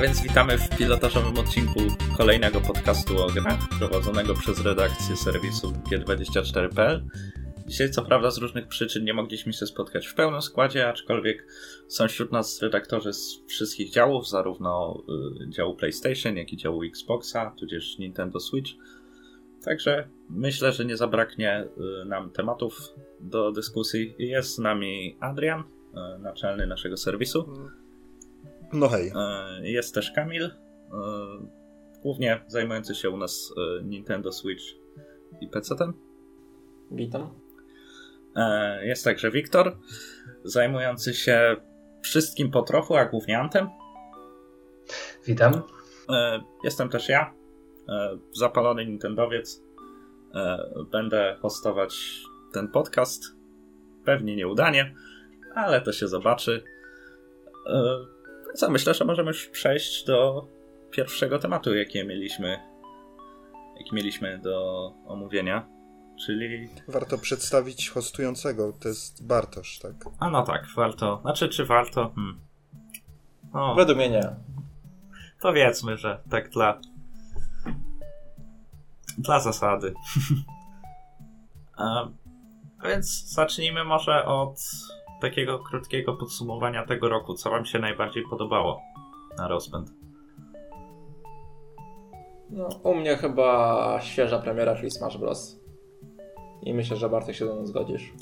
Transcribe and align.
A 0.00 0.02
więc 0.02 0.22
witamy 0.22 0.58
w 0.58 0.76
pilotażowym 0.78 1.38
odcinku 1.38 1.80
kolejnego 2.16 2.60
podcastu 2.60 3.22
o 3.22 3.26
grach 3.26 3.68
prowadzonego 3.78 4.34
przez 4.34 4.64
redakcję 4.64 5.16
serwisu 5.16 5.72
G24.pl. 5.72 7.04
Dzisiaj 7.66 7.90
co 7.90 8.02
prawda 8.02 8.30
z 8.30 8.38
różnych 8.38 8.68
przyczyn 8.68 9.04
nie 9.04 9.14
mogliśmy 9.14 9.52
się 9.52 9.66
spotkać 9.66 10.06
w 10.06 10.14
pełnym 10.14 10.42
składzie, 10.42 10.88
aczkolwiek 10.88 11.46
są 11.88 12.08
wśród 12.08 12.32
nas 12.32 12.62
redaktorzy 12.62 13.12
z 13.12 13.42
wszystkich 13.46 13.90
działów, 13.90 14.28
zarówno 14.28 15.02
y, 15.46 15.50
działu 15.50 15.76
PlayStation, 15.76 16.36
jak 16.36 16.52
i 16.52 16.56
działu 16.56 16.82
Xboxa, 16.84 17.54
tudzież 17.58 17.98
Nintendo 17.98 18.40
Switch. 18.40 18.70
Także 19.64 20.08
myślę, 20.30 20.72
że 20.72 20.84
nie 20.84 20.96
zabraknie 20.96 21.64
y, 22.02 22.04
nam 22.04 22.30
tematów 22.30 22.78
do 23.20 23.52
dyskusji. 23.52 24.14
Jest 24.18 24.54
z 24.54 24.58
nami 24.58 25.16
Adrian, 25.20 25.60
y, 25.60 26.18
naczelny 26.18 26.66
naszego 26.66 26.96
serwisu. 26.96 27.70
No 28.72 28.88
hej. 28.88 29.12
E, 29.14 29.70
Jest 29.70 29.94
też 29.94 30.12
Kamil, 30.12 30.44
e, 30.44 30.50
głównie 32.02 32.44
zajmujący 32.46 32.94
się 32.94 33.10
u 33.10 33.16
nas 33.16 33.52
e, 33.56 33.84
Nintendo 33.84 34.32
Switch 34.32 34.64
i 35.40 35.48
PC-tem. 35.48 35.92
Witam. 36.90 37.40
Jest 38.82 39.04
także 39.04 39.30
Wiktor, 39.30 39.76
zajmujący 40.44 41.14
się 41.14 41.56
wszystkim 42.02 42.50
po 42.50 42.62
trochu, 42.62 42.96
a 42.96 43.04
głównie 43.04 43.38
Antem. 43.38 43.68
Witam. 45.26 45.62
Jestem 46.64 46.88
też 46.88 47.08
ja, 47.08 47.34
zapalony 48.32 48.86
Nintendowiec. 48.86 49.62
Będę 50.90 51.36
hostować 51.40 52.20
ten 52.52 52.68
podcast. 52.68 53.22
Pewnie 54.04 54.36
nieudanie, 54.36 54.94
ale 55.54 55.80
to 55.80 55.92
się 55.92 56.08
zobaczy. 56.08 56.62
E, 58.50 58.56
Co, 58.56 58.70
myślę, 58.70 58.94
że 58.94 59.04
możemy 59.04 59.28
już 59.28 59.46
przejść 59.46 60.04
do 60.04 60.46
pierwszego 60.90 61.38
tematu, 61.38 61.74
jaki 61.74 62.06
mieliśmy, 62.06 62.58
jaki 63.78 63.94
mieliśmy 63.94 64.38
do 64.38 64.86
omówienia, 65.06 65.66
czyli... 66.26 66.68
Warto 66.88 67.18
przedstawić 67.18 67.90
hostującego, 67.90 68.72
to 68.82 68.88
jest 68.88 69.26
Bartosz, 69.26 69.78
tak? 69.78 69.92
A 70.18 70.30
no 70.30 70.42
tak, 70.42 70.66
warto. 70.76 71.18
Znaczy, 71.22 71.48
czy 71.48 71.64
warto? 71.64 72.12
Hmm. 72.14 72.40
No, 73.54 73.74
Według 73.74 73.98
mnie 73.98 74.10
nie. 74.10 74.36
powiedzmy, 75.40 75.96
że 75.96 76.22
tak 76.30 76.50
dla... 76.50 76.80
Dla 79.18 79.40
zasady. 79.40 79.94
A 81.76 82.08
więc 82.84 83.32
zacznijmy 83.32 83.84
może 83.84 84.24
od 84.24 84.60
takiego 85.20 85.58
krótkiego 85.58 86.14
podsumowania 86.14 86.86
tego 86.86 87.08
roku. 87.08 87.34
Co 87.34 87.50
wam 87.50 87.64
się 87.64 87.78
najbardziej 87.78 88.22
podobało 88.30 88.80
na 89.38 89.48
rozpęd? 89.48 89.90
No, 92.50 92.68
u 92.82 92.94
mnie 92.94 93.16
chyba 93.16 93.98
świeża 94.02 94.38
premiera, 94.38 94.76
czyli 94.76 94.90
Smash 94.90 95.18
Bros. 95.18 95.60
I 96.62 96.74
myślę, 96.74 96.96
że 96.96 97.08
Bartek 97.08 97.34
się 97.34 97.46
ze 97.46 97.54
mną 97.54 97.66
zgodzisz. 97.66 98.12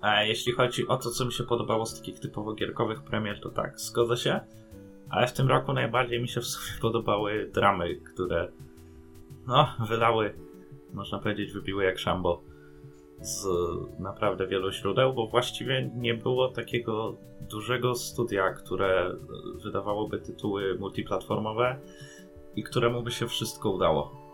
A 0.00 0.22
jeśli 0.22 0.52
chodzi 0.52 0.88
o 0.88 0.96
to, 0.96 1.10
co 1.10 1.24
mi 1.24 1.32
się 1.32 1.44
podobało 1.44 1.86
z 1.86 1.98
takich 1.98 2.20
typowo 2.20 2.54
gierkowych 2.54 3.02
premier, 3.02 3.40
to 3.40 3.50
tak, 3.50 3.80
zgodzę 3.80 4.16
się. 4.16 4.40
Ale 5.10 5.26
w 5.26 5.32
tym 5.32 5.48
roku 5.48 5.72
najbardziej 5.72 6.22
mi 6.22 6.28
się 6.28 6.40
w 6.40 6.46
sumie 6.46 6.80
podobały 6.82 7.50
dramy, 7.54 7.96
które 7.96 8.52
no, 9.46 9.68
wylały, 9.88 10.34
można 10.94 11.18
powiedzieć, 11.18 11.52
wybiły 11.52 11.84
jak 11.84 11.98
szambo 11.98 12.42
z 13.20 13.46
naprawdę 13.98 14.46
wielu 14.46 14.72
źródeł, 14.72 15.14
bo 15.14 15.26
właściwie 15.26 15.90
nie 15.94 16.14
było 16.14 16.48
takiego 16.48 17.16
dużego 17.40 17.94
studia, 17.94 18.50
które 18.52 19.16
wydawałoby 19.64 20.18
tytuły 20.18 20.78
multiplatformowe 20.78 21.78
i 22.56 22.62
któremu 22.62 23.02
by 23.02 23.10
się 23.10 23.26
wszystko 23.26 23.70
udało. 23.70 24.28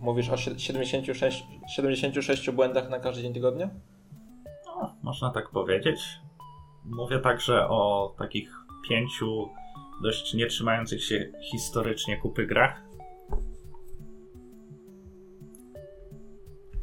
Mówisz 0.00 0.30
o 0.30 0.36
sie- 0.36 0.58
76, 0.58 1.44
76 1.74 2.50
błędach 2.50 2.90
na 2.90 2.98
każdy 3.00 3.22
dzień 3.22 3.34
tygodnia? 3.34 3.70
No, 4.66 4.94
można 5.02 5.30
tak 5.30 5.50
powiedzieć. 5.50 6.00
Mówię 6.84 7.18
także 7.18 7.68
o 7.68 8.14
takich 8.18 8.50
pięciu 8.88 9.48
dość 10.02 10.34
nie 10.34 10.46
trzymających 10.46 11.04
się 11.04 11.32
historycznie 11.50 12.16
kupy 12.16 12.46
grach. 12.46 12.82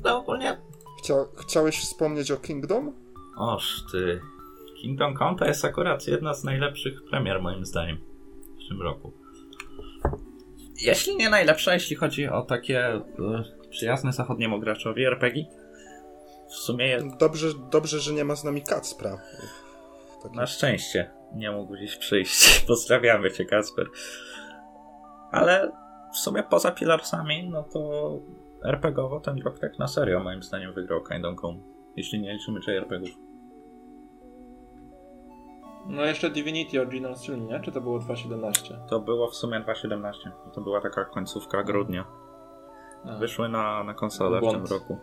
No 0.03 0.17
ogólnie... 0.17 0.57
Chcia, 1.03 1.13
chciałeś 1.37 1.79
wspomnieć 1.79 2.31
o 2.31 2.37
Kingdom? 2.37 2.93
Oż 3.37 3.83
ty... 3.91 4.21
Kingdom 4.81 5.17
Come 5.17 5.37
to 5.37 5.45
jest 5.45 5.65
akurat 5.65 6.07
jedna 6.07 6.33
z 6.33 6.43
najlepszych 6.43 7.03
premier 7.09 7.41
moim 7.41 7.65
zdaniem 7.65 7.97
w 8.65 8.69
tym 8.69 8.81
roku. 8.81 9.13
Jeśli 10.81 11.15
nie 11.15 11.29
najlepsza, 11.29 11.73
jeśli 11.73 11.95
chodzi 11.95 12.27
o 12.27 12.41
takie 12.41 12.95
y, 12.95 13.69
przyjazne 13.69 14.13
zachodniemu 14.13 14.59
graczowi 14.59 15.05
RPG. 15.05 15.45
W 16.49 16.53
sumie 16.53 16.87
jest 16.87 17.17
Dobrze, 17.17 17.47
dobrze, 17.71 17.99
że 17.99 18.13
nie 18.13 18.25
ma 18.25 18.35
z 18.35 18.43
nami 18.43 18.61
Kacpra. 18.61 19.21
Taki... 20.23 20.35
Na 20.35 20.47
szczęście 20.47 21.11
nie 21.35 21.51
mógł 21.51 21.77
dziś 21.77 21.95
przyjść. 21.95 22.59
Pozdrawiamy 22.67 23.31
cię, 23.31 23.45
Kasper. 23.45 23.87
Ale 25.31 25.71
w 26.13 26.17
sumie 26.17 26.43
poza 26.43 26.71
Pilarsami, 26.71 27.49
no 27.49 27.63
to 27.63 28.11
RPGowo 28.63 29.19
ten 29.19 29.41
rok 29.41 29.59
tak 29.59 29.79
na 29.79 29.87
serio 29.87 30.19
moim 30.19 30.43
zdaniem 30.43 30.73
wygrał 30.73 31.03
Kingdom 31.03 31.35
Come. 31.35 31.59
Jeśli 31.95 32.19
nie 32.19 32.33
liczymy 32.33 32.59
JRPGów. 32.67 33.09
No 35.87 36.05
jeszcze 36.05 36.29
Divinity 36.29 36.81
Original 36.81 37.15
Sin, 37.17 37.45
nie? 37.45 37.59
Czy 37.59 37.71
to 37.71 37.81
było 37.81 37.99
2.17? 37.99 38.87
To 38.89 38.99
było 38.99 39.27
w 39.27 39.35
sumie 39.35 39.59
2.17. 39.59 40.11
To 40.53 40.61
była 40.61 40.81
taka 40.81 41.05
końcówka 41.05 41.63
grudnia. 41.63 42.05
A. 43.05 43.17
Wyszły 43.17 43.49
na, 43.49 43.83
na 43.83 43.93
konsolę 43.93 44.37
w 44.37 44.41
Błąd. 44.41 44.67
tym 44.67 44.77
roku. 44.77 44.97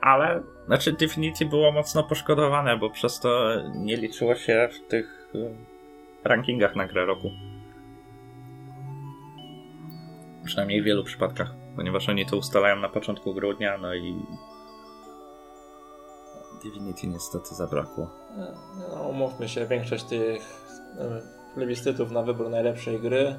Ale, 0.00 0.42
znaczy 0.66 0.92
Divinity 0.92 1.46
było 1.46 1.72
mocno 1.72 2.04
poszkodowane, 2.04 2.76
bo 2.76 2.90
przez 2.90 3.20
to 3.20 3.48
nie 3.74 3.96
liczyło 3.96 4.34
się 4.34 4.68
w 4.72 4.88
tych 4.88 5.30
y, 5.34 5.54
rankingach 6.24 6.76
na 6.76 6.86
grę 6.86 7.06
roku. 7.06 7.30
Przynajmniej 10.44 10.82
w 10.82 10.84
wielu 10.84 11.04
przypadkach, 11.04 11.54
ponieważ 11.78 12.08
oni 12.08 12.26
to 12.26 12.36
ustalają 12.36 12.76
na 12.76 12.88
początku 12.88 13.34
grudnia, 13.34 13.78
no 13.78 13.94
i 13.94 14.26
Divinity 16.62 17.06
niestety 17.06 17.54
zabrakło. 17.54 18.10
No, 18.78 19.02
umówmy 19.02 19.48
się, 19.48 19.66
większość 19.66 20.04
tych 20.04 20.42
plebiscytów 21.54 22.10
na 22.10 22.22
wybór 22.22 22.50
najlepszej 22.50 23.00
gry 23.00 23.38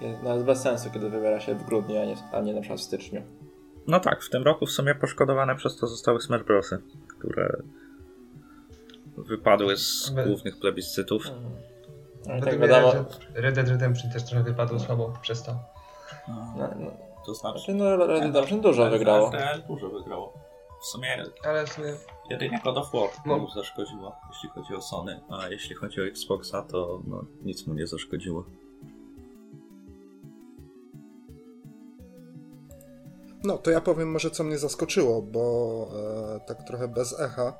jest 0.00 0.22
nawet 0.22 0.44
bez 0.44 0.60
sensu, 0.60 0.90
kiedy 0.90 1.10
wybiera 1.10 1.40
się 1.40 1.54
w 1.54 1.64
grudniu, 1.64 2.00
a 2.00 2.04
nie, 2.04 2.16
a 2.32 2.40
nie 2.40 2.54
na 2.54 2.60
przykład 2.60 2.80
w 2.80 2.82
styczniu. 2.82 3.22
No 3.86 4.00
tak, 4.00 4.22
w 4.22 4.30
tym 4.30 4.42
roku 4.42 4.66
w 4.66 4.70
sumie 4.70 4.94
poszkodowane 4.94 5.56
przez 5.56 5.76
to 5.76 5.86
zostały 5.86 6.20
Smash 6.20 6.42
Brosy, 6.42 6.78
które 7.08 7.62
wypadły 9.16 9.76
z 9.76 10.10
głównych 10.26 10.58
plebiscytów. 10.58 11.22
No 12.26 12.36
i 12.36 12.40
tak 12.40 12.58
wiadomo, 12.58 12.92
Red, 12.92 13.20
Red 13.34 13.54
Dead 13.54 13.68
Redemption 13.68 14.10
też 14.10 14.24
trochę 14.24 14.44
wypadło 14.44 14.80
słabo 14.80 15.18
przez 15.22 15.42
to. 15.42 15.58
no, 16.28 16.70
no, 16.78 17.09
To 17.26 17.34
znaczy, 17.34 17.58
znaczy, 17.58 17.74
no 17.74 17.96
Red 17.96 18.08
Dead 18.08 18.22
Redemption 18.22 18.60
dużo 18.60 18.90
wygrało. 18.90 19.30
Dużo 19.68 19.88
wygrało. 19.88 20.32
W 20.80 20.86
sumie 20.86 21.24
Ale 21.44 21.66
w 21.66 21.72
sumie 21.72 21.94
jedynie 22.30 22.60
God 22.64 22.76
of 22.76 22.92
War 22.92 23.10
No. 23.26 23.38
mu 23.38 23.50
zaszkodziło, 23.50 24.16
jeśli 24.32 24.48
chodzi 24.48 24.74
o 24.74 24.80
Sony, 24.80 25.20
a 25.30 25.48
jeśli 25.48 25.74
chodzi 25.74 26.00
o 26.00 26.04
Xboxa, 26.06 26.62
to 26.62 27.00
no, 27.06 27.24
nic 27.42 27.66
mu 27.66 27.74
nie 27.74 27.86
zaszkodziło. 27.86 28.44
No, 33.44 33.58
to 33.58 33.70
ja 33.70 33.80
powiem 33.80 34.10
może, 34.10 34.30
co 34.30 34.44
mnie 34.44 34.58
zaskoczyło, 34.58 35.22
bo 35.22 35.86
e, 36.36 36.40
tak 36.40 36.62
trochę 36.62 36.88
bez 36.88 37.20
echa. 37.20 37.58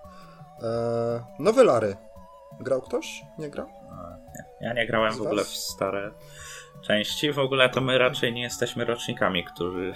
E, 0.63 1.25
nowe 1.39 1.65
Lary. 1.65 1.97
Grał 2.61 2.83
ktoś? 2.83 3.23
Nie 3.39 3.51
grał? 3.51 3.67
Nie. 4.35 4.67
Ja 4.69 4.75
nie 4.75 4.87
grałem 4.87 5.13
Z 5.13 5.19
w 5.19 5.23
ogóle 5.23 5.45
w 5.45 5.49
stare 5.49 6.11
części, 6.87 7.33
w 7.33 7.39
ogóle 7.39 7.69
to 7.69 7.81
my 7.81 7.99
raczej 7.99 8.33
nie 8.33 8.43
jesteśmy 8.43 8.85
rocznikami, 8.85 9.45
którzy 9.45 9.93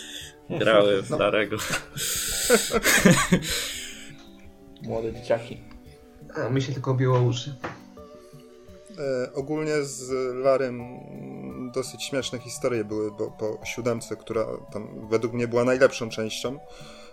grały 0.60 1.02
w 1.02 1.10
No. 1.10 1.18
Larego. 1.18 1.56
Młode 4.82 5.12
dzieciaki. 5.12 5.60
a, 6.34 6.48
mi 6.48 6.62
się 6.62 6.72
tylko 6.72 6.94
biło 6.94 7.20
uszy. 7.20 7.54
E, 8.98 9.32
ogólnie 9.34 9.82
z 9.82 10.10
Larym 10.34 10.82
dosyć 11.74 12.04
śmieszne 12.04 12.38
historie 12.38 12.84
były, 12.84 13.10
bo 13.10 13.30
po 13.30 13.60
siódemce, 13.64 14.16
która 14.16 14.46
tam 14.72 15.08
według 15.08 15.32
mnie 15.32 15.48
była 15.48 15.64
najlepszą 15.64 16.08
częścią, 16.08 16.58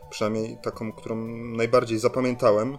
przynajmniej 0.09 0.57
taką, 0.63 0.91
którą 0.91 1.15
najbardziej 1.57 1.99
zapamiętałem, 1.99 2.77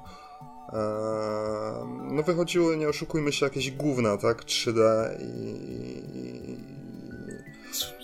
no 2.02 2.22
wychodziły, 2.22 2.76
nie 2.76 2.88
oszukujmy 2.88 3.32
się, 3.32 3.46
jakieś 3.46 3.70
gówna, 3.70 4.16
tak? 4.16 4.44
3D 4.44 4.80
i... 5.20 6.56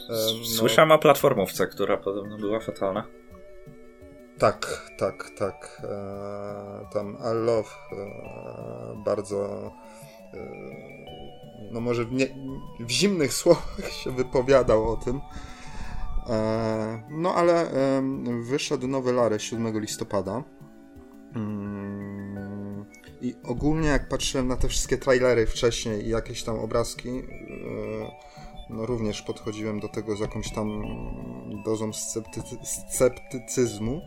e, 0.09 0.13
no- 0.39 0.45
Słyszałem 0.45 0.93
o 0.93 0.99
platformówce, 0.99 1.67
która 1.67 1.97
podobno 1.97 2.39
była 2.39 2.61
fatalna. 2.61 3.07
Tak, 4.39 4.91
tak, 4.99 5.31
tak. 5.39 5.83
E, 5.85 6.89
tam 6.93 7.17
I 7.17 7.47
Love 7.47 7.71
bardzo 9.05 9.71
no 11.73 11.81
może 11.81 12.05
w, 12.05 12.13
nie, 12.13 12.27
w 12.81 12.91
zimnych 12.91 13.33
słowach 13.43 13.91
się 13.91 14.11
wypowiadał 14.11 14.93
o 14.93 14.97
tym. 14.97 15.21
No 17.11 17.35
ale 17.35 17.71
wyszedł 18.43 18.89
nowy 18.89 19.13
Lary 19.13 19.41
7 19.41 19.81
listopada. 19.81 20.43
Mm, 21.35 22.87
I 23.21 23.35
ogólnie 23.45 23.89
jak 23.89 24.09
patrzyłem 24.09 24.49
na 24.49 24.57
te 24.57 24.69
wszystkie 24.69 24.99
trailery 24.99 25.47
wcześniej 25.47 26.07
i 26.07 26.09
jakieś 26.09 26.43
tam 26.43 26.59
obrazki, 26.59 27.09
e, 27.09 27.23
no 28.71 28.87
również 28.87 29.23
podchodziłem 29.23 29.81
do 29.81 29.89
tego 29.89 30.17
z 30.17 30.21
jakąś 30.21 30.53
tam 30.53 30.83
dozą 31.65 31.93
sceptycy 31.93 32.57
sceptycyzmu. 32.89 34.01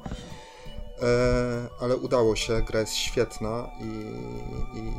E, 1.02 1.68
ale 1.80 1.98
udało 1.98 2.36
się, 2.36 2.62
gra 2.68 2.80
jest 2.80 2.94
świetna 2.94 3.72
i, 3.82 3.90
i, 4.80 4.92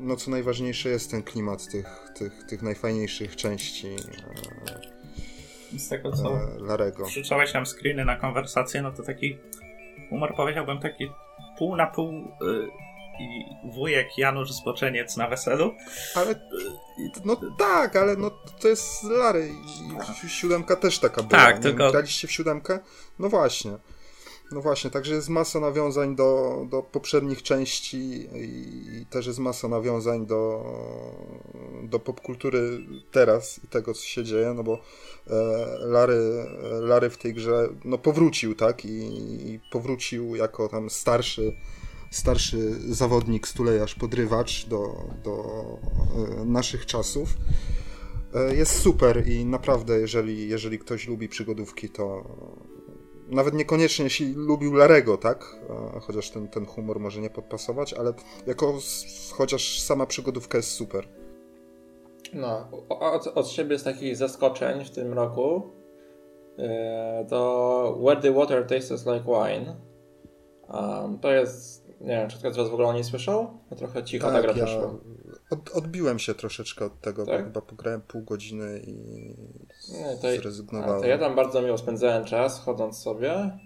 no 0.00 0.16
co 0.16 0.30
najważniejsze 0.30 0.88
jest 0.88 1.10
ten 1.10 1.22
klimat 1.22 1.68
tych, 1.68 2.12
tych, 2.14 2.46
tych 2.46 2.62
najfajniejszych 2.62 3.36
części 3.36 3.88
e, 5.74 5.78
z 5.78 5.88
tego 5.88 6.12
co 6.12 6.38
Larego. 6.58 7.04
Krzyczałeś 7.04 7.54
nam 7.54 7.66
screeny 7.66 8.04
na 8.04 8.16
konwersację, 8.16 8.82
no 8.82 8.92
to 8.92 9.02
taki 9.02 9.38
humor 10.08 10.34
powiedziałbym 10.36 10.80
taki 10.80 11.10
pół 11.58 11.76
na 11.76 11.86
pół 11.86 12.12
y, 12.12 12.68
i 13.20 13.44
wujek 13.74 14.18
Janusz 14.18 14.52
Zboczeniec 14.52 15.16
na 15.16 15.28
weselu. 15.28 15.74
Ale 16.14 16.34
no 17.24 17.36
tak, 17.58 17.96
ale 17.96 18.16
no 18.16 18.30
to 18.60 18.68
jest 18.68 19.02
Lary 19.02 19.50
i 20.24 20.28
siódemka 20.28 20.76
też 20.76 20.98
taka 20.98 21.22
była. 21.22 21.40
Tak, 21.40 21.58
tylko... 21.58 21.90
Graliście 21.90 22.28
w 22.28 22.32
siódemkę? 22.32 22.78
No 23.18 23.28
właśnie. 23.28 23.70
No 24.54 24.60
właśnie, 24.60 24.90
także 24.90 25.14
jest 25.14 25.28
masa 25.28 25.60
nawiązań 25.60 26.16
do, 26.16 26.60
do 26.70 26.82
poprzednich 26.82 27.42
części 27.42 28.28
i 28.34 29.06
też 29.10 29.26
jest 29.26 29.38
masa 29.38 29.68
nawiązań 29.68 30.26
do, 30.26 30.64
do 31.82 31.98
popkultury 31.98 32.78
teraz 33.12 33.60
i 33.64 33.68
tego, 33.68 33.94
co 33.94 34.02
się 34.02 34.24
dzieje, 34.24 34.54
no 34.54 34.64
bo 34.64 34.78
e, 35.30 35.34
Lary, 35.78 36.46
Lary 36.80 37.10
w 37.10 37.18
tej 37.18 37.34
grze 37.34 37.68
no 37.84 37.98
powrócił, 37.98 38.54
tak? 38.54 38.84
I, 38.84 38.88
i 39.50 39.60
powrócił 39.70 40.36
jako 40.36 40.68
tam 40.68 40.90
starszy 40.90 41.52
starszy 42.10 42.92
zawodnik, 42.94 43.48
stulejarz, 43.48 43.94
podrywacz 43.94 44.66
do, 44.66 45.04
do 45.24 45.44
e, 46.40 46.44
naszych 46.44 46.86
czasów. 46.86 47.28
E, 48.34 48.54
jest 48.54 48.78
super 48.78 49.28
i 49.28 49.44
naprawdę, 49.44 50.00
jeżeli, 50.00 50.48
jeżeli 50.48 50.78
ktoś 50.78 51.08
lubi 51.08 51.28
przygodówki, 51.28 51.88
to, 51.88 52.24
nawet 53.28 53.54
niekoniecznie 53.54 54.04
jeśli 54.04 54.34
lubił 54.34 54.74
Larego, 54.74 55.16
tak? 55.16 55.56
Chociaż 56.00 56.30
ten, 56.30 56.48
ten 56.48 56.66
humor 56.66 57.00
może 57.00 57.20
nie 57.20 57.30
podpasować, 57.30 57.94
ale 57.94 58.12
jako 58.46 58.74
chociaż 59.32 59.80
sama 59.80 60.06
przygodówka 60.06 60.58
jest 60.58 60.70
super. 60.70 61.08
No, 62.34 62.68
od, 62.88 63.26
od 63.26 63.48
siebie 63.48 63.78
z 63.78 63.82
takich 63.82 64.16
zaskoczeń 64.16 64.84
w 64.84 64.90
tym 64.90 65.12
roku 65.12 65.70
e, 66.58 67.26
to 67.28 67.98
Where 68.04 68.20
the 68.20 68.32
Water 68.32 68.66
Tastes 68.66 69.06
Like 69.06 69.24
Wine. 69.24 69.74
Um, 70.68 71.18
to 71.18 71.32
jest, 71.32 71.88
nie 72.00 72.16
wiem, 72.16 72.28
czy 72.28 72.38
ktoś 72.38 72.54
z 72.54 72.56
Was 72.56 72.68
w 72.68 72.74
ogóle 72.74 72.94
nie 72.94 73.04
słyszał? 73.04 73.58
No 73.70 73.76
trochę 73.76 74.04
cicho 74.04 74.26
tak, 74.26 74.34
ta 74.34 74.42
gra 74.42 74.66
ja 74.66 74.66
od, 75.50 75.70
odbiłem 75.70 76.18
się 76.18 76.34
troszeczkę 76.34 76.84
od 76.84 77.00
tego, 77.00 77.26
tak? 77.26 77.40
bo 77.40 77.44
chyba 77.44 77.60
pograłem 77.60 78.00
pół 78.00 78.22
godziny 78.22 78.82
i 78.86 78.94
nie, 79.92 80.16
to, 80.22 80.36
zrezygnowałem. 80.42 81.00
to 81.00 81.06
ja 81.06 81.18
tam 81.18 81.36
bardzo 81.36 81.62
miło 81.62 81.78
spędzałem 81.78 82.24
czas, 82.24 82.60
chodząc 82.60 82.98
sobie. 82.98 83.58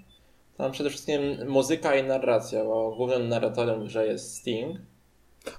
Tam 0.57 0.73
przede 0.73 0.91
wszystkim 0.91 1.21
muzyka 1.49 1.97
i 1.97 2.05
narracja, 2.05 2.65
bo 2.65 2.95
głównym 2.97 3.29
narratorem 3.29 3.85
grze 3.85 4.07
jest 4.07 4.37
Sting. 4.37 4.79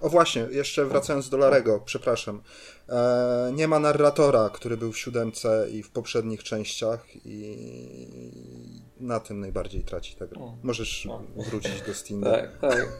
O 0.01 0.09
właśnie, 0.09 0.47
jeszcze 0.51 0.85
wracając 0.85 1.29
do 1.29 1.37
Larego, 1.37 1.81
przepraszam. 1.85 2.41
E, 2.89 3.51
nie 3.53 3.67
ma 3.67 3.79
narratora, 3.79 4.49
który 4.53 4.77
był 4.77 4.91
w 4.91 4.97
siódemce 4.97 5.67
i 5.71 5.83
w 5.83 5.89
poprzednich 5.89 6.43
częściach 6.43 7.05
i 7.25 8.81
na 8.99 9.19
tym 9.19 9.39
najbardziej 9.39 9.83
traci 9.83 10.15
ta 10.15 10.27
gra. 10.27 10.41
Możesz 10.63 11.05
no. 11.05 11.21
wrócić 11.35 11.81
do 11.81 11.93
Stinga. 11.93 12.31
Tak, 12.31 12.57
tak. 12.57 12.99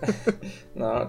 No, 0.76 1.06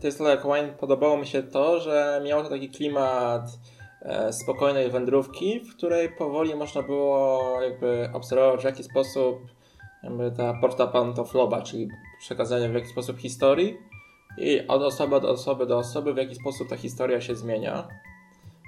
to 0.00 0.06
jest 0.06 0.20
like 0.20 0.42
Wine 0.42 0.74
podobało 0.80 1.16
mi 1.16 1.26
się 1.26 1.42
to, 1.42 1.80
że 1.80 2.22
miało 2.24 2.42
to 2.42 2.48
taki 2.48 2.68
klimat 2.68 3.58
e, 4.02 4.32
spokojnej 4.32 4.90
wędrówki, 4.90 5.60
w 5.60 5.76
której 5.76 6.08
powoli 6.08 6.54
można 6.54 6.82
było 6.82 7.42
jakby 7.62 8.08
obserwować 8.12 8.60
w 8.60 8.64
jaki 8.64 8.84
sposób 8.84 9.38
jakby 10.02 10.30
ta 10.30 10.54
porta 10.54 10.86
pantofloba, 10.86 11.62
czyli 11.62 11.88
przekazanie 12.18 12.68
w 12.68 12.74
jaki 12.74 12.88
sposób 12.88 13.18
historii 13.18 13.78
i 14.38 14.66
od 14.66 14.82
osoby 14.82 15.20
do 15.20 15.30
osoby 15.30 15.66
do 15.66 15.78
osoby, 15.78 16.14
w 16.14 16.16
jaki 16.16 16.34
sposób 16.34 16.68
ta 16.68 16.76
historia 16.76 17.20
się 17.20 17.36
zmienia, 17.36 17.88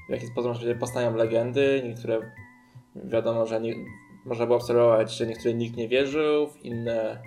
w 0.08 0.12
jaki 0.12 0.26
sposób 0.26 0.52
powstają 0.80 1.16
legendy, 1.16 1.82
niektóre 1.84 2.20
wiadomo, 3.04 3.46
że 3.46 3.60
nie, 3.60 3.74
można 4.26 4.46
było 4.46 4.58
obserwować, 4.58 5.16
że 5.16 5.26
niektóre 5.26 5.54
nikt 5.54 5.76
nie 5.76 5.88
wierzył, 5.88 6.48
w 6.48 6.64
inne 6.64 7.22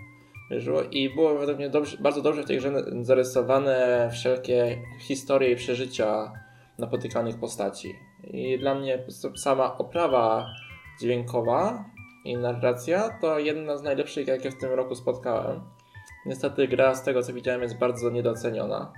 wierzyło 0.51 0.81
i 0.81 1.15
było 1.15 1.37
według 1.37 1.57
mnie 1.57 1.69
dobrze, 1.69 1.97
bardzo 1.97 2.21
dobrze 2.21 2.43
w 2.43 2.45
tej 2.45 2.57
grze 2.57 2.71
zarysowane 3.01 4.09
wszelkie 4.13 4.81
historie 4.99 5.51
i 5.51 5.55
przeżycia 5.55 6.33
napotykanych 6.77 7.39
postaci. 7.39 7.95
I 8.23 8.59
dla 8.59 8.75
mnie 8.75 9.03
sama 9.35 9.77
oprawa 9.77 10.45
dźwiękowa 11.01 11.85
i 12.25 12.37
narracja 12.37 13.19
to 13.21 13.39
jedna 13.39 13.77
z 13.77 13.83
najlepszych, 13.83 14.27
jakie 14.27 14.51
w 14.51 14.57
tym 14.57 14.73
roku 14.73 14.95
spotkałem. 14.95 15.61
Niestety 16.25 16.67
gra 16.67 16.95
z 16.95 17.03
tego 17.03 17.23
co 17.23 17.33
widziałem 17.33 17.61
jest 17.61 17.77
bardzo 17.77 18.09
niedoceniona. 18.09 18.93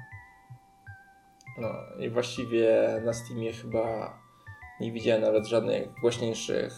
No 1.57 1.69
i 1.99 2.09
właściwie 2.09 2.87
na 3.05 3.13
Steamie 3.13 3.53
chyba 3.53 4.17
nie 4.79 4.91
widziałem 4.91 5.21
nawet 5.21 5.45
żadnych 5.45 5.93
głośniejszych 6.01 6.73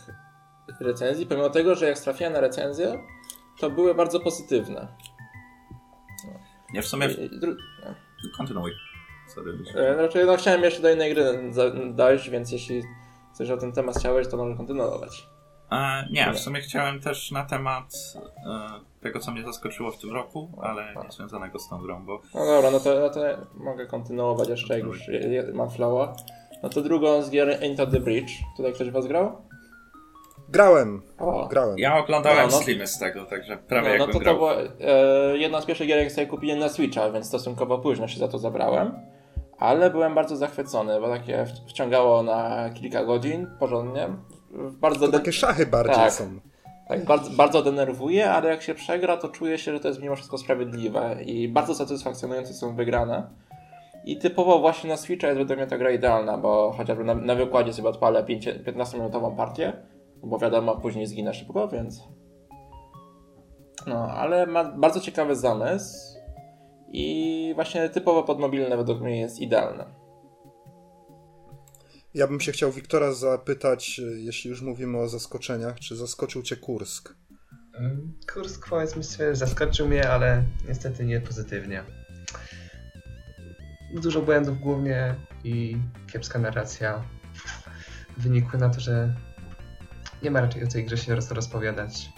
recenzji, 0.80 1.26
pomimo 1.26 1.50
tego, 1.50 1.76
że 1.76 1.86
jak 1.86 2.00
trafiłem 2.00 2.34
na 2.34 2.40
recenzję, 2.40 3.04
to 3.60 3.70
były 3.70 3.96
bardzo 3.96 4.20
pozytywne. 4.20 4.88
Nie, 6.74 6.82
w 6.82 6.88
sumie... 6.88 7.08
Kontynuuj. 8.38 8.72
Sorry. 9.28 9.58
E, 9.76 9.96
znaczy, 9.96 10.26
no, 10.26 10.38
chciałem 10.38 10.64
jeszcze 10.64 10.82
do 10.82 10.92
innej 10.92 11.14
gry 11.14 11.52
dojść, 11.94 12.30
więc 12.30 12.52
jeśli 12.52 12.84
coś 13.34 13.50
o 13.50 13.58
ten 13.58 13.72
temat 13.72 13.98
chciałeś, 13.98 14.28
to 14.28 14.38
może 14.38 14.58
kontynuować. 14.58 15.28
E, 15.72 16.08
nie, 16.12 16.34
w 16.34 16.40
sumie 16.40 16.62
chciałem 16.62 17.00
też 17.00 17.32
na 17.32 17.46
temat 17.46 17.94
e, 18.16 18.70
tego, 19.02 19.20
co 19.20 19.32
mnie 19.32 19.44
zaskoczyło 19.44 19.92
w 19.92 20.00
tym 20.00 20.12
roku, 20.12 20.60
ale 20.62 20.96
nie 21.04 21.12
związanego 21.12 21.60
z 21.60 21.70
tą 21.70 21.82
grą, 21.82 22.06
bo... 22.06 22.22
No 22.34 22.46
dobra, 22.46 22.72
no 22.72 22.80
to, 22.80 23.00
no 23.00 23.10
to 23.10 23.22
mogę 23.54 23.86
kontynuować 23.86 24.50
jeszcze, 24.50 24.80
jak 24.80 24.88
już 24.88 25.02
mam 25.54 25.70
flowa. 25.70 26.16
No 26.64 26.70
to 26.70 26.82
drugą 26.82 27.22
z 27.22 27.30
gier 27.30 27.64
Into 27.64 27.88
the 27.88 28.00
Bridge. 28.00 28.32
Tutaj 28.58 28.74
ktoś 28.74 28.90
was 28.90 29.08
grał? 29.08 29.42
Grałem. 30.54 31.02
O. 31.20 31.48
Grałem. 31.48 31.78
Ja 31.78 31.98
oglądałem 31.98 32.46
no, 32.46 32.52
no. 32.52 32.62
streamy 32.62 32.88
z 32.88 32.98
tego, 33.00 33.26
także 33.26 33.58
prawie 33.58 33.98
no, 33.98 34.08
no 34.08 34.14
to, 34.14 34.20
grał. 34.20 34.34
to 34.34 34.40
była 34.40 34.56
e, 34.56 35.38
jedna 35.38 35.62
z 35.62 35.66
pierwszych 35.66 35.88
gier, 35.88 36.00
jak 36.00 36.12
sobie 36.12 36.28
kupiłem 36.28 36.60
na 36.60 36.70
Switcha, 36.70 37.12
więc 37.12 37.28
stosunkowo 37.28 37.78
późno 37.78 38.08
się 38.08 38.20
za 38.20 38.28
to 38.28 38.40
zabrałem. 38.40 39.00
Ale 39.58 39.90
byłem 39.90 40.16
bardzo 40.16 40.36
zachwycony, 40.36 41.02
bo 41.02 41.10
takie 41.10 41.46
wciągało 41.68 42.24
na 42.24 42.70
kilka 42.70 43.06
godzin 43.06 43.48
porządnie. 43.60 44.08
Bardzo 44.82 45.06
to 45.06 45.12
takie 45.12 45.32
szachy 45.32 45.66
bardziej 45.66 45.96
tak, 45.96 46.14
są. 46.14 46.40
Tak, 46.88 47.06
bardzo, 47.06 47.30
bardzo 47.30 47.62
denerwuje, 47.62 48.32
ale 48.32 48.50
jak 48.50 48.62
się 48.62 48.76
przegra, 48.76 49.18
to 49.18 49.30
czuje 49.30 49.58
się, 49.58 49.74
że 49.74 49.80
to 49.80 49.88
jest 49.88 50.02
mimo 50.02 50.16
wszystko 50.16 50.38
sprawiedliwe 50.38 51.18
i 51.26 51.48
bardzo 51.48 51.76
satysfakcjonujące 51.76 52.54
są 52.54 52.76
wygrane. 52.76 53.28
I 54.06 54.18
typowo 54.18 54.60
właśnie 54.60 54.90
na 54.90 54.98
Switcha 54.98 55.28
jest 55.28 55.40
według 55.40 55.60
mnie 55.60 55.68
ta 55.68 55.78
gra 55.78 55.92
idealna, 55.92 56.38
bo 56.38 56.74
chociażby 56.78 57.04
na, 57.04 57.16
na 57.16 57.36
wykładzie 57.36 57.74
sobie 57.74 57.90
odpalę 57.90 58.24
15-minutową 58.24 59.36
partię 59.36 59.74
bo 60.24 60.40
wiadomo, 60.40 60.78
później 60.78 61.08
zginę 61.08 61.34
szybko, 61.34 61.68
więc... 61.68 62.04
No, 63.88 64.12
ale 64.12 64.46
ma 64.46 64.64
bardzo 64.64 65.00
ciekawy 65.00 65.36
zamysł 65.36 66.20
i 66.88 67.52
właśnie 67.56 67.90
typowo 67.90 68.24
podmobilne 68.24 68.78
według 68.78 69.02
mnie 69.02 69.20
jest 69.20 69.40
idealne. 69.40 69.86
Ja 72.14 72.28
bym 72.28 72.40
się 72.40 72.52
chciał 72.52 72.72
Wiktora 72.72 73.12
zapytać, 73.12 74.02
jeśli 74.16 74.50
już 74.50 74.62
mówimy 74.62 74.98
o 74.98 75.08
zaskoczeniach, 75.08 75.80
czy 75.80 75.96
zaskoczył 75.96 76.44
cię 76.44 76.56
Kursk? 76.56 77.16
Mm, 77.80 78.14
Kursk 78.34 78.70
powiedzmy 78.70 79.04
sobie 79.04 79.36
zaskoczył 79.36 79.88
mnie, 79.88 80.10
ale 80.10 80.44
niestety 80.68 81.06
nie 81.06 81.22
pozytywnie. 81.22 81.84
Dużo 84.02 84.22
błędów 84.22 84.60
głównie 84.60 85.16
i 85.44 85.78
kiepska 86.12 86.40
narracja 86.40 87.04
wynikły 88.18 88.60
na 88.60 88.70
to, 88.70 88.80
że 88.80 89.16
nie 90.24 90.32
ma 90.32 90.42
raczej 90.42 90.64
o 90.64 90.68
tej 90.68 90.86
grze 90.86 90.98
się 90.98 91.16
rozpowiadać. 91.16 92.10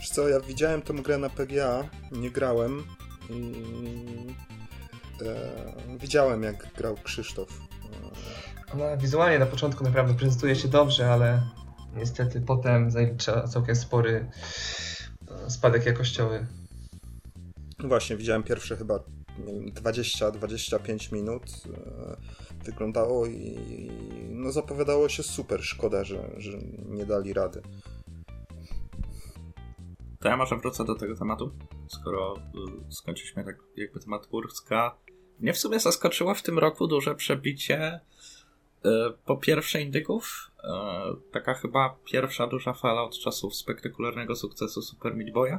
Wiesz 0.00 0.10
co, 0.10 0.28
ja 0.28 0.40
widziałem 0.40 0.82
tę 0.82 0.94
grę 0.94 1.18
na 1.18 1.30
PGA, 1.30 1.88
nie 2.12 2.30
grałem 2.30 2.84
i 3.30 3.52
e, 5.22 5.98
widziałem 5.98 6.42
jak 6.42 6.74
grał 6.76 6.96
Krzysztof. 7.04 7.60
Ona 8.74 8.96
wizualnie 8.96 9.38
na 9.38 9.46
początku 9.46 9.84
naprawdę 9.84 10.14
prezentuje 10.14 10.56
się 10.56 10.68
dobrze, 10.68 11.12
ale 11.12 11.42
niestety 11.96 12.40
potem 12.40 12.90
zalicza 12.90 13.48
całkiem 13.48 13.76
spory 13.76 14.30
e, 15.46 15.50
spadek 15.50 15.86
jakościowy. 15.86 16.46
Właśnie, 17.78 18.16
widziałem 18.16 18.42
pierwsze 18.42 18.76
chyba 18.76 19.00
20-25 19.74 21.12
minut 21.12 21.42
wyglądało 22.68 23.26
i 23.26 23.58
no 24.30 24.52
zapowiadało 24.52 25.08
się 25.08 25.22
super. 25.22 25.62
Szkoda, 25.62 26.04
że, 26.04 26.30
że 26.36 26.58
nie 26.88 27.06
dali 27.06 27.32
rady. 27.32 27.62
To 30.20 30.28
ja 30.28 30.36
może 30.36 30.56
wrócę 30.56 30.84
do 30.84 30.94
tego 30.94 31.16
tematu, 31.16 31.52
skoro 31.88 32.36
y, 32.88 32.92
skończyliśmy 32.92 33.44
tak 33.44 33.56
jakby 33.76 34.00
temat 34.00 34.26
Kurska. 34.26 34.96
Mnie 35.40 35.52
w 35.52 35.58
sumie 35.58 35.80
zaskoczyło 35.80 36.34
w 36.34 36.42
tym 36.42 36.58
roku 36.58 36.86
duże 36.86 37.14
przebicie 37.14 38.00
y, 38.86 38.88
po 39.24 39.36
pierwsze 39.36 39.82
indyków. 39.82 40.50
Y, 40.58 40.66
taka 41.32 41.54
chyba 41.54 41.96
pierwsza 42.04 42.46
duża 42.46 42.72
fala 42.72 43.02
od 43.02 43.18
czasów 43.18 43.54
spektakularnego 43.54 44.36
sukcesu 44.36 44.82
Super 44.82 45.16
Meat 45.16 45.32
Boya. 45.32 45.58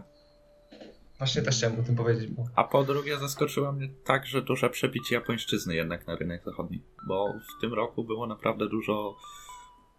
Właśnie 1.20 1.42
też 1.42 1.58
chciałem 1.58 1.80
o 1.80 1.84
tym 1.84 1.96
powiedzieć. 1.96 2.28
Bo... 2.28 2.44
A 2.56 2.64
po 2.64 2.84
drugie 2.84 3.18
zaskoczyło 3.18 3.72
mnie 3.72 3.90
także 4.04 4.42
duże 4.42 4.70
przebicie 4.70 5.16
japońszczyzny 5.16 5.76
jednak 5.76 6.08
na 6.08 6.16
rynek 6.16 6.44
zachodni, 6.46 6.84
bo 7.08 7.34
w 7.34 7.62
tym 7.62 7.74
roku 7.74 8.04
było 8.04 8.28
naprawdę 8.28 8.70
dużo 8.70 9.18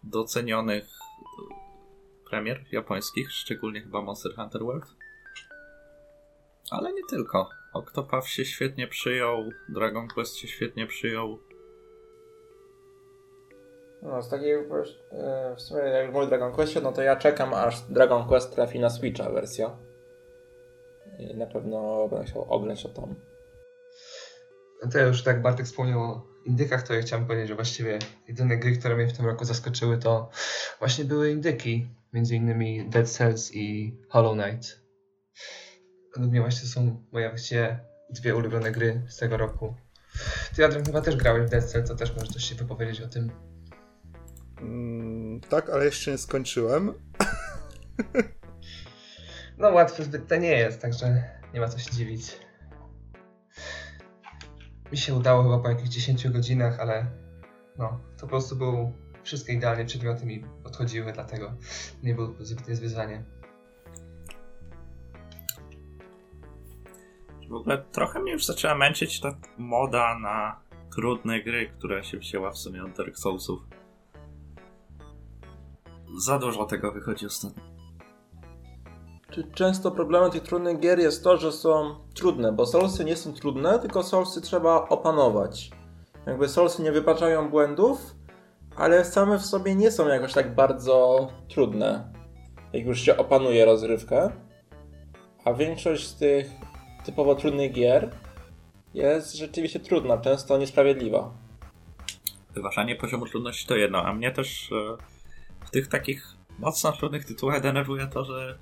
docenionych 0.03 0.85
premier 2.29 2.65
japońskich, 2.71 3.31
szczególnie 3.31 3.81
chyba 3.81 4.01
Monster 4.01 4.35
Hunter 4.35 4.61
World. 4.63 4.85
Ale 6.71 6.93
nie 6.93 7.03
tylko. 7.09 7.49
Octopath 7.73 8.27
się 8.27 8.45
świetnie 8.45 8.87
przyjął, 8.87 9.49
Dragon 9.69 10.07
Quest 10.07 10.35
się 10.35 10.47
świetnie 10.47 10.87
przyjął. 10.87 11.39
No, 14.01 14.21
z 14.21 14.29
takiej 14.29 14.53
e, 14.53 15.55
w 15.55 15.61
sumie 15.61 15.81
jak 15.81 16.13
mój 16.13 16.27
Dragon 16.27 16.53
Quest, 16.53 16.83
no 16.83 16.91
to 16.91 17.01
ja 17.01 17.15
czekam 17.15 17.53
aż 17.53 17.81
Dragon 17.81 18.27
Quest 18.27 18.55
trafi 18.55 18.79
na 18.79 18.89
Switcha 18.89 19.29
wersja. 19.29 19.77
I 21.21 21.37
na 21.37 21.45
pewno 21.45 22.07
będę 22.07 22.25
chciał 22.25 22.43
oglądać 22.43 22.85
o 22.85 22.89
tam. 22.89 23.15
No 24.83 24.91
to 24.91 24.99
już 24.99 25.23
tak 25.23 25.41
Bartek 25.41 25.65
wspomniał 25.65 26.01
o 26.01 26.27
indykach, 26.45 26.87
to 26.87 26.93
ja 26.93 27.01
chciałem 27.01 27.25
powiedzieć, 27.25 27.47
że 27.47 27.55
właściwie 27.55 27.99
jedyne 28.27 28.57
gry, 28.57 28.77
które 28.77 28.95
mnie 28.95 29.07
w 29.07 29.17
tym 29.17 29.25
roku 29.25 29.45
zaskoczyły, 29.45 29.97
to 29.97 30.29
właśnie 30.79 31.05
były 31.05 31.31
indyki. 31.31 31.87
Między 32.13 32.35
innymi 32.35 32.89
Dead 32.89 33.09
Cells 33.09 33.55
i 33.55 33.97
Hollow 34.09 34.37
Knight. 34.37 34.81
Według 36.13 36.31
mnie 36.31 36.41
właśnie 36.41 36.69
są 36.69 37.05
moje 37.11 37.29
właściwie 37.29 37.79
dwie 38.09 38.35
ulubione 38.35 38.71
gry 38.71 39.01
z 39.07 39.17
tego 39.17 39.37
roku. 39.37 39.75
Ty, 40.55 40.65
Adrian, 40.65 40.85
chyba 40.85 41.01
też 41.01 41.15
grałeś 41.15 41.47
w 41.47 41.49
Dead 41.49 41.65
Cells, 41.65 41.89
to 41.89 41.95
też 41.95 42.15
możesz 42.15 42.29
coś 42.29 42.43
się 42.43 42.55
wypowiedzieć 42.55 43.01
o 43.01 43.07
tym. 43.07 43.31
Mm, 44.61 45.41
tak, 45.49 45.69
ale 45.69 45.85
jeszcze 45.85 46.11
nie 46.11 46.17
skończyłem. 46.17 46.93
no 49.61 49.69
łatwy 49.69 50.03
zbyt 50.03 50.27
to 50.27 50.35
nie 50.35 50.51
jest, 50.51 50.81
także 50.81 51.23
nie 51.53 51.59
ma 51.59 51.67
co 51.67 51.79
się 51.79 51.91
dziwić. 51.91 52.39
Mi 54.91 54.97
się 54.97 55.15
udało 55.15 55.43
chyba 55.43 55.59
po 55.59 55.69
jakichś 55.69 55.89
10 55.89 56.29
godzinach, 56.29 56.79
ale 56.79 57.05
no, 57.77 57.99
to 58.17 58.21
po 58.21 58.27
prostu 58.27 58.55
był 58.55 58.93
wszystkie 59.23 59.53
idealnie 59.53 59.85
przedmioty 59.85 60.25
mi 60.25 60.45
odchodziły, 60.63 61.13
dlatego 61.13 61.53
nie 62.03 62.15
było 62.15 62.33
zbytnie 62.39 62.75
wyzwanie. 62.75 63.23
W 67.49 67.53
ogóle 67.53 67.83
trochę 67.91 68.19
mnie 68.19 68.31
już 68.31 68.45
zaczęła 68.45 68.75
męczyć 68.75 69.19
ta 69.19 69.35
moda 69.57 70.19
na 70.19 70.61
trudne 70.95 71.43
gry, 71.43 71.69
która 71.77 72.03
się 72.03 72.17
wzięła 72.17 72.51
w 72.51 72.57
sumie 72.57 72.83
od 72.83 72.97
Dark 72.97 73.17
Soulsów. 73.17 73.61
Za 76.17 76.39
dużo 76.39 76.65
tego 76.65 76.91
wychodzi 76.91 77.25
ostatnio. 77.25 77.70
Często 79.53 79.91
problemem 79.91 80.31
tych 80.31 80.43
trudnych 80.43 80.79
gier 80.79 80.99
jest 80.99 81.23
to, 81.23 81.37
że 81.37 81.51
są 81.51 81.95
trudne, 82.13 82.51
bo 82.51 82.65
Soulsy 82.65 83.05
nie 83.05 83.15
są 83.15 83.33
trudne, 83.33 83.79
tylko 83.79 84.03
Soulsy 84.03 84.41
trzeba 84.41 84.89
opanować. 84.89 85.71
Jakby 86.27 86.49
Soulsy 86.49 86.81
nie 86.81 86.91
wypaczają 86.91 87.49
błędów, 87.49 88.15
ale 88.75 89.05
same 89.05 89.39
w 89.39 89.45
sobie 89.45 89.75
nie 89.75 89.91
są 89.91 90.07
jakoś 90.07 90.33
tak 90.33 90.55
bardzo 90.55 91.27
trudne, 91.49 92.13
jak 92.73 92.85
już 92.85 92.99
się 92.99 93.17
opanuje 93.17 93.65
rozrywkę. 93.65 94.31
A 95.45 95.53
większość 95.53 96.07
z 96.07 96.15
tych 96.15 96.49
typowo 97.05 97.35
trudnych 97.35 97.71
gier 97.71 98.11
jest 98.93 99.35
rzeczywiście 99.35 99.79
trudna, 99.79 100.17
często 100.17 100.57
niesprawiedliwa. 100.57 101.31
Wyważanie 102.53 102.95
poziomu 102.95 103.25
trudności 103.25 103.67
to 103.67 103.75
jedno, 103.75 104.03
a 104.05 104.13
mnie 104.13 104.31
też 104.31 104.71
e, 104.71 104.97
w 105.65 105.69
tych 105.69 105.87
takich 105.87 106.27
mocno 106.59 106.91
trudnych 106.91 107.25
tytułach 107.25 107.61
denerwuje 107.61 108.07
to, 108.07 108.25
że 108.25 108.57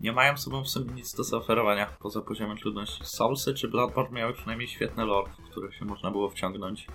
nie 0.00 0.12
mają 0.12 0.36
sobą 0.36 0.64
w 0.64 0.68
sumie 0.68 0.94
nic 0.94 1.14
do 1.14 1.24
zaoferowania 1.24 1.86
poza 1.86 2.20
poziomem 2.20 2.58
trudności. 2.58 3.04
Soulsy 3.04 3.54
czy 3.54 3.68
Bloodborne 3.68 4.20
miały 4.20 4.34
przynajmniej 4.34 4.68
świetne 4.68 5.04
lore, 5.04 5.32
w 5.32 5.50
które 5.50 5.72
się 5.72 5.84
można 5.84 6.10
było 6.10 6.30
wciągnąć. 6.30 6.86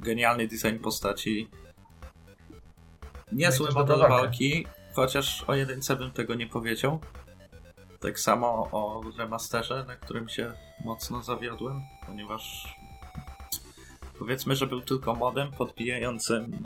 Genialny 0.00 0.48
design 0.48 0.78
postaci, 0.78 1.48
Niezły 3.34 3.72
model 3.72 3.98
walki, 3.98 4.66
chociaż 4.94 5.44
o 5.46 5.54
jedynce 5.54 5.96
bym 5.96 6.10
tego 6.10 6.34
nie 6.34 6.46
powiedział. 6.46 7.00
Tak 8.00 8.20
samo 8.20 8.68
o 8.72 9.02
remasterze, 9.18 9.84
na 9.88 9.96
którym 9.96 10.28
się 10.28 10.52
mocno 10.84 11.22
zawiodłem, 11.22 11.80
ponieważ 12.06 12.74
powiedzmy, 14.18 14.56
że 14.56 14.66
był 14.66 14.80
tylko 14.80 15.14
modem 15.14 15.50
podbijającym 15.50 16.62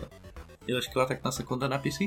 ilość 0.66 0.88
klatek 0.88 1.24
na 1.24 1.32
sekundę 1.32 1.68
na 1.68 1.78
PC. 1.78 1.98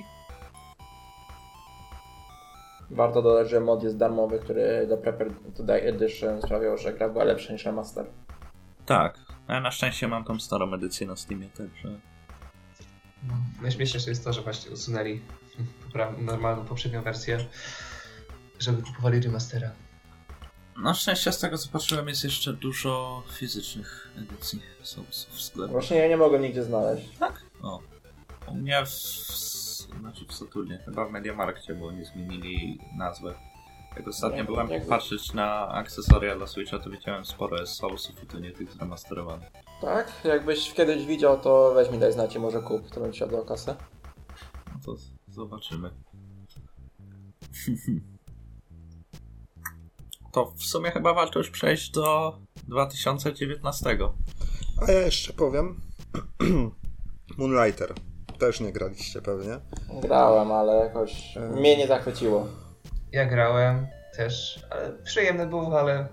Warto 2.92 3.22
dodać, 3.22 3.50
że 3.50 3.60
mod 3.60 3.84
jest 3.84 3.98
darmowy, 3.98 4.40
który 4.40 4.88
do 4.88 4.98
Prepper 4.98 5.32
Today 5.58 5.82
Edition 5.82 6.42
sprawiał, 6.42 6.78
że 6.78 6.94
gra 6.94 7.10
była 7.10 7.24
lepsza 7.24 7.54
niż 7.54 7.66
remaster. 7.66 8.06
Tak, 8.86 9.20
a 9.48 9.54
ja 9.54 9.62
na 9.62 9.72
szczęście 9.72 10.08
mam 10.08 10.24
tą 10.24 10.40
starą 10.40 10.74
edycję 10.74 11.08
na 11.08 11.16
Steamie, 11.16 11.50
także 11.50 12.00
no, 13.28 13.34
najśmieszniejsze 13.62 14.10
jest 14.10 14.24
to, 14.24 14.34
że 14.34 14.42
właśnie 14.42 14.72
usunęli 14.72 15.22
normalną 16.18 16.66
poprzednią 16.66 17.02
wersję, 17.02 17.46
żeby 18.60 18.82
kupowali 18.82 19.22
remastera. 19.22 19.72
Na 20.78 20.94
szczęście 20.94 21.32
z 21.32 21.40
tego 21.40 21.58
co 21.58 21.70
patrzyłem 21.70 22.08
jest 22.08 22.24
jeszcze 22.24 22.54
dużo 22.54 23.24
fizycznych 23.34 24.12
edycji 24.18 24.62
są 24.84 25.04
w 25.10 25.42
sklepie. 25.42 25.72
Właśnie 25.72 25.98
ja 25.98 26.08
nie 26.08 26.18
mogę 26.18 26.40
nigdzie 26.40 26.64
znaleźć. 26.64 27.18
Tak? 27.20 27.42
O. 27.62 27.80
U 28.48 28.56
mnie 28.56 28.86
w, 28.86 28.90
znaczy 30.00 30.26
w 30.26 30.34
Saturnie, 30.34 30.78
chyba 30.86 31.06
w 31.06 31.12
Mediamarkcie, 31.12 31.76
bo 31.76 31.92
nie 31.92 32.06
zmienili 32.06 32.80
nazwę. 32.98 33.36
Jak 33.96 34.08
ostatnio 34.08 34.38
jak, 34.38 34.48
byłem 34.48 34.70
jak 34.70 34.88
patrzeć 34.88 35.34
na 35.34 35.68
akcesoria 35.68 36.36
dla 36.36 36.48
Switcha, 36.48 36.80
to 36.80 36.90
widziałem 36.90 37.26
sporo 37.26 37.60
jest 37.60 37.74
Soulsów 37.74 38.24
i 38.24 38.28
to 38.28 38.40
nie 38.40 38.52
tych 38.52 38.72
zremasterowanych. 38.72 39.50
Tak? 39.82 40.12
Jakbyś 40.24 40.74
kiedyś 40.74 41.06
widział, 41.06 41.40
to 41.40 41.72
weź 41.76 41.92
mi 41.92 42.00
daj 42.00 42.14
znać 42.14 42.36
i 42.36 42.40
może 42.40 42.62
kup, 42.62 42.90
to 42.90 43.00
bym 43.00 43.14
siadł 43.14 43.38
o 43.38 43.46
kasę. 43.46 43.76
No 44.68 44.80
to 44.86 44.96
zobaczymy. 45.28 45.90
to 50.32 50.46
w 50.46 50.64
sumie 50.64 50.92
chyba 50.92 51.14
warto 51.14 51.40
już 51.40 51.50
przejść 51.50 51.92
do 51.92 52.38
2019. 52.68 53.98
A 54.88 54.92
ja 54.92 55.00
jeszcze 55.00 55.34
powiem. 55.34 55.82
Moonlighter. 57.38 57.94
Też 58.42 58.60
nie 58.60 58.72
graliście 58.72 59.22
pewnie. 59.22 59.60
Grałem, 60.02 60.52
ale 60.52 60.76
jakoś 60.76 61.36
mnie 61.52 61.78
nie 61.78 61.88
zachwyciło. 61.88 62.48
Ja 63.12 63.26
grałem 63.26 63.88
też, 64.18 64.66
ale 64.70 64.90
przyjemny 65.04 65.48
był, 65.48 65.78
ale 65.78 66.08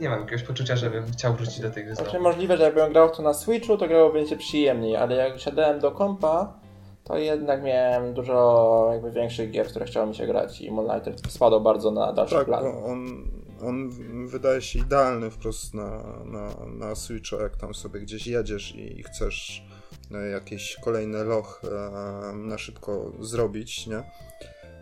nie 0.00 0.08
mam 0.08 0.20
jakiegoś 0.20 0.42
poczucia, 0.42 0.76
żebym 0.76 1.12
chciał 1.12 1.34
wrócić 1.34 1.60
do 1.60 1.70
tej 1.70 1.84
gry 1.84 1.94
Znaczy 1.94 2.20
możliwe, 2.20 2.56
że 2.56 2.62
jakbym 2.62 2.92
grał 2.92 3.10
to 3.10 3.22
na 3.22 3.34
Switchu, 3.34 3.76
to 3.76 3.88
grało 3.88 4.12
będzie 4.12 4.36
przyjemniej, 4.36 4.96
ale 4.96 5.16
jak 5.16 5.40
siadałem 5.40 5.80
do 5.80 5.90
kompa, 5.90 6.60
to 7.04 7.18
jednak 7.18 7.62
miałem 7.62 8.14
dużo 8.14 8.88
jakby 8.92 9.10
większych 9.10 9.50
gier, 9.50 9.66
w 9.66 9.70
które 9.70 9.86
chciało 9.86 10.06
mi 10.06 10.14
się 10.14 10.26
grać 10.26 10.60
i 10.60 10.70
Moonlighter 10.70 11.14
spadł 11.28 11.60
bardzo 11.60 11.90
na 11.90 12.12
dalszy 12.12 12.34
tak, 12.34 12.46
plan. 12.46 12.66
On, 12.66 13.28
on 13.62 13.90
wydaje 14.26 14.62
się 14.62 14.78
idealny 14.78 15.30
wprost 15.30 15.74
na, 15.74 16.02
na, 16.24 16.48
na 16.66 16.94
Switcha, 16.94 17.36
jak 17.36 17.56
tam 17.56 17.74
sobie 17.74 18.00
gdzieś 18.00 18.26
jedziesz 18.26 18.74
i 18.74 19.02
chcesz 19.02 19.68
jakieś 20.10 20.76
kolejne 20.84 21.24
loch 21.24 21.62
e, 21.64 22.32
na 22.36 22.58
szybko 22.58 23.12
zrobić, 23.20 23.86
nie? 23.86 24.02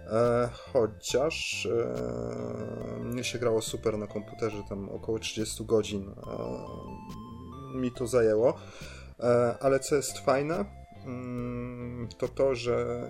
E, 0.07 0.49
chociaż 0.53 1.67
e, 1.67 3.01
mnie 3.01 3.25
się 3.25 3.39
grało 3.39 3.63
super 3.63 3.99
na 3.99 4.07
komputerze, 4.07 4.63
tam 4.69 4.89
około 4.89 5.19
30 5.19 5.65
godzin 5.65 6.11
e, 6.11 7.79
mi 7.79 7.93
to 7.93 8.07
zajęło. 8.07 8.55
E, 9.21 9.57
ale 9.61 9.81
co 9.81 9.97
jest 9.97 10.19
fajne, 10.19 10.65
mm, 11.07 12.09
to 12.19 12.29
to, 12.29 12.55
że 12.55 13.09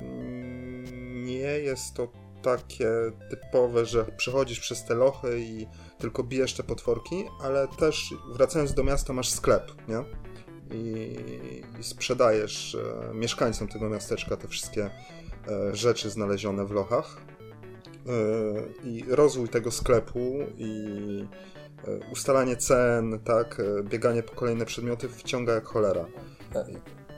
nie 1.24 1.58
jest 1.58 1.94
to 1.94 2.08
takie 2.42 2.88
typowe, 3.30 3.86
że 3.86 4.04
przechodzisz 4.04 4.60
przez 4.60 4.84
te 4.84 4.94
lochy 4.94 5.40
i 5.40 5.66
tylko 5.98 6.22
bijesz 6.22 6.54
te 6.54 6.62
potworki, 6.62 7.24
ale 7.42 7.68
też 7.68 8.14
wracając 8.32 8.74
do 8.74 8.84
miasta 8.84 9.12
masz 9.12 9.30
sklep, 9.30 9.72
nie? 9.88 10.25
I, 10.70 11.16
i 11.80 11.84
sprzedajesz 11.84 12.74
e, 12.74 13.14
mieszkańcom 13.14 13.68
tego 13.68 13.88
miasteczka 13.88 14.36
te 14.36 14.48
wszystkie 14.48 14.90
E, 15.48 15.76
rzeczy 15.76 16.10
znalezione 16.10 16.64
w 16.64 16.70
lochach 16.70 17.16
e, 18.06 18.10
i 18.84 19.04
rozwój 19.08 19.48
tego 19.48 19.70
sklepu 19.70 20.34
i 20.58 20.84
ustalanie 22.12 22.56
cen, 22.56 23.18
tak, 23.24 23.62
bieganie 23.82 24.22
po 24.22 24.34
kolejne 24.34 24.64
przedmioty 24.64 25.08
wciąga 25.08 25.54
jak 25.54 25.64
cholera. 25.64 26.06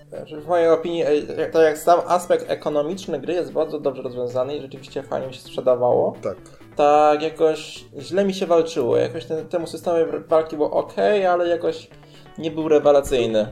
Znaczy, 0.09 0.40
w 0.40 0.47
mojej 0.47 0.71
opinii, 0.71 1.05
to 1.52 1.62
jak 1.62 1.78
sam 1.78 2.00
aspekt 2.07 2.50
ekonomiczny 2.50 3.21
gry 3.21 3.35
jest 3.35 3.52
bardzo 3.52 3.81
dobrze 3.81 4.02
rozwiązany 4.02 4.57
i 4.57 4.61
rzeczywiście 4.61 5.02
fajnie 5.02 5.26
mi 5.26 5.35
się 5.35 5.40
sprzedawało. 5.40 6.17
Tak. 6.23 6.37
Tak 6.76 7.23
jakoś 7.23 7.85
źle 7.99 8.25
mi 8.25 8.35
się 8.35 8.47
walczyło. 8.47 8.97
Jakoś 8.97 9.25
ten, 9.25 9.49
temu 9.49 9.67
systemowi 9.67 10.05
walki 10.28 10.57
było 10.57 10.71
ok, 10.71 10.95
ale 11.31 11.49
jakoś 11.49 11.90
nie 12.38 12.50
był 12.50 12.68
rewelacyjny. 12.68 13.49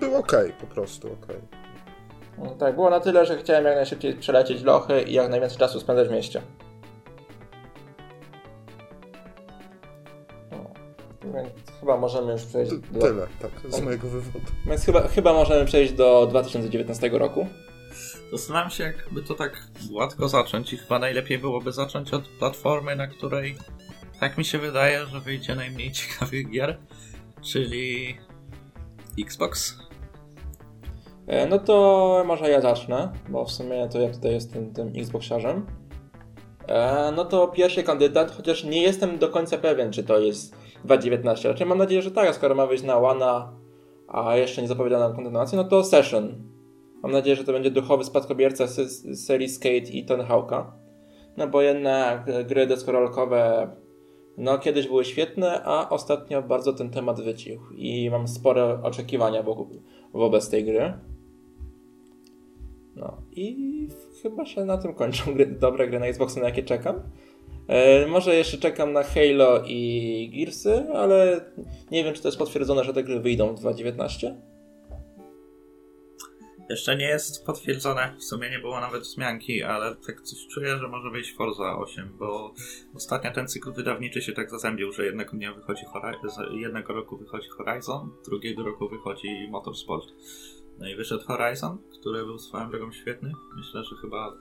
Był 0.00 0.16
ok, 0.16 0.32
po 0.60 0.66
prostu 0.66 1.12
ok. 1.12 1.26
No, 2.38 2.50
tak, 2.50 2.74
było 2.74 2.90
na 2.90 3.00
tyle, 3.00 3.26
że 3.26 3.38
chciałem 3.38 3.64
jak 3.64 3.76
najszybciej 3.76 4.14
przelecieć 4.14 4.62
lochy 4.62 5.02
i 5.02 5.12
jak 5.12 5.30
najwięcej 5.30 5.58
czasu 5.58 5.80
spędzać 5.80 6.08
w 6.08 6.12
mieście. 6.12 6.42
No, 10.50 10.70
więc 11.34 11.48
chyba 11.80 11.96
możemy 11.96 12.32
już 12.32 12.44
przejść 12.44 12.70
T- 12.72 12.78
do... 12.92 13.00
Tyle, 13.00 13.26
tak, 13.40 13.50
z 13.72 13.80
mojego 13.80 14.08
wywodu. 14.08 14.46
Więc 14.66 14.84
chyba, 14.84 15.08
chyba 15.08 15.32
możemy 15.32 15.64
przejść 15.64 15.92
do 15.92 16.26
2019 16.26 17.08
roku. 17.08 17.46
Zastanawiam 18.32 18.70
się, 18.70 18.84
jakby 18.84 19.22
to 19.22 19.34
tak 19.34 19.52
gładko 19.90 20.28
zacząć 20.28 20.72
i 20.72 20.76
chyba 20.76 20.98
najlepiej 20.98 21.38
byłoby 21.38 21.72
zacząć 21.72 22.14
od 22.14 22.28
platformy, 22.28 22.96
na 22.96 23.06
której 23.06 23.56
tak 24.20 24.38
mi 24.38 24.44
się 24.44 24.58
wydaje, 24.58 25.06
że 25.06 25.20
wyjdzie 25.20 25.54
najmniej 25.54 25.92
ciekawych 25.98 26.50
gier, 26.50 26.78
czyli 27.42 28.16
Xbox. 29.20 29.78
E, 31.26 31.46
No 31.46 31.58
to 31.58 32.22
może 32.26 32.50
ja 32.50 32.60
zacznę, 32.60 33.12
bo 33.28 33.44
w 33.44 33.52
sumie 33.52 33.88
to 33.88 34.00
ja 34.00 34.08
tutaj 34.10 34.32
jestem 34.32 34.72
tym 34.72 34.92
Xboxiarzem. 34.96 35.66
E, 36.68 37.12
No 37.16 37.24
to 37.24 37.48
pierwszy 37.48 37.82
kandydat, 37.82 38.30
chociaż 38.30 38.64
nie 38.64 38.82
jestem 38.82 39.18
do 39.18 39.28
końca 39.28 39.58
pewien, 39.58 39.92
czy 39.92 40.04
to 40.04 40.18
jest 40.18 40.56
2.19. 40.86 41.48
Raczej 41.48 41.66
mam 41.66 41.78
nadzieję, 41.78 42.02
że 42.02 42.10
tak, 42.10 42.34
skoro 42.34 42.54
ma 42.54 42.66
wyjść 42.66 42.84
na 42.84 42.96
One, 42.98 43.48
a 44.08 44.36
jeszcze 44.36 44.62
nie 44.62 44.68
zapowiedziano 44.68 45.14
kontynuacji, 45.14 45.56
no 45.56 45.64
to 45.64 45.84
Session. 45.84 46.50
Mam 47.02 47.12
nadzieję, 47.12 47.36
że 47.36 47.44
to 47.44 47.52
będzie 47.52 47.70
duchowy 47.70 48.04
spadkobierca 48.04 48.64
serii 49.14 49.48
Skate 49.48 49.76
i 49.92 50.04
Tony 50.04 50.24
Hawk'a. 50.24 50.64
No 51.36 51.46
bo 51.48 51.62
jednak 51.62 52.46
gry 52.46 52.66
deskorolkowe 52.66 53.70
no 54.38 54.58
kiedyś 54.58 54.86
były 54.88 55.04
świetne, 55.04 55.62
a 55.64 55.88
ostatnio 55.88 56.42
bardzo 56.42 56.72
ten 56.72 56.90
temat 56.90 57.20
wycichł 57.20 57.74
i 57.74 58.10
mam 58.10 58.28
spore 58.28 58.82
oczekiwania 58.82 59.42
wokół, 59.42 59.66
wobec 60.12 60.50
tej 60.50 60.64
gry. 60.64 60.92
No 62.96 63.16
i 63.32 63.88
chyba 64.22 64.46
się 64.46 64.64
na 64.64 64.78
tym 64.78 64.94
kończą 64.94 65.34
gry, 65.34 65.46
dobre 65.46 65.88
gry 65.88 66.00
na 66.00 66.06
Xboxa, 66.06 66.40
na 66.40 66.46
jakie 66.46 66.62
czekam. 66.62 67.02
E, 67.68 68.06
może 68.06 68.34
jeszcze 68.34 68.58
czekam 68.58 68.92
na 68.92 69.02
Halo 69.02 69.62
i 69.66 70.30
Gearsy, 70.34 70.86
ale 70.94 71.40
nie 71.90 72.04
wiem, 72.04 72.14
czy 72.14 72.22
to 72.22 72.28
jest 72.28 72.38
potwierdzone, 72.38 72.84
że 72.84 72.94
te 72.94 73.02
gry 73.02 73.20
wyjdą 73.20 73.54
w 73.54 73.60
2019. 73.60 74.34
Jeszcze 76.70 76.96
nie 76.96 77.08
jest 77.08 77.46
potwierdzone, 77.46 78.14
w 78.18 78.24
sumie 78.24 78.50
nie 78.50 78.58
było 78.58 78.80
nawet 78.80 79.02
wzmianki, 79.02 79.62
ale 79.62 79.96
tak 80.06 80.20
coś 80.20 80.46
czuję, 80.46 80.76
że 80.78 80.88
może 80.88 81.10
wyjść 81.10 81.36
Forza 81.36 81.78
8, 81.78 82.16
bo 82.18 82.54
ostatnio 82.94 83.30
ten 83.32 83.48
cykl 83.48 83.72
wydawniczy 83.72 84.22
się 84.22 84.32
tak 84.32 84.50
zazębił, 84.50 84.92
że 84.92 85.04
jednego 85.04 85.30
dnia 85.30 85.54
wychodzi 85.54 85.84
Horizon, 85.84 86.58
jednego 86.60 86.92
roku 86.92 87.16
wychodzi 87.16 87.48
Horizon, 87.48 88.10
drugiego 88.24 88.62
roku 88.62 88.88
wychodzi 88.88 89.48
Motorsport. 89.50 90.06
No 90.78 90.88
i 90.88 90.96
wyszedł 90.96 91.24
Horizon, 91.24 91.78
który 92.00 92.24
był 92.24 92.38
swoją 92.38 92.70
drogą 92.70 92.92
świetny. 92.92 93.32
Myślę, 93.56 93.84
że 93.84 93.96
chyba 93.96 94.36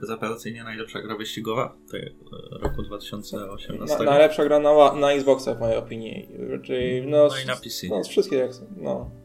bezapelacyjnie 0.00 0.64
najlepsza 0.64 1.02
gra 1.02 1.16
wyścigowa 1.16 1.76
tej 1.90 2.16
roku 2.50 2.82
2018. 2.82 3.72
Na, 3.72 4.04
najlepsza 4.04 4.44
gra 4.44 4.58
na, 4.58 4.94
na 4.94 5.12
Xboxa 5.12 5.54
w 5.54 5.60
mojej 5.60 5.76
opinii. 5.76 6.28
Czyli 6.62 7.06
no, 7.06 7.28
No 7.28 7.38
i 7.44 7.46
na 7.46 7.56
PC. 7.56 7.86
No, 7.88 8.04
z 8.04 8.08
wszystkich 8.08 8.38
jak 8.38 8.50
no. 8.76 9.19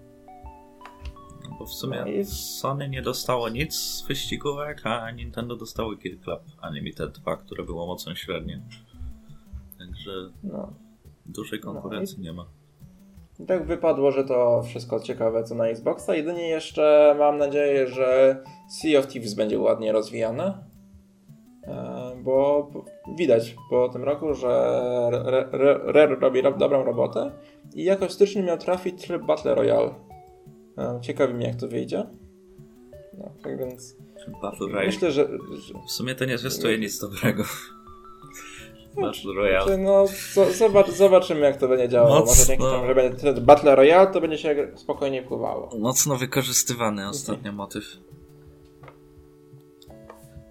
Bo 1.60 1.66
w 1.66 1.74
sumie 1.74 2.00
No 2.02 2.08
i- 2.08 2.26
Sony 2.26 2.90
nie 2.90 3.02
dostało 3.02 3.50
nic 3.50 3.76
z 3.76 4.08
wyścigówek, 4.08 4.82
a 4.86 5.12
Nintendo 5.12 5.56
dostało 5.56 5.90
Gear 5.96 6.20
Club 6.24 6.40
Unlimited 6.70 7.12
2, 7.12 7.36
które 7.38 7.64
było 7.64 7.88
mocno 7.88 8.16
średnie. 8.16 8.62
Także 9.80 10.12
no. 10.44 10.74
dużej 11.26 11.60
konkurencji 11.60 12.22
nie 12.22 12.34
ma. 12.34 12.46
I 13.40 13.46
tak 13.46 13.66
wypadło, 13.66 14.12
że 14.12 14.24
to 14.24 14.64
wszystko 14.64 15.00
ciekawe 15.00 15.44
co 15.44 15.56
na 15.56 15.68
Xboxa. 15.68 16.16
Jedynie 16.16 16.48
jeszcze 16.48 17.16
mam 17.20 17.38
nadzieję, 17.38 17.88
że 17.88 18.38
Sea 18.70 19.00
of 19.00 19.08
Thieves 19.08 19.34
będzie 19.34 19.60
ładnie 19.60 19.92
rozwijane. 19.92 20.64
E, 21.64 21.96
Bo 22.24 22.68
widać 23.18 23.56
po 23.70 23.90
tym 23.90 24.04
roku, 24.04 24.34
że 24.34 24.48
Rare 25.12 25.50
Re, 25.52 25.80
Re 25.84 26.06
robi 26.16 26.42
ro- 26.42 26.58
dobrą 26.58 26.84
robotę 26.84 27.32
i 27.76 27.84
jakoś 27.84 28.10
w 28.10 28.14
styczniu 28.14 28.44
miał 28.44 28.58
trafić 28.58 29.02
tryb 29.02 29.24
Battle 29.26 29.56
Royale. 29.56 29.94
Ciekawi 31.02 31.34
mnie 31.34 31.48
jak 31.48 31.56
to 31.56 31.68
wyjdzie. 31.68 32.06
No, 33.18 33.32
tak 33.44 33.58
więc 33.60 33.96
Battle 34.42 34.68
Royale. 34.68 34.86
myślę, 34.86 35.12
że, 35.12 35.28
że 35.68 35.74
W 35.88 35.92
sumie 35.92 36.16
to 36.16 36.26
nie 36.26 36.38
zwiastuje 36.38 36.80
nic 36.80 37.00
dobrego. 37.00 37.44
Battle 39.02 39.34
Royale. 39.36 39.66
Znaczy, 39.66 39.78
no, 39.78 40.06
zo- 40.06 40.52
zobacz, 40.54 40.90
zobaczymy 40.90 41.40
jak 41.42 41.58
to 41.58 41.68
będzie 41.68 41.90
działało. 41.90 42.16
Mocno. 42.16 42.32
Może 42.32 42.46
dzięki 42.46 42.64
temu, 42.64 42.88
że 42.88 42.96
będzie 42.96 43.42
Battle 43.42 43.76
Royale, 43.76 44.08
to 44.08 44.22
będzie 44.22 44.38
się 44.38 44.72
spokojnie 44.76 45.24
pływało. 45.24 45.70
Mocno 45.80 46.16
wykorzystywany 46.16 47.10
ostatnio 47.10 47.52
motyw. 47.52 47.84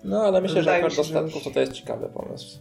No, 0.04 0.22
ale 0.22 0.40
myślę, 0.40 0.54
że 0.54 0.60
Wydaje 0.60 0.82
jak 0.82 0.92
mi 0.92 0.98
masz 0.98 1.06
się, 1.08 1.14
że 1.14 1.40
to 1.44 1.50
to 1.50 1.60
jest 1.60 1.72
ciekawy 1.72 2.08
pomysł. 2.08 2.58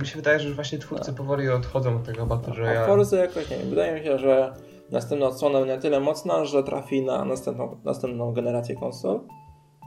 Mi 0.00 0.06
się 0.06 0.16
wydaje, 0.16 0.38
że 0.40 0.46
już 0.46 0.54
właśnie 0.54 0.78
twórcy 0.78 1.12
powoli 1.12 1.48
odchodzą 1.48 1.96
od 1.96 2.04
tego 2.04 2.26
Battle 2.26 2.52
A 2.52 2.56
Royale. 2.56 2.86
Forza 2.86 3.16
jakoś 3.16 3.50
nie 3.50 3.56
wiem. 3.56 3.70
Wydaje 3.70 4.00
mi 4.00 4.06
się, 4.06 4.18
że 4.18 4.54
następna 4.90 5.26
odsłona 5.26 5.64
na 5.64 5.76
tyle 5.76 6.00
mocna, 6.00 6.44
że 6.44 6.62
trafi 6.62 7.02
na 7.02 7.24
następną, 7.24 7.80
następną 7.84 8.32
generację 8.32 8.76
konsol. 8.76 9.20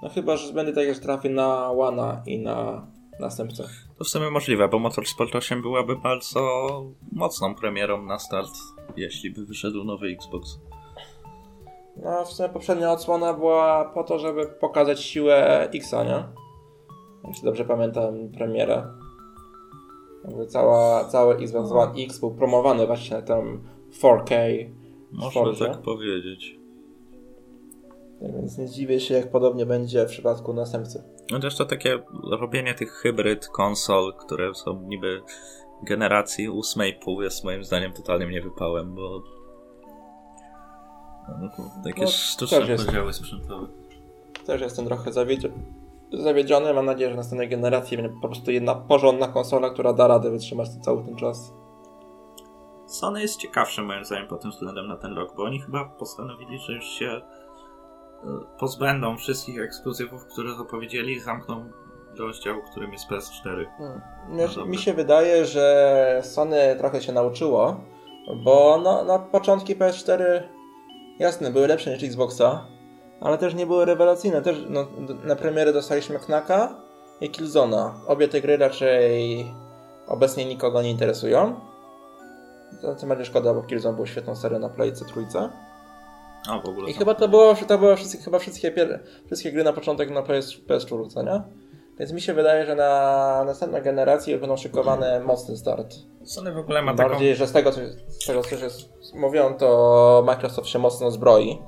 No 0.03 0.09
chyba, 0.09 0.37
że 0.37 0.53
będzie 0.53 0.73
tak, 0.73 0.93
że 0.93 0.99
trafi 0.99 1.29
na 1.29 1.71
One 1.71 2.21
i 2.25 2.39
na 2.39 2.87
następcę. 3.19 3.63
To 3.97 4.03
w 4.03 4.07
sumie 4.07 4.29
możliwe, 4.29 4.67
bo 4.67 4.79
Motorsport 4.79 5.35
8 5.35 5.61
byłaby 5.61 5.95
bardzo 5.95 6.39
mocną 7.11 7.55
premierą 7.55 8.01
na 8.05 8.19
start, 8.19 8.51
jeśli 8.97 9.31
by 9.31 9.45
wyszedł 9.45 9.83
nowy 9.83 10.07
Xbox. 10.07 10.59
No, 12.03 12.25
w 12.25 12.33
sumie 12.33 12.49
poprzednia 12.49 12.91
odsłona 12.91 13.33
była 13.33 13.85
po 13.85 14.03
to, 14.03 14.19
żeby 14.19 14.45
pokazać 14.45 14.99
siłę 14.99 15.69
Xa, 15.73 16.03
nie? 16.03 16.23
Jeśli 17.27 17.43
dobrze 17.43 17.65
pamiętam 17.65 18.29
premierę. 18.37 18.87
Jakby 20.27 20.47
cała, 20.47 21.05
cały 21.05 21.35
Xbox 21.35 21.71
One 21.71 22.03
X 22.03 22.19
był 22.19 22.35
promowany 22.35 22.87
właśnie 22.87 23.21
tam 23.21 23.63
4K 24.01 24.35
w 24.71 24.76
Można 25.11 25.41
Forzie. 25.41 25.65
tak 25.65 25.81
powiedzieć. 25.81 26.59
Tak 28.21 28.31
Więc 28.35 28.57
nie 28.57 28.69
dziwię 28.69 28.99
się, 28.99 29.13
jak 29.13 29.31
podobnie 29.31 29.65
będzie 29.65 30.05
w 30.05 30.09
przypadku 30.09 30.53
następcy. 30.53 31.03
No 31.31 31.39
też 31.39 31.55
to 31.57 31.65
takie 31.65 31.99
robienie 32.39 32.73
tych 32.73 32.91
hybryd 32.91 33.47
konsol, 33.47 34.13
które 34.13 34.55
są 34.55 34.81
niby 34.81 35.21
generacji 35.83 36.49
8,5 36.49 37.21
jest 37.21 37.43
moim 37.43 37.63
zdaniem 37.63 37.93
totalnym 37.93 38.29
niewypałem, 38.29 38.95
bo 38.95 39.23
no, 41.41 41.49
takie 41.83 42.01
No, 42.01 42.07
sztuczne 42.07 42.59
też 42.59 42.69
jest. 42.69 42.85
podziały 42.85 43.13
sprzętowe. 43.13 43.67
Też 44.45 44.61
jestem 44.61 44.85
trochę 44.85 45.11
zawiedzi- 45.11 45.51
zawiedziony. 46.13 46.73
Mam 46.73 46.85
nadzieję, 46.85 47.09
że 47.09 47.15
następnej 47.15 47.49
generacji 47.49 47.97
będzie 47.97 48.13
po 48.21 48.27
prostu 48.27 48.51
jedna 48.51 48.75
porządna 48.75 49.27
konsola, 49.27 49.69
która 49.69 49.93
da 49.93 50.07
radę 50.07 50.31
wytrzymać 50.31 50.69
cały 50.69 51.03
ten 51.05 51.15
czas. 51.15 51.53
Sony 52.87 53.21
jest 53.21 53.37
ciekawsze 53.37 53.81
moim 53.81 54.05
zdaniem 54.05 54.27
pod 54.27 54.41
tym 54.41 54.51
względem 54.51 54.87
na 54.87 54.97
ten 54.97 55.13
rok, 55.13 55.35
bo 55.35 55.43
oni 55.43 55.61
chyba 55.61 55.85
postanowili, 55.85 56.59
że 56.59 56.73
już 56.73 56.85
się 56.85 57.07
e, 57.07 57.21
pozbędą 58.59 59.17
wszystkich 59.17 59.61
ekskluzywów, 59.61 60.25
które 60.25 60.55
zapowiedzieli 60.55 61.13
i 61.13 61.19
zamkną 61.19 61.71
rozdział, 62.17 62.61
którym 62.71 62.91
jest 62.91 63.09
PS4. 63.09 63.65
Hmm. 63.77 64.01
No 64.29 64.65
mi 64.65 64.77
się 64.77 64.93
wydaje, 64.93 65.45
że 65.45 66.21
Sony 66.23 66.75
trochę 66.77 67.01
się 67.01 67.11
nauczyło, 67.11 67.79
bo 68.43 68.79
no, 68.83 69.03
na 69.03 69.19
początki 69.19 69.75
PS4 69.75 70.41
jasne, 71.19 71.51
były 71.51 71.67
lepsze 71.67 71.93
niż 71.93 72.03
Xboxa, 72.03 72.65
ale 73.21 73.37
też 73.37 73.53
nie 73.53 73.65
były 73.65 73.85
rewelacyjne. 73.85 74.41
Też 74.41 74.57
no, 74.69 74.87
na 75.23 75.35
premierę 75.35 75.73
dostaliśmy 75.73 76.19
Knaka 76.19 76.75
i 77.21 77.29
Killzona. 77.29 77.93
Obie 78.07 78.27
te 78.27 78.41
gry 78.41 78.57
raczej 78.57 79.45
obecnie 80.07 80.45
nikogo 80.45 80.81
nie 80.81 80.91
interesują. 80.91 81.66
To 82.81 82.95
tym 82.95 83.09
bardziej 83.09 83.25
szkoda, 83.25 83.53
bo 83.53 83.61
Killzone 83.63 83.95
był 83.95 84.05
świetną 84.07 84.35
serią 84.35 84.59
na 84.59 84.69
Playce 84.69 85.05
trójce. 85.05 85.49
A 86.49 86.59
w 86.59 86.65
ogóle. 86.69 86.89
I 86.89 86.93
chyba 86.93 87.15
to 87.15 87.27
było, 87.27 87.55
to 87.67 87.77
było 87.77 87.95
wszystkie, 87.95 88.23
chyba 88.23 88.39
wszystkie, 88.39 88.71
pier- 88.71 88.99
wszystkie 89.25 89.51
gry 89.51 89.63
na 89.63 89.73
początek 89.73 90.09
na 90.11 90.21
PS, 90.21 90.53
PS4, 90.67 91.09
co 91.09 91.23
nie? 91.23 91.41
Więc 91.99 92.11
mi 92.11 92.21
się 92.21 92.33
wydaje, 92.33 92.65
że 92.65 92.75
na 92.75 93.43
następną 93.45 93.81
generację 93.81 94.33
już 94.33 94.41
będą 94.41 94.57
szykowane 94.57 95.19
mocny 95.19 95.57
start. 95.57 95.95
Sony 96.23 96.51
w 96.51 96.57
ogóle 96.57 96.81
ma 96.81 96.93
taką. 96.93 97.09
Bardziej, 97.09 97.35
że 97.35 97.47
z 97.47 97.51
tego, 97.51 97.71
co, 97.71 97.79
z 98.09 98.25
tego 98.27 98.41
co 98.41 98.49
się 98.49 98.67
mówią, 99.15 99.53
to 99.53 100.23
Microsoft 100.25 100.67
się 100.67 100.79
mocno 100.79 101.11
zbroi 101.11 101.59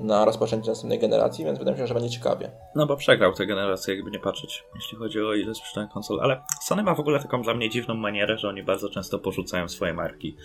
na 0.00 0.24
rozpoczęcie 0.24 0.70
następnej 0.70 0.98
generacji, 0.98 1.44
więc 1.44 1.58
wydaje 1.58 1.74
mi 1.74 1.80
się, 1.82 1.86
że 1.86 1.94
będzie 1.94 2.10
ciekawie. 2.10 2.50
No 2.74 2.86
bo 2.86 2.96
przegrał 2.96 3.32
tę 3.32 3.46
generację, 3.46 3.94
jakby 3.94 4.10
nie 4.10 4.18
patrzeć, 4.18 4.64
jeśli 4.74 4.98
chodzi 4.98 5.20
o 5.20 5.34
ile 5.34 5.54
sprzedają 5.54 5.88
konsol. 5.88 6.20
Ale 6.20 6.42
Sony 6.62 6.82
ma 6.82 6.94
w 6.94 7.00
ogóle 7.00 7.20
taką 7.20 7.42
dla 7.42 7.54
mnie 7.54 7.70
dziwną 7.70 7.94
manierę, 7.94 8.38
że 8.38 8.48
oni 8.48 8.62
bardzo 8.62 8.90
często 8.90 9.18
porzucają 9.18 9.68
swoje 9.68 9.94
marki. 9.94 10.36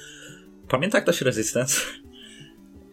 Pamięta 0.69 1.01
ktoś 1.01 1.21
Resistance? 1.21 1.81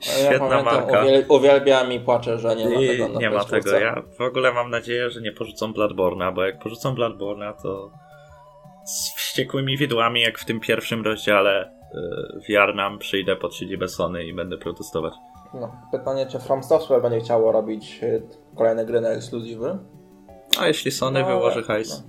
Świetna 0.01 0.33
ja 0.33 0.39
pamiętam, 0.39 0.65
marka. 0.65 1.03
Uwiel 1.03 1.25
uwielbiam 1.29 1.93
i 1.93 2.01
płaczę, 2.01 2.39
że 2.39 2.57
nie 2.57 2.69
ma 2.69 2.81
I 2.81 2.89
tego 2.89 3.09
na 3.09 3.21
nie 3.21 3.31
ma 3.31 3.41
PS4. 3.41 3.51
tego. 3.51 3.79
Ja 3.79 4.03
w 4.19 4.21
ogóle 4.21 4.53
mam 4.53 4.71
nadzieję, 4.71 5.11
że 5.11 5.21
nie 5.21 5.33
porzucą 5.33 5.73
Bloodborne'a, 5.73 6.35
bo 6.35 6.45
jak 6.45 6.59
porzucą 6.59 6.95
Bloodborne'a, 6.95 7.53
to 7.63 7.91
z 8.85 9.15
wściekłymi 9.17 9.77
widłami, 9.77 10.21
jak 10.21 10.39
w 10.39 10.45
tym 10.45 10.61
pierwszym 10.61 11.05
rozdziale 11.05 11.73
yy, 11.95 12.41
Wiarnam 12.49 12.99
przyjdę 12.99 13.37
pod 13.37 13.55
siedzibę 13.55 13.89
Sony 13.89 14.25
i 14.25 14.35
będę 14.35 14.59
protestować. 14.59 15.13
No, 15.55 15.73
pytanie, 15.91 16.27
czy 16.27 16.39
From 16.39 16.63
Software 16.65 17.03
będzie 17.03 17.21
chciało 17.21 17.53
robić 17.53 18.01
y, 18.03 18.23
kolejne 18.57 18.85
gry 18.87 19.01
na 19.01 19.09
ekskluzywy? 19.09 19.79
A 20.61 20.67
jeśli 20.67 20.91
Sony 20.91 21.21
No, 21.21 21.27
wyłoży 21.27 21.63
hajs? 21.63 22.03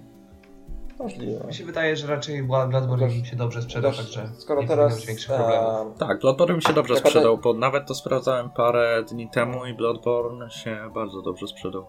Możliwe. 0.99 1.47
Mi 1.47 1.53
się 1.53 1.65
wydaje, 1.65 1.95
że 1.95 2.08
raczej 2.08 2.43
Blood- 2.43 2.69
Bloodborne 2.69 3.08
Chociaż- 3.10 3.29
się 3.29 3.36
dobrze 3.36 3.62
sprzedał, 3.62 3.91
Też, 3.91 3.99
także 3.99 4.29
skoro 4.38 4.62
nie 4.62 4.67
teraz 4.67 5.06
większych 5.06 5.36
problemów. 5.36 5.97
Tak, 5.97 6.19
Bloodborne 6.19 6.56
mi 6.56 6.62
się 6.62 6.73
dobrze 6.73 6.93
Jaka 6.93 7.10
sprzedał, 7.10 7.38
bo 7.38 7.53
nawet 7.53 7.88
to 7.88 7.95
sprawdzałem 7.95 8.49
parę 8.49 9.03
dni 9.10 9.29
temu 9.29 9.65
i 9.65 9.73
Bloodborne 9.73 10.49
się 10.51 10.77
bardzo 10.93 11.21
dobrze 11.21 11.47
sprzedał. 11.47 11.86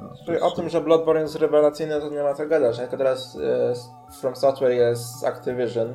No, 0.00 0.08
Czyli 0.26 0.40
o 0.40 0.50
tym, 0.50 0.68
że 0.68 0.80
Bloodborne 0.80 1.20
jest 1.22 1.36
rewelacyjny, 1.36 2.00
to 2.00 2.08
nie 2.10 2.22
ma 2.22 2.34
co 2.34 2.46
gadać. 2.46 2.78
Jak 2.78 2.90
teraz 2.90 3.36
e, 3.36 4.12
From 4.20 4.36
Software 4.36 4.72
jest 4.72 5.20
z 5.20 5.24
Activision, 5.24 5.94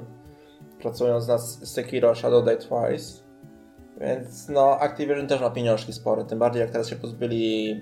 pracując 0.81 1.27
nad 1.27 1.41
Sekiro 1.41 2.15
Shadow 2.15 2.45
Die 2.45 2.57
Twice. 2.57 3.20
Więc 4.01 4.49
no, 4.49 4.79
Activision 4.79 5.27
też 5.27 5.41
ma 5.41 5.49
pieniążki 5.49 5.93
spore, 5.93 6.25
tym 6.25 6.39
bardziej 6.39 6.61
jak 6.61 6.71
teraz 6.71 6.89
się 6.89 6.95
pozbyli 6.95 7.81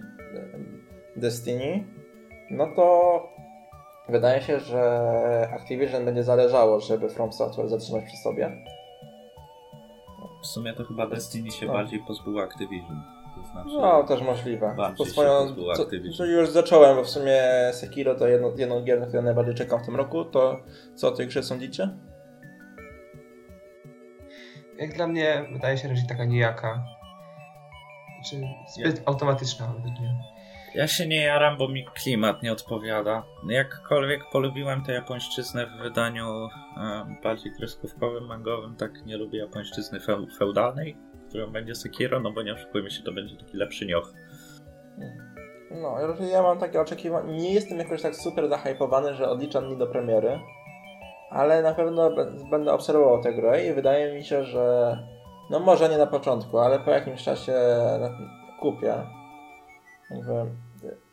Destiny. 1.15 1.83
No 2.51 2.67
to 2.75 3.23
wydaje 4.09 4.41
się, 4.41 4.59
że 4.59 5.49
Activision 5.53 6.05
będzie 6.05 6.23
zależało, 6.23 6.79
żeby 6.79 7.09
From 7.09 7.33
Software 7.33 7.69
zatrzymać 7.69 8.03
przy 8.05 8.17
sobie. 8.17 8.51
W 10.43 10.47
sumie 10.47 10.73
to 10.73 10.83
chyba 10.85 11.07
Destiny 11.07 11.51
się 11.51 11.65
No. 11.65 11.73
bardziej 11.73 11.99
pozbył 12.07 12.39
Activision. 12.39 13.01
To 13.35 13.51
znaczy, 13.51 13.69
No, 13.81 14.03
też 14.03 14.21
możliwe. 14.21 14.75
Po 14.97 15.05
swoją, 15.05 15.55
co 16.17 16.25
już 16.25 16.49
zacząłem, 16.49 16.95
bo 16.95 17.03
w 17.03 17.09
sumie 17.09 17.41
Sekiro 17.73 18.15
to 18.15 18.27
jedno, 18.27 18.51
jedną 18.57 18.83
gier, 18.83 18.99
na 18.99 19.05
którą 19.05 19.23
najbardziej 19.23 19.55
czekam 19.55 19.79
w 19.79 19.85
tym 19.85 19.95
roku, 19.95 20.25
to 20.25 20.57
co 20.95 21.07
o 21.07 21.11
tej 21.11 21.27
grze 21.27 21.43
sądzicie? 21.43 21.89
Jak 24.79 24.93
dla 24.93 25.07
mnie 25.07 25.45
wydaje 25.51 25.77
się 25.77 25.87
raczej 25.87 26.07
taka 26.07 26.25
nijaka. 26.25 26.85
Znaczy 28.15 28.45
zbyt 28.75 29.01
automatyczna 29.05 29.67
według 29.67 29.99
mnie. 29.99 30.15
Ja 30.75 30.87
się 30.87 31.07
nie 31.07 31.23
jaram, 31.23 31.57
bo 31.57 31.67
mi 31.67 31.85
klimat 31.85 32.43
nie 32.43 32.51
odpowiada. 32.51 33.23
Jakkolwiek 33.49 34.21
polubiłem 34.31 34.83
tę 34.83 34.93
japońszczyznę 34.93 35.67
w 35.67 35.83
wydaniu 35.83 36.25
e, 36.77 37.15
bardziej 37.23 37.51
kreskówkowym, 37.51 38.25
mangowym, 38.25 38.75
tak 38.75 39.05
nie 39.05 39.17
lubię 39.17 39.39
japońszczyzny 39.39 39.99
feu 39.99 40.27
feudalnej, 40.39 40.97
którą 41.29 41.51
będzie 41.51 41.75
Sekiro, 41.75 42.19
no 42.19 42.31
bo 42.31 42.43
nie 42.43 42.53
oszukujmy 42.53 42.91
się, 42.91 43.03
to 43.03 43.11
będzie 43.11 43.35
taki 43.35 43.57
lepszy 43.57 43.85
nioch. 43.85 44.13
No, 45.71 45.95
ja 46.31 46.41
mam 46.41 46.59
takie 46.59 46.81
oczekiwania. 46.81 47.33
Nie 47.33 47.53
jestem 47.53 47.79
jakoś 47.79 48.01
tak 48.01 48.15
super 48.15 48.49
zahypowany, 48.49 49.13
że 49.13 49.29
odliczam 49.29 49.65
dni 49.67 49.77
do 49.77 49.87
premiery, 49.87 50.39
ale 51.29 51.61
na 51.61 51.73
pewno 51.73 52.11
będę 52.49 52.73
obserwował 52.73 53.23
tę 53.23 53.33
grę 53.33 53.65
i 53.65 53.73
wydaje 53.73 54.15
mi 54.15 54.23
się, 54.23 54.43
że 54.43 54.97
no 55.49 55.59
może 55.59 55.89
nie 55.89 55.97
na 55.97 56.07
początku, 56.07 56.59
ale 56.59 56.79
po 56.79 56.91
jakimś 56.91 57.23
czasie 57.23 57.53
kupię. 58.59 58.95
Jakby, 60.09 60.33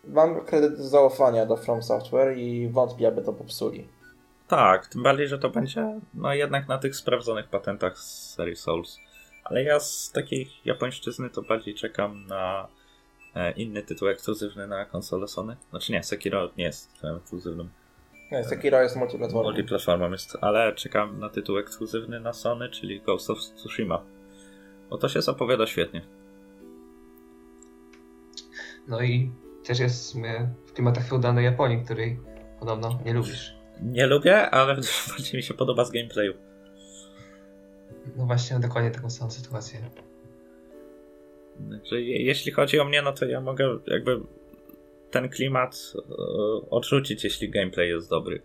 mam 0.04 0.44
kredyt 0.44 0.78
zaufania 0.78 1.46
do 1.46 1.56
From 1.56 1.82
Software 1.82 2.38
i 2.38 2.68
wątpię, 2.68 3.08
aby 3.08 3.22
to 3.22 3.32
popsuli. 3.32 3.88
Tak, 4.48 4.86
tym 4.86 5.02
bardziej, 5.02 5.28
że 5.28 5.38
to 5.38 5.50
będzie 5.50 6.00
no 6.14 6.34
jednak 6.34 6.68
na 6.68 6.78
tych 6.78 6.96
sprawdzonych 6.96 7.48
patentach 7.48 7.98
z 7.98 8.34
serii 8.34 8.56
Souls. 8.56 8.98
Ale 9.44 9.62
ja 9.62 9.80
z 9.80 10.12
takiej 10.12 10.50
japońszczyzny 10.64 11.30
to 11.30 11.42
bardziej 11.42 11.74
czekam 11.74 12.26
na 12.26 12.68
e, 13.34 13.52
inny 13.52 13.82
tytuł 13.82 14.08
ekskluzywny 14.08 14.66
na 14.66 14.84
konsolę 14.84 15.28
Sony. 15.28 15.56
Znaczy 15.70 15.92
nie, 15.92 16.02
Sekiro 16.02 16.50
nie 16.56 16.64
jest 16.64 16.92
tytułem 16.94 17.16
ekskluzywnym. 17.16 17.70
Nie, 18.32 18.44
Sekiro 18.44 18.82
jest 18.82 18.96
multiplatformą. 18.96 19.42
Multiplatformą 19.42 20.10
jest, 20.10 20.36
ale 20.40 20.74
czekam 20.74 21.20
na 21.20 21.28
tytuł 21.28 21.58
ekskluzywny 21.58 22.20
na 22.20 22.32
Sony, 22.32 22.68
czyli 22.68 23.00
Ghost 23.00 23.30
of 23.30 23.38
Tsushima. 23.38 24.04
Bo 24.90 24.98
to 24.98 25.08
się 25.08 25.22
zapowiada 25.22 25.66
świetnie. 25.66 26.02
No 28.88 29.02
i 29.02 29.30
też 29.66 29.78
jest 29.78 30.04
w 30.04 30.06
sumie 30.06 30.48
w 30.66 30.72
klimatach 30.72 31.08
feudalnej 31.08 31.44
Japonii, 31.44 31.84
której 31.84 32.18
podobno 32.60 32.98
nie 33.04 33.14
lubisz. 33.14 33.56
Nie 33.82 34.06
lubię, 34.06 34.50
ale 34.50 34.74
bardziej 35.08 35.36
mi 35.36 35.42
się 35.42 35.54
podoba 35.54 35.84
z 35.84 35.90
gameplayu. 35.90 36.34
No 38.16 38.26
właśnie, 38.26 38.58
dokładnie 38.58 38.90
taką 38.90 39.10
samą 39.10 39.30
sytuację. 39.30 39.80
Także 41.70 42.00
jeśli 42.00 42.52
chodzi 42.52 42.80
o 42.80 42.84
mnie, 42.84 43.02
no 43.02 43.12
to 43.12 43.24
ja 43.24 43.40
mogę 43.40 43.78
jakby 43.86 44.20
ten 45.10 45.28
klimat 45.28 45.92
e, 45.96 46.70
odrzucić, 46.70 47.24
jeśli 47.24 47.50
gameplay 47.50 47.88
jest 47.88 48.10
dobry. 48.10 48.42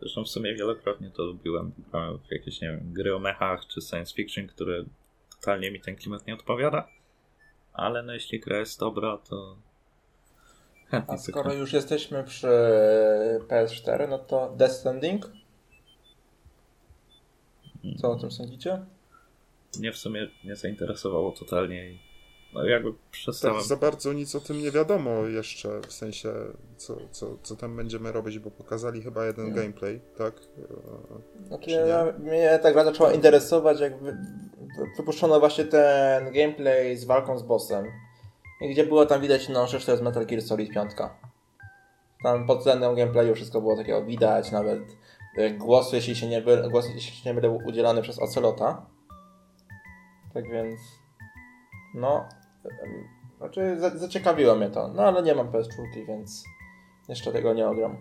Zresztą 0.00 0.24
w 0.24 0.28
sumie 0.28 0.54
wielokrotnie 0.54 1.10
to 1.10 1.22
lubiłem. 1.22 1.72
Grałem 1.90 2.18
w 2.18 2.32
jakieś, 2.32 2.60
nie 2.60 2.68
wiem, 2.68 2.92
gry 2.92 3.16
o 3.16 3.18
mechach 3.18 3.66
czy 3.66 3.80
science 3.80 4.14
fiction, 4.14 4.46
które 4.46 4.84
totalnie 5.30 5.70
mi 5.70 5.80
ten 5.80 5.96
klimat 5.96 6.26
nie 6.26 6.34
odpowiada. 6.34 6.88
Ale 7.72 8.02
no 8.02 8.12
jeśli 8.14 8.40
gra 8.40 8.58
jest 8.58 8.80
dobra, 8.80 9.18
to 9.18 9.56
chętnie 10.90 11.14
A 11.14 11.18
skoro 11.18 11.52
już 11.52 11.72
jesteśmy 11.72 12.24
przy 12.24 12.48
PS4, 13.48 14.08
no 14.08 14.18
to 14.18 14.54
Death 14.56 14.74
Stranding? 14.74 15.30
Co 18.00 18.10
o 18.10 18.16
tym 18.16 18.30
sądzicie? 18.30 18.84
Mnie 19.78 19.92
w 19.92 19.96
sumie 19.96 20.28
nie 20.44 20.56
zainteresowało 20.56 21.32
totalnie 21.32 21.90
i 21.90 21.98
no 22.54 22.64
jakby 22.64 22.92
przestałem. 23.10 23.56
Tak, 23.56 23.66
za 23.66 23.76
bardzo 23.76 24.12
nic 24.12 24.34
o 24.34 24.40
tym 24.40 24.58
nie 24.58 24.70
wiadomo 24.70 25.10
jeszcze, 25.26 25.80
w 25.80 25.92
sensie 25.92 26.32
co, 26.76 26.96
co, 27.10 27.36
co 27.42 27.56
tam 27.56 27.76
będziemy 27.76 28.12
robić, 28.12 28.38
bo 28.38 28.50
pokazali 28.50 29.02
chyba 29.02 29.26
jeden 29.26 29.44
Hmm. 29.44 29.62
gameplay, 29.62 30.00
tak? 30.18 30.34
Znaczy, 31.46 31.70
ja, 31.70 32.06
mnie 32.18 32.58
ta 32.62 32.72
gra 32.72 32.84
zaczęła 32.84 33.12
interesować, 33.12 33.80
jak 33.80 33.98
wy, 33.98 34.12
wy, 34.78 34.84
wypuszczono 34.96 35.40
właśnie 35.40 35.64
ten 35.64 36.32
gameplay 36.32 36.96
z 36.96 37.04
walką 37.04 37.38
z 37.38 37.42
bossem. 37.42 37.86
I 38.60 38.70
gdzie 38.70 38.86
było 38.86 39.06
tam 39.06 39.20
widać, 39.20 39.48
no, 39.48 39.66
że 39.66 39.80
to 39.80 39.90
jest 39.90 40.02
Metal 40.02 40.26
Gear 40.26 40.42
Solid 40.42 40.72
5. 40.74 40.90
Tam 42.22 42.46
pod 42.46 42.58
względem 42.58 42.94
gameplayu 42.94 43.34
wszystko 43.34 43.60
było 43.60 43.76
takiego 43.76 44.04
widać, 44.04 44.50
nawet 44.52 44.78
e, 45.36 45.50
głos, 45.50 45.92
jeśli 45.92 46.16
się 46.16 46.26
nie, 46.28 46.42
by, 46.42 46.68
głos, 46.70 46.86
jeśli 46.94 47.16
się 47.16 47.34
nie 47.34 47.40
był 47.40 47.58
udzielany 47.66 48.02
przez 48.02 48.18
Ocelota. 48.18 48.86
Tak 50.34 50.50
więc, 50.50 50.80
no, 51.94 52.28
znaczy 53.38 53.80
za, 53.80 53.98
zaciekawiło 53.98 54.54
mnie 54.54 54.70
to, 54.70 54.88
no 54.88 55.02
ale 55.02 55.22
nie 55.22 55.34
mam 55.34 55.50
PS4, 55.50 56.06
więc 56.08 56.44
jeszcze 57.08 57.32
tego 57.32 57.54
nie 57.54 57.68
ogram. 57.68 57.96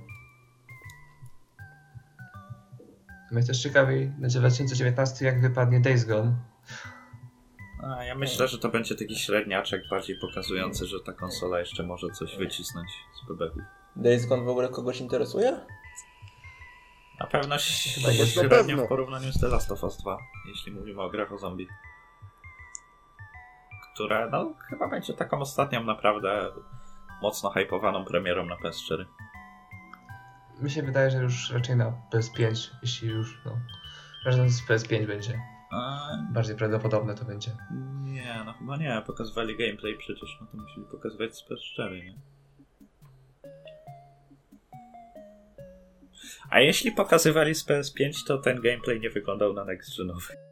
Mnie 3.32 3.43
też 3.43 3.62
ciekawi 3.62 4.12
na 4.19 4.28
2019 4.28 5.26
jak 5.26 5.41
wypadnie 5.41 5.80
Days 5.80 6.06
Gone. 6.06 6.36
A, 7.84 8.04
ja 8.04 8.15
myślę, 8.15 8.47
że 8.47 8.58
to 8.58 8.69
będzie 8.69 8.95
taki 8.95 9.15
średniaczek 9.15 9.82
bardziej 9.89 10.15
pokazujący, 10.21 10.86
że 10.86 11.00
ta 11.06 11.13
konsola 11.13 11.60
jeszcze 11.60 11.84
może 11.84 12.08
coś 12.10 12.38
wycisnąć 12.38 12.89
z 13.24 13.28
bebeków. 13.28 13.62
Days 13.95 14.26
Gone 14.26 14.43
w 14.43 14.50
ogóle 14.50 14.69
kogoś 14.69 15.02
interesuje? 15.02 15.60
Na 17.19 17.28
pewno 17.28 17.56
jest. 17.56 18.06
Na 18.06 18.13
średnio 18.26 18.50
pewno. 18.50 18.86
w 18.86 18.88
porównaniu 18.88 19.32
z 19.32 19.39
The 19.39 19.47
Last 19.47 19.71
of 19.71 19.84
Us 19.84 19.97
2, 19.97 20.17
jeśli 20.47 20.71
mówimy 20.71 21.02
o 21.02 21.10
grach 21.10 21.32
o 21.32 21.38
zombie. 21.38 21.67
Które, 23.93 24.30
no, 24.32 24.54
chyba 24.69 24.88
będzie 24.88 25.13
taką 25.13 25.39
ostatnią 25.39 25.84
naprawdę 25.84 26.51
mocno 27.21 27.49
hypowaną 27.49 28.06
premierą 28.06 28.45
na 28.45 28.56
PS4. 28.56 29.06
Mi 30.62 30.71
się 30.71 30.84
wydaje, 30.84 31.12
że 31.12 31.17
już 31.17 31.51
raczej 31.51 31.75
na 31.75 31.93
PS5, 32.13 32.69
jeśli 32.82 33.10
już, 33.10 33.41
no. 33.45 33.58
Raczej 34.25 34.49
z 34.49 34.67
PS5 34.67 35.08
będzie. 35.08 35.39
A, 35.71 36.08
Bardziej 36.32 36.56
prawdopodobne 36.56 37.15
to 37.15 37.25
będzie. 37.25 37.51
nie, 38.04 38.43
no 38.45 38.54
chyba 38.54 38.77
nie. 38.77 39.01
Pokazywali 39.08 39.58
gameplay 39.58 39.97
przecież, 39.97 40.38
no 40.41 40.47
to 40.47 40.58
musieli 40.58 40.86
pokazywać 40.91 41.36
z 41.36 41.43
PS4, 41.49 41.91
nie? 41.91 42.15
A 46.49 46.60
jeśli 46.60 46.91
pokazywali 46.91 47.56
z 47.56 47.65
PS5, 47.67 48.12
to 48.27 48.38
ten 48.38 48.62
gameplay 48.62 48.99
nie 48.99 49.10
wyglądał 49.10 49.54
na 49.54 49.65
next 49.65 49.97
genowy. 49.97 50.51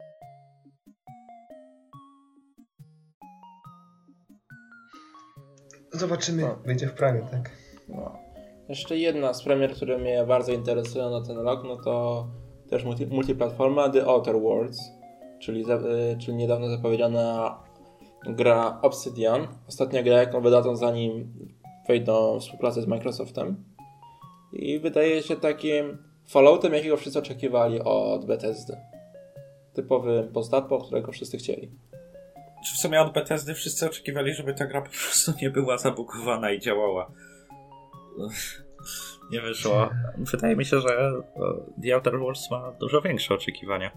Zobaczymy, 5.92 6.42
No. 6.42 6.56
będzie 6.66 6.86
w 6.86 6.92
prawie, 6.92 7.20
tak? 7.30 7.50
No. 7.88 8.18
Jeszcze 8.68 8.96
jedna 8.96 9.34
z 9.34 9.42
premier, 9.42 9.72
które 9.74 9.98
mnie 9.98 10.24
bardzo 10.24 10.52
interesują 10.52 11.10
na 11.10 11.20
ten 11.26 11.38
rok, 11.38 11.60
no 11.64 11.76
to 11.76 12.26
też 12.70 12.84
multi, 12.84 13.06
multiplatforma 13.06 13.88
The 13.88 14.06
Outer 14.06 14.40
Worlds, 14.40 14.78
czyli, 15.38 15.64
za, 15.64 15.74
y, 15.74 16.16
czyli 16.18 16.36
niedawno 16.36 16.68
zapowiedziana 16.68 17.56
gra 18.26 18.78
Obsidian. 18.82 19.48
Ostatnia 19.68 20.02
gra, 20.02 20.16
jaką 20.16 20.40
wydadzą 20.40 20.76
zanim 20.76 21.32
wejdą 21.88 22.38
w 22.38 22.42
współpracę 22.42 22.82
z 22.82 22.86
Microsoftem. 22.86 23.64
I 24.52 24.78
wydaje 24.78 25.22
się 25.22 25.36
takim 25.36 25.98
Falloutem, 26.28 26.72
jakiego 26.74 26.96
wszyscy 26.96 27.18
oczekiwali 27.18 27.80
od 27.80 28.24
Bethesdy. 28.26 28.76
Typowy 29.72 30.28
postapo, 30.34 30.78
którego 30.78 31.12
wszyscy 31.12 31.36
chcieli. 31.36 31.70
Czy 32.64 32.74
w 32.74 32.78
sumie 32.78 33.00
od 33.00 33.12
Bethesdy 33.12 33.54
wszyscy 33.54 33.86
oczekiwali, 33.86 34.34
żeby 34.34 34.54
ta 34.54 34.66
gra 34.66 34.82
po 34.82 34.90
prostu 34.90 35.32
nie 35.42 35.50
była 35.50 35.78
zabukowana 35.78 36.50
i 36.50 36.60
działała. 36.60 37.10
Nie 39.30 39.40
wyszło. 39.40 39.90
Wydaje 40.18 40.56
mi 40.56 40.64
się, 40.64 40.80
że 40.80 40.88
e, 40.88 41.22
The 41.82 41.94
Outer 41.94 42.18
Worlds 42.18 42.50
ma 42.50 42.72
dużo 42.80 43.00
większe 43.00 43.34
oczekiwania. 43.34 43.90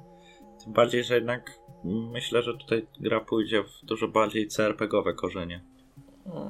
Tym 0.64 0.74
bardziej, 0.74 1.04
że 1.04 1.16
jednak 1.16 1.60
myślę, 1.84 2.42
że 2.42 2.54
tutaj 2.54 2.88
gra 3.00 3.20
pójdzie 3.20 3.64
w 3.64 3.86
dużo 3.86 4.08
bardziej 4.08 4.48
CRPGowe 4.48 5.14
korzenie. 5.14 5.64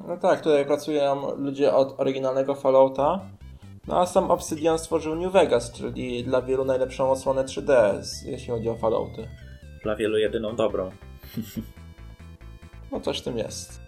No 0.08 0.16
tak, 0.16 0.40
tutaj 0.40 0.66
pracują 0.66 1.36
ludzie 1.36 1.74
od 1.74 2.00
oryginalnego 2.00 2.54
Fallouta. 2.54 3.20
No 3.88 4.00
a 4.00 4.06
sam 4.06 4.30
Obsidian 4.30 4.78
stworzył 4.78 5.14
New 5.14 5.32
Vegas, 5.32 5.72
czyli 5.72 6.24
dla 6.24 6.42
wielu 6.42 6.64
najlepszą 6.64 7.10
osłonę 7.10 7.44
3D, 7.44 7.94
jeśli 8.26 8.50
chodzi 8.50 8.68
o 8.68 8.74
Fallouty. 8.74 9.28
Dla 9.82 9.96
wielu 9.96 10.18
jedyną 10.18 10.56
dobrą. 10.56 10.90
No 12.94 13.00
coś 13.00 13.20
w 13.20 13.24
tym 13.24 13.38
jest. 13.38 13.80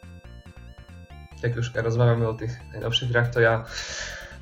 Jak 1.43 1.57
już 1.57 1.75
rozmawiamy 1.75 2.29
o 2.29 2.35
tych 2.35 2.73
najnowszych 2.73 3.09
grach, 3.09 3.31
to 3.31 3.41
ja 3.41 3.65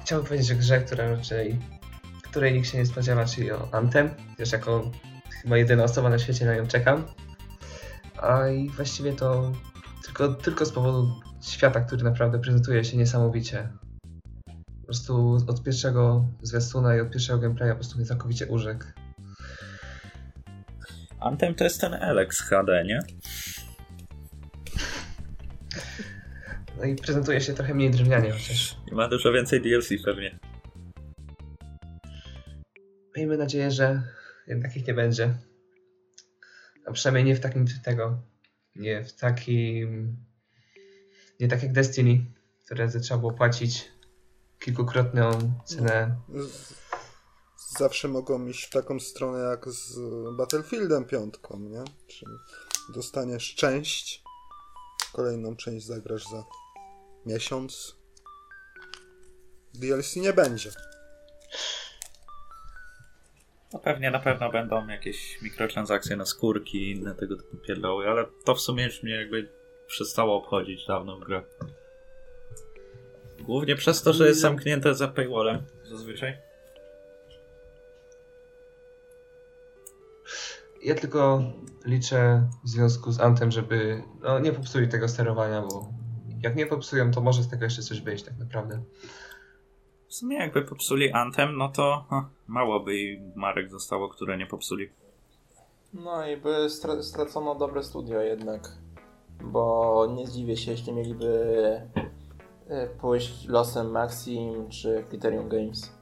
chciałbym 0.00 0.28
powiedzieć 0.28 0.52
o 0.52 0.56
grze, 0.56 0.80
która 0.80 1.10
raczej, 1.10 1.58
której 2.22 2.52
nikt 2.52 2.68
się 2.68 2.78
nie 2.78 2.86
spodziewa, 2.86 3.24
czyli 3.24 3.52
o 3.52 3.68
Anthem. 3.72 4.10
Też 4.36 4.52
jako 4.52 4.90
chyba 5.42 5.56
jedyna 5.56 5.84
osoba 5.84 6.10
na 6.10 6.18
świecie 6.18 6.46
na 6.46 6.54
nią 6.54 6.66
czekam. 6.66 7.04
A 8.22 8.48
i 8.48 8.68
właściwie 8.68 9.12
to 9.12 9.52
tylko, 10.04 10.28
tylko 10.28 10.66
z 10.66 10.72
powodu 10.72 11.20
świata, 11.42 11.80
który 11.80 12.04
naprawdę 12.04 12.38
prezentuje 12.38 12.84
się 12.84 12.96
niesamowicie. 12.96 13.68
Po 14.80 14.86
prostu 14.86 15.38
od 15.48 15.62
pierwszego 15.62 16.28
zwiastuna 16.42 16.96
i 16.96 17.00
od 17.00 17.10
pierwszego 17.10 17.38
gameplaya 17.38 17.70
po 17.70 17.74
prostu 17.74 17.96
mnie 17.96 18.06
całkowicie 18.06 18.46
urzekł. 18.46 18.84
Anthem 21.20 21.54
to 21.54 21.64
jest 21.64 21.80
ten 21.80 21.94
Alex 21.94 22.40
HD, 22.40 22.84
nie? 22.84 23.00
No 26.78 26.84
i 26.84 26.94
prezentuje 26.94 27.40
się 27.40 27.54
trochę 27.54 27.74
mniej 27.74 27.90
drewnianie 27.90 28.32
chociaż. 28.32 28.76
I 28.92 28.94
ma 28.94 29.08
dużo 29.08 29.32
więcej 29.32 29.62
DLC 29.62 29.88
pewnie. 30.04 30.38
Miejmy 33.16 33.36
nadzieję, 33.36 33.70
że 33.70 34.02
jednak 34.46 34.76
ich 34.76 34.86
nie 34.86 34.94
będzie. 34.94 35.34
A 36.86 36.92
przynajmniej 36.92 37.24
nie 37.24 37.36
w 37.36 37.40
takim 37.40 37.66
tego. 37.84 38.18
Nie 38.76 39.04
w 39.04 39.12
takim. 39.12 40.16
Nie 41.40 41.48
tak 41.48 41.62
jak 41.62 41.72
Destiny, 41.72 42.24
które 42.64 42.88
trzeba 42.88 43.20
było 43.20 43.32
płacić 43.32 43.90
kilkukrotną 44.58 45.30
cenę. 45.64 46.16
Zawsze 47.78 48.08
mogą 48.08 48.46
iść 48.46 48.64
w 48.64 48.70
taką 48.70 49.00
stronę 49.00 49.38
jak 49.38 49.68
z 49.68 49.98
Battlefieldem 50.36 51.04
piątką, 51.04 51.58
nie? 51.58 51.84
Czyli 52.06 52.32
dostaniesz 52.94 53.54
część, 53.54 54.22
kolejną 55.12 55.56
część 55.56 55.86
zagrasz 55.86 56.24
za 56.24 56.44
miesiąc. 57.26 57.96
DLC 59.74 60.16
nie 60.16 60.32
będzie. 60.32 60.70
No 63.72 63.78
pewnie 63.78 64.10
na 64.10 64.18
pewno 64.18 64.50
będą 64.50 64.86
jakieś 64.86 65.42
mikrotransakcje 65.42 66.16
na 66.16 66.26
skórki 66.26 66.78
i 66.78 66.90
inne 66.90 67.14
tego 67.14 67.36
typu 67.36 67.56
pierdoły, 67.56 68.08
ale 68.08 68.24
to 68.44 68.54
w 68.54 68.60
sumie 68.60 68.84
już 68.84 69.02
mnie 69.02 69.14
jakby 69.14 69.48
przestało 69.86 70.36
obchodzić 70.36 70.86
dawno 70.86 71.16
w 71.16 71.24
grę. 71.24 71.42
Głównie 73.40 73.76
przez 73.76 74.02
to, 74.02 74.12
że 74.12 74.28
jest 74.28 74.40
zamknięte 74.40 74.94
za 74.94 75.08
paywallem 75.08 75.62
zazwyczaj. 75.84 76.38
Ja 80.82 80.94
tylko 80.94 81.42
liczę 81.84 82.48
w 82.64 82.68
związku 82.68 83.12
z 83.12 83.20
Antem, 83.20 83.50
żeby 83.50 84.02
no, 84.20 84.38
nie 84.38 84.52
popsuli 84.52 84.88
tego 84.88 85.08
sterowania, 85.08 85.62
bo 85.62 85.88
jak 86.44 86.56
nie 86.56 86.66
popsują, 86.66 87.10
to 87.10 87.20
może 87.20 87.42
z 87.42 87.48
tego 87.48 87.64
jeszcze 87.64 87.82
coś 87.82 88.00
wyjść 88.00 88.24
tak 88.24 88.38
naprawdę. 88.38 88.82
W 90.08 90.14
sumie 90.14 90.36
jakby 90.36 90.62
popsuli 90.62 91.12
Anthem, 91.12 91.56
no 91.56 91.68
to 91.68 92.04
ha, 92.10 92.28
mało 92.46 92.80
by 92.80 92.96
i 92.98 93.20
marek 93.34 93.70
zostało, 93.70 94.08
które 94.08 94.38
nie 94.38 94.46
popsuli. 94.46 94.90
No 95.94 96.26
i 96.28 96.36
by 96.36 96.48
stra- 96.68 97.02
stracono 97.02 97.54
dobre 97.54 97.82
studio 97.82 98.20
jednak. 98.20 98.68
Bo 99.42 100.06
nie 100.16 100.26
zdziwię 100.26 100.56
się, 100.56 100.70
jeśli 100.70 100.92
mieliby 100.92 101.26
y, 102.70 102.98
pójść 103.00 103.46
losem 103.48 103.90
Maxim 103.90 104.68
czy 104.68 105.04
Criterion 105.08 105.48
Games. 105.48 105.92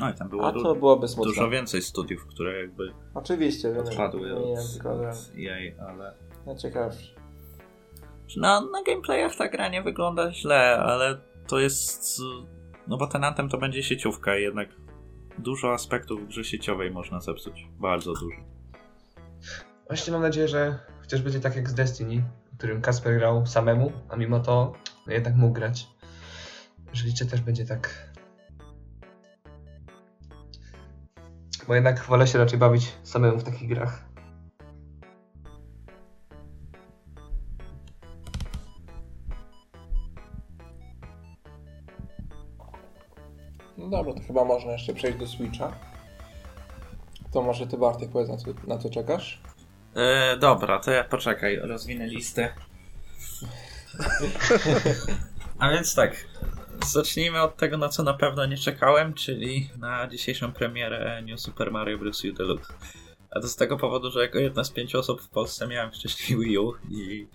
No 0.00 0.10
i 0.10 0.14
tam 0.14 0.28
było 0.28 0.46
A 0.46 0.52
du- 0.52 0.62
to 0.62 0.74
byłoby 0.74 1.08
smutne. 1.08 1.32
dużo 1.32 1.50
więcej 1.50 1.82
studiów, 1.82 2.26
które 2.26 2.60
jakby 2.60 2.92
Oczywiście, 3.14 3.72
wiem, 3.72 3.84
odpadły 3.84 4.20
wymieniłem 4.20 4.64
od, 4.80 4.86
od 4.86 5.30
EA, 5.38 5.86
ale... 5.88 6.14
najciekawszy. 6.46 7.14
Na, 8.36 8.60
na 8.60 8.82
gameplayach 8.86 9.36
ta 9.36 9.48
gra 9.48 9.68
nie 9.68 9.82
wygląda 9.82 10.32
źle, 10.32 10.78
ale 10.78 11.20
to 11.46 11.58
jest... 11.58 12.18
No 12.86 12.96
bo 12.96 13.06
ten 13.06 13.24
Anthem 13.24 13.48
to 13.48 13.58
będzie 13.58 13.82
sieciówka 13.82 14.34
jednak 14.34 14.68
dużo 15.38 15.72
aspektów 15.72 16.20
w 16.20 16.26
grze 16.26 16.44
sieciowej 16.44 16.90
można 16.90 17.20
zepsuć. 17.20 17.66
Bardzo 17.78 18.12
dużo. 18.12 18.36
Właśnie 19.86 20.12
mam 20.12 20.22
nadzieję, 20.22 20.48
że 20.48 20.78
chociaż 21.00 21.22
będzie 21.22 21.40
tak 21.40 21.56
jak 21.56 21.70
z 21.70 21.74
Destiny, 21.74 22.22
w 22.52 22.58
którym 22.58 22.80
Kasper 22.80 23.18
grał 23.18 23.46
samemu, 23.46 23.92
a 24.08 24.16
mimo 24.16 24.40
to 24.40 24.72
no 25.06 25.12
jednak 25.12 25.36
mógł 25.36 25.54
grać. 25.54 25.86
Liczę 27.04 27.26
też 27.26 27.40
będzie 27.40 27.66
tak. 27.66 28.12
Bo 31.68 31.74
jednak 31.74 32.04
wolę 32.04 32.26
się 32.26 32.38
raczej 32.38 32.58
bawić 32.58 32.92
samemu 33.02 33.38
w 33.38 33.44
takich 33.44 33.68
grach. 33.68 34.13
Dobra, 43.96 44.14
to 44.14 44.20
chyba 44.26 44.44
można 44.44 44.72
jeszcze 44.72 44.94
przejść 44.94 45.18
do 45.18 45.26
Switcha. 45.26 45.72
To 47.32 47.42
może 47.42 47.66
ty 47.66 47.78
Bartek 47.78 48.10
powiedz 48.10 48.28
na 48.28 48.36
co, 48.36 48.50
na 48.66 48.78
co 48.78 48.90
czekasz? 48.90 49.40
E, 49.94 50.36
dobra, 50.36 50.78
to 50.78 50.90
ja 50.90 51.04
poczekaj, 51.04 51.56
rozwinę 51.56 52.06
listę. 52.06 52.54
A 55.58 55.70
więc 55.70 55.94
tak, 55.94 56.28
zacznijmy 56.86 57.42
od 57.42 57.56
tego, 57.56 57.78
na 57.78 57.88
co 57.88 58.02
na 58.02 58.14
pewno 58.14 58.46
nie 58.46 58.56
czekałem, 58.56 59.14
czyli 59.14 59.70
na 59.78 60.08
dzisiejszą 60.08 60.52
premierę 60.52 61.22
New 61.22 61.40
Super 61.40 61.72
Mario 61.72 61.98
Bros. 61.98 62.24
U 62.24 62.32
Deluxe. 62.32 62.74
A 63.30 63.40
to 63.40 63.48
z 63.48 63.56
tego 63.56 63.76
powodu, 63.76 64.10
że 64.10 64.22
jako 64.22 64.38
jedna 64.38 64.64
z 64.64 64.70
pięciu 64.70 64.98
osób 64.98 65.22
w 65.22 65.28
Polsce 65.28 65.66
miałem 65.66 65.92
wcześniej 65.92 66.38
Wii 66.38 66.58
U 66.58 66.74
i 66.90 67.28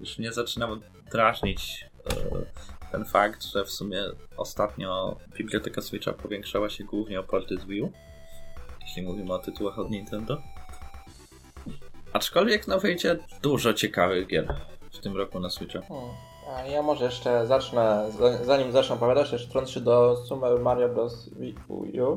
już 0.00 0.18
mnie 0.18 0.32
zaczynał 0.32 0.76
drażnić 1.12 1.86
e, 2.10 2.75
ten 2.92 3.04
fakt, 3.04 3.42
że 3.44 3.64
w 3.64 3.70
sumie 3.70 4.02
ostatnio 4.36 5.16
biblioteka 5.38 5.80
Switcha 5.82 6.12
powiększała 6.12 6.68
się 6.68 6.84
głównie 6.84 7.20
o 7.20 7.22
porty 7.22 7.56
z 7.56 7.64
Wii 7.64 7.82
U, 7.82 7.92
jeśli 8.80 9.02
mówimy 9.02 9.32
o 9.34 9.38
tytułach 9.38 9.78
od 9.78 9.90
Nintendo. 9.90 10.38
Aczkolwiek 12.12 12.68
no 12.68 12.80
wyjdzie 12.80 13.18
dużo 13.42 13.74
ciekawych 13.74 14.26
gier 14.26 14.54
w 14.92 14.98
tym 14.98 15.16
roku 15.16 15.40
na 15.40 15.50
Switcha. 15.50 15.80
Hmm. 15.88 16.10
A 16.56 16.62
ja 16.66 16.82
może 16.82 17.04
jeszcze 17.04 17.46
zacznę, 17.46 18.06
za- 18.18 18.44
zanim 18.44 18.72
zacznę 18.72 18.94
opowiadać, 18.94 19.32
jeszcze 19.32 19.48
wtrącę 19.48 19.72
się 19.72 19.80
do 19.80 20.16
Super 20.16 20.60
Mario 20.60 20.88
Bros. 20.88 21.28
Wii 21.28 21.54
U. 21.68 22.16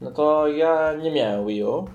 No 0.00 0.10
to 0.10 0.48
ja 0.48 0.92
nie 0.94 1.10
miałem 1.10 1.46
Wii 1.46 1.64
U, 1.64 1.88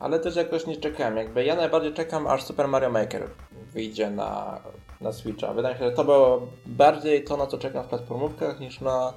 ale 0.00 0.20
też 0.20 0.36
jakoś 0.36 0.66
nie 0.66 0.76
czekałem. 0.76 1.16
Jakby 1.16 1.44
ja 1.44 1.56
najbardziej 1.56 1.94
czekam, 1.94 2.26
aż 2.26 2.42
Super 2.42 2.68
Mario 2.68 2.90
Maker 2.90 3.30
wyjdzie 3.72 4.10
na, 4.10 4.60
na 5.00 5.12
Switcha. 5.12 5.54
Wydaje 5.54 5.74
mi 5.74 5.78
się, 5.78 5.86
że 5.86 5.96
to 5.96 6.04
było 6.04 6.48
bardziej 6.66 7.24
to, 7.24 7.36
na 7.36 7.46
co 7.46 7.58
czekam 7.58 7.84
w 7.84 7.88
platformówkach, 7.88 8.60
niż 8.60 8.80
na 8.80 9.12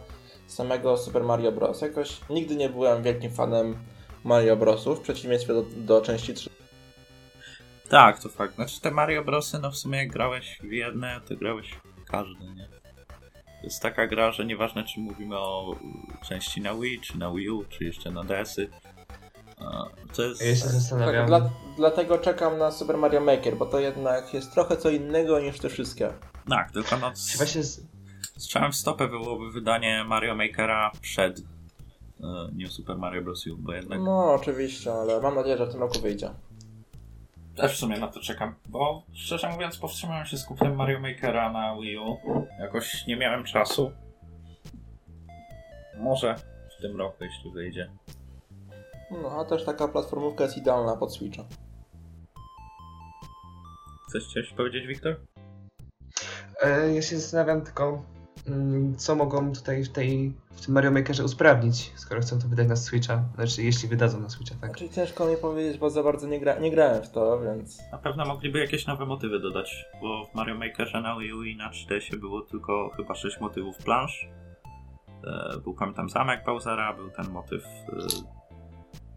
samego 0.48 0.98
Super 0.98 1.24
Mario 1.24 1.52
Bros. 1.52 1.82
Jakoś 1.82 2.18
nigdy 2.30 2.56
nie 2.56 2.70
byłem 2.70 3.04
wielkim 3.04 3.32
fanem 3.32 3.78
Mario 4.24 4.56
Brosów, 4.56 5.00
w 5.00 5.02
przeciwieństwie 5.02 5.54
do, 5.54 5.64
do 5.78 6.02
części 6.02 6.34
3. 6.34 6.50
Tak, 7.90 8.20
to 8.20 8.30
fakt. 8.30 8.56
Znaczy 8.56 8.82
te 8.82 8.92
Mario 8.92 9.24
Brosy, 9.24 9.60
no 9.60 9.72
w 9.72 9.78
sumie 9.78 9.98
jak 9.98 10.08
grałeś 10.08 10.60
w 10.64 10.72
jedne, 10.72 11.22
to 11.28 11.36
grałeś 11.36 11.74
w 11.98 12.06
każde, 12.06 12.46
nie? 12.46 12.68
To 13.60 13.64
jest 13.64 13.82
taka 13.82 14.08
gra, 14.08 14.32
że 14.32 14.46
nieważne 14.46 14.84
czy 14.84 15.00
mówimy 15.00 15.38
o 15.38 15.76
części 16.28 16.62
na 16.62 16.74
Wii, 16.74 17.02
czy 17.02 17.18
na 17.18 17.32
Wii 17.32 17.50
U, 17.50 17.66
czy 17.66 17.84
jeszcze 17.84 18.12
na 18.12 18.24
DS-y. 18.24 18.70
Jest... 20.18 20.42
Ja 20.42 20.56
się 20.56 20.62
Tak, 20.62 20.72
zastanawiam. 20.72 21.28
dla, 21.28 21.50
dlatego 21.78 22.18
czekam 22.18 22.58
na 22.58 22.72
Super 22.72 22.98
Mario 22.98 23.22
Maker, 23.22 23.58
bo 23.58 23.66
to 23.66 23.80
jednak 23.80 24.34
jest 24.34 24.54
trochę 24.54 24.78
co 24.78 24.90
innego 24.90 25.40
niż 25.40 25.60
te 25.60 25.70
wszystkie. 25.70 26.14
Tak, 26.50 26.72
tylko 26.72 26.98
no... 26.98 27.12
Czy 27.32 27.38
Właśnie 27.38 27.64
z... 27.64 27.82
Strzałem 28.38 28.72
w 28.72 28.76
stopę 28.76 29.08
byłoby 29.08 29.52
wydanie 29.52 30.04
Mario 30.08 30.36
Makera 30.36 30.92
przed 31.02 31.40
y, 31.40 31.44
New 32.54 32.72
Super 32.72 32.98
Mario 32.98 33.22
Bros. 33.22 33.48
U, 33.48 33.58
bo 33.58 33.74
jednak 33.74 34.00
No, 34.02 34.34
oczywiście, 34.34 34.94
ale 34.94 35.22
mam 35.22 35.36
nadzieję, 35.36 35.58
że 35.58 35.66
w 35.66 35.72
tym 35.72 35.80
roku 35.80 36.00
wyjdzie. 36.00 36.32
Też 37.56 37.74
w 37.74 37.78
sumie 37.78 38.00
na 38.00 38.08
to 38.08 38.20
czekam, 38.20 38.56
bo 38.66 39.04
szczerze 39.14 39.50
mówiąc 39.50 39.78
powstrzymałem 39.78 40.26
się 40.26 40.38
z 40.38 40.46
kupnem 40.46 40.76
Mario 40.76 41.00
Makera 41.00 41.52
na 41.52 41.76
Wii 41.82 41.98
U. 41.98 42.18
Jakoś 42.60 43.08
nie 43.08 43.16
miałem 43.18 43.44
czasu. 43.44 43.92
Może 45.98 46.36
w 46.78 46.82
tym 46.82 46.98
roku, 46.98 47.24
jeśli 47.24 47.52
wyjdzie. 47.52 47.90
No, 49.12 49.32
a 49.40 49.46
też 49.46 49.66
taka 49.66 49.88
platformówka 49.88 50.44
jest 50.44 50.58
idealna 50.58 50.96
pod 50.96 51.14
Switcha. 51.14 51.44
Coś 54.12 54.24
chciałeś 54.24 54.54
powiedzieć, 54.54 54.88
Wiktor? 54.88 55.16
E, 56.62 56.94
ja 56.94 57.02
się 57.02 57.18
zastanawiam 57.20 57.62
tylko, 57.62 58.04
mm, 58.48 58.96
co 58.98 59.16
mogą 59.16 59.54
tutaj 59.54 59.84
w, 59.84 59.90
tej, 59.92 60.34
w 60.52 60.66
tym 60.66 60.74
Mario 60.74 60.92
Makerze 60.92 61.24
usprawnić, 61.24 61.94
skoro 61.96 62.22
chcą 62.22 62.40
to 62.40 62.48
wydać 62.48 62.68
na 62.68 62.76
Switcha. 62.76 63.24
Znaczy, 63.36 63.64
jeśli 63.64 63.90
wydadzą 63.90 64.20
na 64.20 64.30
Switcha, 64.30 64.56
tak. 64.62 64.70
Znaczy 64.70 64.90
ciężko 64.90 65.26
mi 65.26 65.38
powiedzieć, 65.38 65.78
bo 65.78 65.90
za 65.90 66.04
bardzo 66.04 66.28
nie, 66.28 66.40
gra, 66.40 66.60
nie 66.60 66.72
grałem 66.72 67.04
w 67.04 67.10
to, 67.10 67.42
więc... 67.42 67.78
Na 67.92 67.98
pewno 67.98 68.26
mogliby 68.26 68.60
jakieś 68.60 68.88
nowe 68.88 69.06
motywy 69.06 69.40
dodać, 69.40 69.86
bo 70.02 70.26
w 70.26 70.36
Mario 70.36 70.56
Makerze 70.56 71.02
na 71.02 71.20
Wii 71.20 71.34
U 71.34 71.44
i 71.44 71.56
na 71.56 71.72
3DS 71.72 72.16
było 72.16 72.42
tylko 72.42 72.90
chyba 72.98 73.16
6 73.16 73.40
motywów 73.40 73.78
plansz. 73.78 74.28
E, 75.28 75.58
Był 75.64 75.76
tam 75.96 76.10
zamek 76.10 76.46
Bowsera, 76.46 76.94
był 76.94 77.10
ten 77.10 77.30
motyw 77.30 77.64
e, 77.66 78.39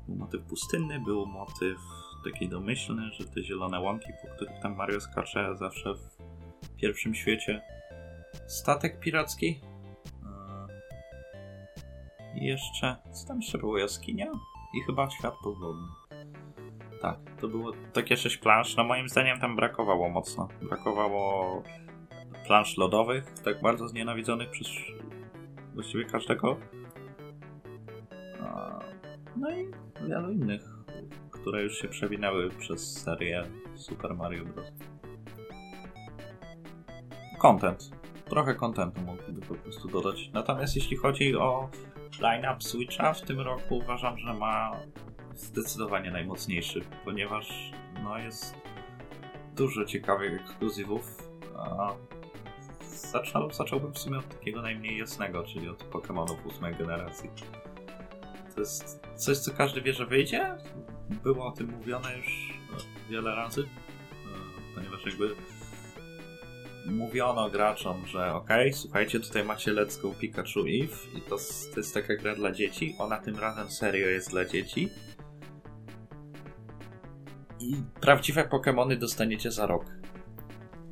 był 0.09 0.17
motyw 0.17 0.43
pustynny, 0.43 1.01
był 1.01 1.27
motyw 1.27 1.79
taki 2.25 2.49
domyślny, 2.49 3.11
że 3.13 3.25
te 3.25 3.43
zielone 3.43 3.81
łąki, 3.81 4.13
po 4.23 4.35
których 4.35 4.63
tam 4.63 4.77
Mario 4.77 5.01
skacze 5.01 5.57
zawsze 5.57 5.95
w 5.95 6.17
pierwszym 6.77 7.15
świecie. 7.15 7.63
Statek 8.47 9.01
piracki. 9.01 9.61
E, 10.25 10.67
I 12.39 12.45
jeszcze, 12.45 12.97
co 13.13 13.29
tam 13.29 13.41
jeszcze 13.41 13.59
było? 13.59 13.79
Jaskinia? 13.79 14.33
I 14.75 14.83
chyba 14.87 15.11
świat 15.11 15.35
podwodny. 15.45 15.89
Tak, 17.01 17.19
to 17.41 17.49
było 17.49 17.73
takie 17.93 18.17
sześć 18.17 18.37
plansz. 18.37 18.77
No 18.77 18.85
moim 18.85 19.09
zdaniem 19.09 19.41
tam 19.41 19.57
brakowało 19.57 20.09
mocno. 20.09 20.49
Brakowało 20.63 21.63
plansz 22.47 22.77
lodowych, 22.77 23.25
tak 23.45 23.63
bardzo 23.63 23.89
znienawidzonych 23.89 24.51
przez 24.51 24.69
właściwie 25.75 26.05
każdego. 26.05 26.57
No 29.37 29.51
i 29.51 29.71
wielu 30.09 30.31
innych, 30.31 30.63
które 31.31 31.63
już 31.63 31.79
się 31.79 31.89
przewinęły 31.89 32.51
przez 32.51 33.03
serię 33.03 33.45
Super 33.75 34.15
Mario 34.15 34.45
Bros. 34.45 34.73
Content. 37.39 37.91
Trochę 38.25 38.55
contentu 38.55 39.01
mogliby 39.01 39.41
po 39.41 39.55
prostu 39.55 39.89
dodać. 39.89 40.31
Natomiast 40.33 40.77
jeśli 40.77 40.97
chodzi 40.97 41.37
o 41.37 41.69
line-up 42.21 42.57
Switcha, 42.61 43.13
w 43.13 43.23
tym 43.23 43.41
roku 43.41 43.77
uważam, 43.77 44.19
że 44.19 44.35
ma 44.35 44.77
zdecydowanie 45.35 46.11
najmocniejszy, 46.11 46.81
ponieważ 47.05 47.73
no, 48.05 48.19
jest 48.19 48.55
dużo 49.57 49.85
ciekawych 49.85 50.41
ekskluzywów. 50.41 51.33
A 51.57 51.93
zaczął, 53.13 53.51
zacząłbym 53.51 53.93
w 53.93 53.99
sumie 53.99 54.19
od 54.19 54.29
takiego 54.29 54.63
najmniej 54.63 54.99
jasnego, 54.99 55.43
czyli 55.43 55.69
od 55.69 55.91
Pokémonów 55.91 56.47
ósmej 56.47 56.75
generacji. 56.75 57.31
To 58.55 58.61
jest 58.61 59.01
coś, 59.17 59.39
co 59.39 59.51
każdy 59.53 59.83
wie, 59.83 59.93
że 59.93 60.07
wyjdzie. 60.07 60.57
Było 61.23 61.47
o 61.47 61.53
tym 61.53 61.71
mówione 61.71 62.17
już 62.17 62.59
wiele 63.11 63.35
razy, 63.35 63.61
e, 63.63 64.75
ponieważ 64.75 65.07
jakby 65.07 65.35
mówiono 66.87 67.51
graczom, 67.51 68.07
że 68.07 68.35
ok, 68.35 68.49
słuchajcie, 68.73 69.21
tutaj 69.21 69.45
macie 69.45 69.73
Let's 69.73 70.03
Go 70.03 70.11
Pikachu 70.11 70.61
Eve 70.61 71.19
i 71.19 71.21
to, 71.21 71.37
to 71.75 71.81
jest 71.81 71.95
taka 71.95 72.17
gra 72.17 72.35
dla 72.35 72.53
dzieci. 72.53 72.95
Ona 72.99 73.19
tym 73.19 73.37
razem 73.37 73.71
serio 73.71 74.09
jest 74.09 74.31
dla 74.31 74.45
dzieci. 74.45 74.89
I 77.61 77.77
prawdziwe 78.01 78.49
Pokémony 78.49 78.99
dostaniecie 78.99 79.51
za 79.51 79.67
rok. 79.67 79.85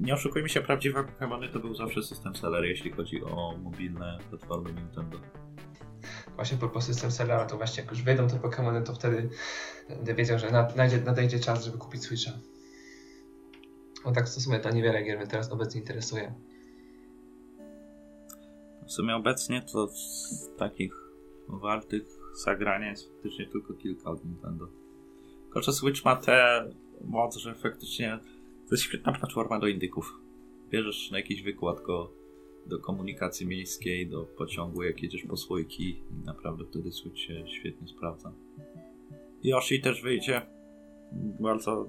Nie 0.00 0.14
oszukujmy 0.14 0.48
się, 0.48 0.60
prawdziwe 0.60 1.04
Pokémony 1.04 1.52
to 1.52 1.58
był 1.58 1.74
zawsze 1.74 2.02
system 2.02 2.36
seller, 2.36 2.64
jeśli 2.64 2.90
chodzi 2.90 3.24
o 3.24 3.54
mobilne 3.62 4.18
platformy 4.30 4.72
Nintendo. 4.72 5.18
Właśnie 6.36 6.56
po 6.56 6.80
system 6.80 7.10
sellera, 7.10 7.46
to 7.46 7.56
właśnie 7.56 7.82
jak 7.82 7.90
już 7.90 8.02
wejdą 8.02 8.28
te 8.28 8.36
Pokémony, 8.36 8.82
to 8.82 8.94
wtedy 8.94 9.28
będę 9.88 10.14
wiedział, 10.14 10.38
że 10.38 10.50
nadejdzie, 10.50 11.00
nadejdzie 11.00 11.40
czas, 11.40 11.64
żeby 11.64 11.78
kupić 11.78 12.02
Switcha. 12.02 12.32
No 14.04 14.12
tak 14.12 14.24
w 14.24 14.28
sumie 14.28 14.58
to 14.58 14.70
niewiele 14.70 15.02
gier 15.02 15.18
mnie 15.18 15.26
teraz 15.26 15.52
obecnie 15.52 15.80
interesuje. 15.80 16.34
W 18.86 18.92
sumie 18.92 19.16
obecnie 19.16 19.62
to 19.72 19.88
z 19.88 20.50
takich 20.58 20.94
wartych 21.48 22.02
zagrania 22.44 22.90
jest 22.90 23.12
faktycznie 23.12 23.46
tylko 23.46 23.74
kilka 23.74 24.10
od 24.10 24.24
Nintendo. 24.24 24.68
Tylko, 25.44 25.62
że 25.62 25.72
Switch 25.72 26.04
ma 26.04 26.16
tę 26.16 26.68
moc, 27.04 27.36
że 27.36 27.54
faktycznie 27.54 28.18
to 28.68 28.74
jest 28.74 28.84
świetna 28.84 29.12
platforma 29.12 29.58
do 29.58 29.66
indyków. 29.66 30.14
Bierzesz 30.70 31.10
na 31.10 31.18
jakiś 31.18 31.42
wykład 31.42 31.82
go 31.82 32.12
do 32.70 32.78
komunikacji 32.78 33.46
miejskiej, 33.46 34.06
do 34.06 34.24
pociągu, 34.24 34.82
jak 34.82 35.02
jedziesz 35.02 35.22
po 35.22 35.36
słoiki 35.36 35.88
i 35.90 36.24
naprawdę 36.24 36.64
wtedy 36.64 36.92
Switch 36.92 37.18
się 37.18 37.44
świetnie 37.46 37.88
sprawdza. 37.88 38.32
Yoshi 39.42 39.80
też 39.80 40.02
wyjdzie. 40.02 40.42
Bardzo 41.40 41.86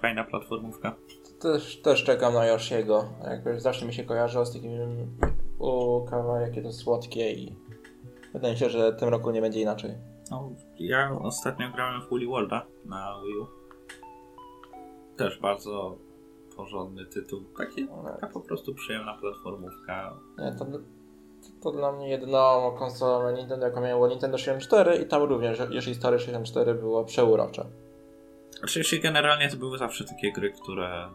fajna 0.00 0.24
platformówka. 0.24 0.96
Też, 1.40 1.76
też 1.82 2.04
czekam 2.04 2.34
na 2.34 2.46
Yoshiego. 2.46 3.04
Jakby 3.24 3.60
zawsze 3.60 3.86
mi 3.86 3.94
się 3.94 4.04
kojarzyło 4.04 4.46
z 4.46 4.52
takim 4.52 4.72
u 5.58 6.04
kawałek 6.04 6.62
to 6.62 6.72
słodkie 6.72 7.32
i 7.32 7.56
wydaje 8.32 8.54
mi 8.54 8.60
się, 8.60 8.70
że 8.70 8.92
tym 8.92 9.08
roku 9.08 9.30
nie 9.30 9.40
będzie 9.40 9.60
inaczej. 9.60 9.94
No, 10.30 10.50
ja 10.78 11.18
ostatnio 11.22 11.70
grałem 11.70 12.02
w 12.02 12.08
Woolly 12.08 12.26
Worlda 12.26 12.66
na 12.84 13.20
Wii 13.24 13.38
U. 13.38 13.46
Też 15.16 15.38
bardzo 15.38 15.98
porządny 16.56 17.06
tytuł. 17.06 17.44
Taka 18.04 18.26
po 18.26 18.40
prostu 18.40 18.74
przyjemna 18.74 19.14
platformówka. 19.14 20.16
Nie, 20.38 20.52
to, 20.52 20.66
to 21.62 21.72
dla 21.72 21.92
mnie 21.92 22.08
jedyną 22.08 22.74
konsolą 22.78 23.22
na 23.22 23.32
Nintendo, 23.32 23.66
jaką 23.66 23.80
miało 23.80 24.08
Nintendo 24.08 24.38
64 24.38 24.96
i 24.96 25.06
tam 25.06 25.22
również, 25.22 25.58
jeśli 25.70 25.94
stare 25.94 26.18
64 26.18 26.74
było 26.74 27.04
przeurocze. 27.04 27.64
Oczywiście 28.64 28.98
generalnie 28.98 29.48
to 29.48 29.56
były 29.56 29.78
zawsze 29.78 30.04
takie 30.04 30.32
gry, 30.32 30.52
które 30.52 31.08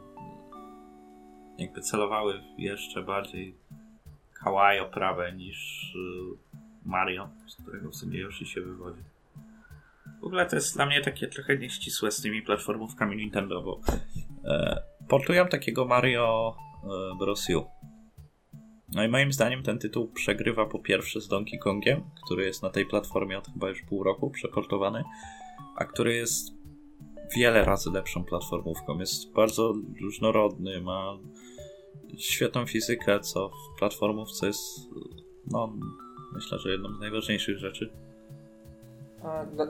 jakby 1.58 1.82
celowały 1.82 2.34
jeszcze 2.58 3.04
bardziej 3.04 3.56
kawaii 4.44 4.80
oprawę 4.80 5.34
niż 5.34 5.92
Mario, 6.86 7.30
z 7.48 7.56
którego 7.56 7.90
w 7.90 7.96
sumie 7.96 8.20
Yoshi 8.20 8.46
się 8.46 8.62
wywodzi. 8.62 9.02
W 10.22 10.24
ogóle 10.24 10.46
to 10.46 10.56
jest 10.56 10.76
dla 10.76 10.86
mnie 10.86 11.02
takie 11.02 11.28
trochę 11.28 11.58
nieścisłe 11.58 12.12
z 12.12 12.22
tymi 12.22 12.42
platformówkami 12.42 13.18
Nintendo, 13.18 13.62
bo 13.62 13.80
e, 14.46 14.82
portują 15.10 15.48
takiego 15.48 15.86
Mario 15.86 16.56
e, 16.84 17.18
Bros. 17.20 17.50
U. 17.50 17.66
No 18.94 19.04
i 19.04 19.08
moim 19.08 19.34
zdaniem 19.34 19.64
ten 19.64 19.80
tytuł 19.80 20.08
przegrywa 20.08 20.66
po 20.66 20.80
pierwsze 20.80 21.22
z 21.22 21.28
Donkey 21.28 21.60
Kongiem, 21.60 22.04
który 22.26 22.46
jest 22.46 22.64
na 22.64 22.70
tej 22.70 22.86
platformie 22.86 23.38
od 23.38 23.48
chyba 23.48 23.70
już 23.70 23.82
pół 23.82 24.04
roku 24.04 24.30
przeportowany, 24.30 25.04
a 25.76 25.86
który 25.86 26.14
jest 26.14 26.54
wiele 27.38 27.66
razy 27.66 27.92
lepszą 27.92 28.24
platformówką. 28.24 29.00
Jest 29.00 29.34
bardzo 29.34 29.74
różnorodny, 30.02 30.82
ma 30.82 31.18
świetną 32.18 32.66
fizykę, 32.66 33.20
co 33.20 33.50
w 33.50 33.80
platformówce 33.80 34.48
jest 34.48 34.90
no, 35.52 35.74
myślę, 36.34 36.60
że 36.60 36.72
jedną 36.72 36.96
z 36.96 37.00
najważniejszych 37.00 37.58
rzeczy. 37.58 37.94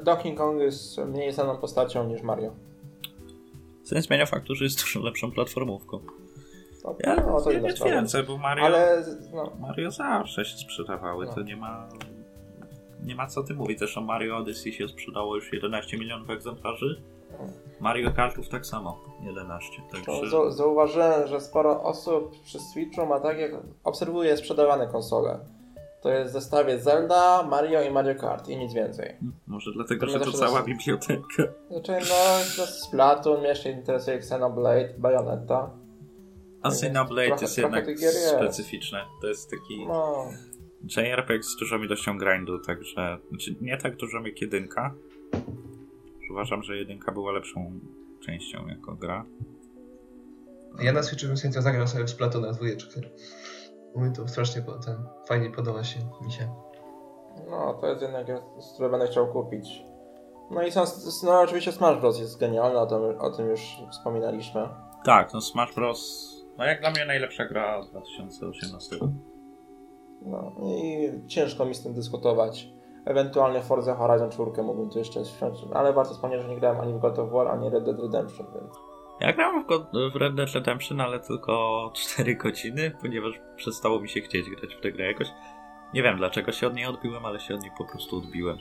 Donkey 0.03 0.35
Kong 0.35 0.61
jest 0.61 0.97
mniej 0.97 1.33
znaną 1.33 1.57
postacią 1.57 2.07
niż 2.07 2.21
Mario. 2.21 2.68
Co 3.89 3.95
nie 3.95 4.01
zmienia 4.01 4.25
faktu, 4.25 4.55
że 4.55 4.63
jest 4.63 4.81
dużo 4.81 4.99
lepszą 4.99 5.31
platformówką. 5.31 5.99
No, 6.83 6.95
ja 6.99 7.15
no, 7.15 7.41
to 7.41 7.51
nie 7.51 7.91
więcej, 7.91 8.23
bo 8.23 8.37
Mario, 8.37 8.65
Ale, 8.65 9.03
no. 9.33 9.51
Mario 9.59 9.91
zawsze 9.91 10.45
się 10.45 10.57
sprzedawały, 10.57 11.25
no. 11.25 11.33
to 11.33 11.41
nie 11.41 11.55
ma 11.55 11.89
nie 13.03 13.15
ma 13.15 13.27
co 13.27 13.43
ty 13.43 13.53
mówić. 13.53 13.79
Zresztą 13.79 14.01
Mario 14.01 14.37
Odyssey 14.37 14.73
się 14.73 14.87
sprzedało 14.87 15.35
już 15.35 15.53
11 15.53 15.97
milionów 15.97 16.29
egzemplarzy. 16.29 17.01
Mario 17.79 18.11
Kartów 18.11 18.49
tak 18.49 18.65
samo, 18.65 18.99
11. 19.23 19.81
Także... 19.91 20.51
Zauważyłem, 20.51 21.27
że 21.27 21.41
sporo 21.41 21.83
osób 21.83 22.41
przy 22.41 22.59
Switchu 22.59 23.05
ma 23.05 23.19
tak, 23.19 23.39
jak 23.39 23.51
obserwuje 23.83 24.37
sprzedawane 24.37 24.87
konsole. 24.87 25.39
To 26.01 26.11
jest 26.11 26.31
w 26.31 26.33
zestawie 26.33 26.79
Zelda, 26.79 27.43
Mario 27.43 27.81
i 27.81 27.91
Mario 27.91 28.15
Kart 28.15 28.49
i 28.49 28.57
nic 28.57 28.73
więcej. 28.73 29.15
Może 29.47 29.71
dlatego, 29.73 30.05
to 30.05 30.11
że 30.11 30.19
to 30.19 30.31
cała 30.31 30.63
biblioteka. 30.63 31.43
Znaczy, 31.69 31.91
no, 31.91 32.65
Splatoon, 32.65 33.39
mnie 33.39 33.49
jeszcze 33.49 33.71
interesuje 33.71 34.17
Xenoblade, 34.17 34.93
Bayonetta. 34.97 35.71
A 36.61 36.69
Xenoblade 36.69 37.41
jest 37.41 37.57
jednak 37.57 37.87
jest. 37.87 38.29
specyficzne. 38.29 39.05
To 39.21 39.27
jest 39.27 39.49
taki 39.49 39.87
no. 39.87 40.25
JRPG 40.97 41.43
z 41.43 41.55
dużą 41.55 41.83
ilością 41.83 42.17
grindu, 42.17 42.59
także 42.59 43.17
znaczy 43.29 43.55
nie 43.61 43.77
tak 43.77 43.95
dużą 43.95 44.23
jak 44.23 44.41
jedynka. 44.41 44.93
Uważam, 46.31 46.63
że 46.63 46.77
jedynka 46.77 47.11
była 47.11 47.31
lepszą 47.31 47.79
częścią 48.19 48.67
jako 48.67 48.95
gra. 48.95 49.25
Ja 50.81 50.93
na 50.93 51.03
Switchu 51.03 51.27
bym 51.27 51.37
chętnie 51.37 51.61
zagrał 51.61 51.87
sobie 51.87 52.03
w 52.03 52.09
Splatona 52.09 52.51
dwójeczkę. 52.51 53.01
Mój 53.95 54.13
to 54.13 54.27
strasznie 54.27 54.61
ten, 54.85 55.07
fajnie 55.25 55.49
podoba 55.49 55.83
się 55.83 55.99
mi 56.21 56.31
się. 56.31 56.49
No, 57.49 57.73
to 57.73 57.87
jest 57.87 58.01
jednak, 58.01 58.27
z 58.59 58.73
której 58.73 58.91
będę 58.91 59.07
chciał 59.07 59.27
kupić. 59.27 59.85
No 60.51 60.63
i 60.63 60.71
są, 60.71 60.83
no 61.23 61.39
oczywiście 61.39 61.71
Smash 61.71 61.99
Bros. 61.99 62.19
jest 62.19 62.39
genialny, 62.39 62.79
o 62.79 62.85
tym, 62.85 63.19
o 63.19 63.29
tym 63.29 63.49
już 63.49 63.77
wspominaliśmy. 63.91 64.69
Tak, 65.05 65.33
no 65.33 65.41
Smash 65.41 65.75
Bros. 65.75 66.29
No 66.57 66.65
jak 66.65 66.81
dla 66.81 66.91
mnie 66.91 67.05
najlepsza 67.05 67.45
gra 67.45 67.81
2018. 67.81 68.95
No 70.21 70.51
i 70.65 71.11
ciężko 71.27 71.65
mi 71.65 71.75
z 71.75 71.83
tym 71.83 71.93
dyskutować. 71.93 72.69
Ewentualnie 73.05 73.61
Forza 73.61 73.95
Horizon 73.95 74.29
4 74.29 74.63
mógłbym 74.63 74.89
tu 74.89 74.99
jeszcze 74.99 75.21
wziąć, 75.21 75.57
ale 75.73 75.93
warto 75.93 76.13
wspomnieć, 76.13 76.41
że 76.41 76.47
nie 76.47 76.59
grałem 76.59 76.81
ani 76.81 76.93
w 76.93 76.99
God 76.99 77.19
of 77.19 77.31
War, 77.31 77.47
ani 77.47 77.69
Red 77.69 77.83
Dead 77.83 77.99
Redemption, 77.99 78.47
więc... 78.53 78.88
Ja 79.19 79.33
grałem 79.33 79.63
w, 79.63 79.67
w 80.13 80.15
Red 80.15 80.35
Dead 80.35 80.53
Redemption, 80.53 81.01
ale 81.01 81.19
tylko 81.19 81.91
4 81.95 82.35
godziny, 82.35 82.91
ponieważ 83.01 83.33
przestało 83.55 83.99
mi 83.99 84.09
się 84.09 84.21
chcieć 84.21 84.49
grać 84.49 84.75
w 84.75 84.81
tę 84.81 84.91
grę 84.91 85.05
jakoś. 85.05 85.27
Nie 85.93 86.03
wiem 86.03 86.17
dlaczego 86.17 86.51
się 86.51 86.67
od 86.67 86.75
niej 86.75 86.85
odbiłem, 86.85 87.25
ale 87.25 87.39
się 87.39 87.55
od 87.55 87.61
niej 87.61 87.71
po 87.77 87.85
prostu 87.85 88.17
odbiłem. 88.17 88.57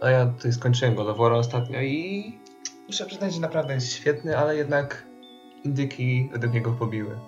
A 0.00 0.10
ja 0.10 0.26
tutaj 0.26 0.52
skończyłem 0.52 0.94
God 0.94 1.08
of 1.08 1.18
War 1.18 1.32
ostatnio 1.32 1.80
i 1.80 2.24
muszę 2.86 3.06
przyznać, 3.06 3.34
że 3.34 3.40
naprawdę 3.40 3.74
jest 3.74 3.92
świetny, 3.92 4.38
ale 4.38 4.56
jednak 4.56 5.06
indyki 5.64 6.28
według 6.32 6.54
niego 6.54 6.72
pobiły. 6.72 7.18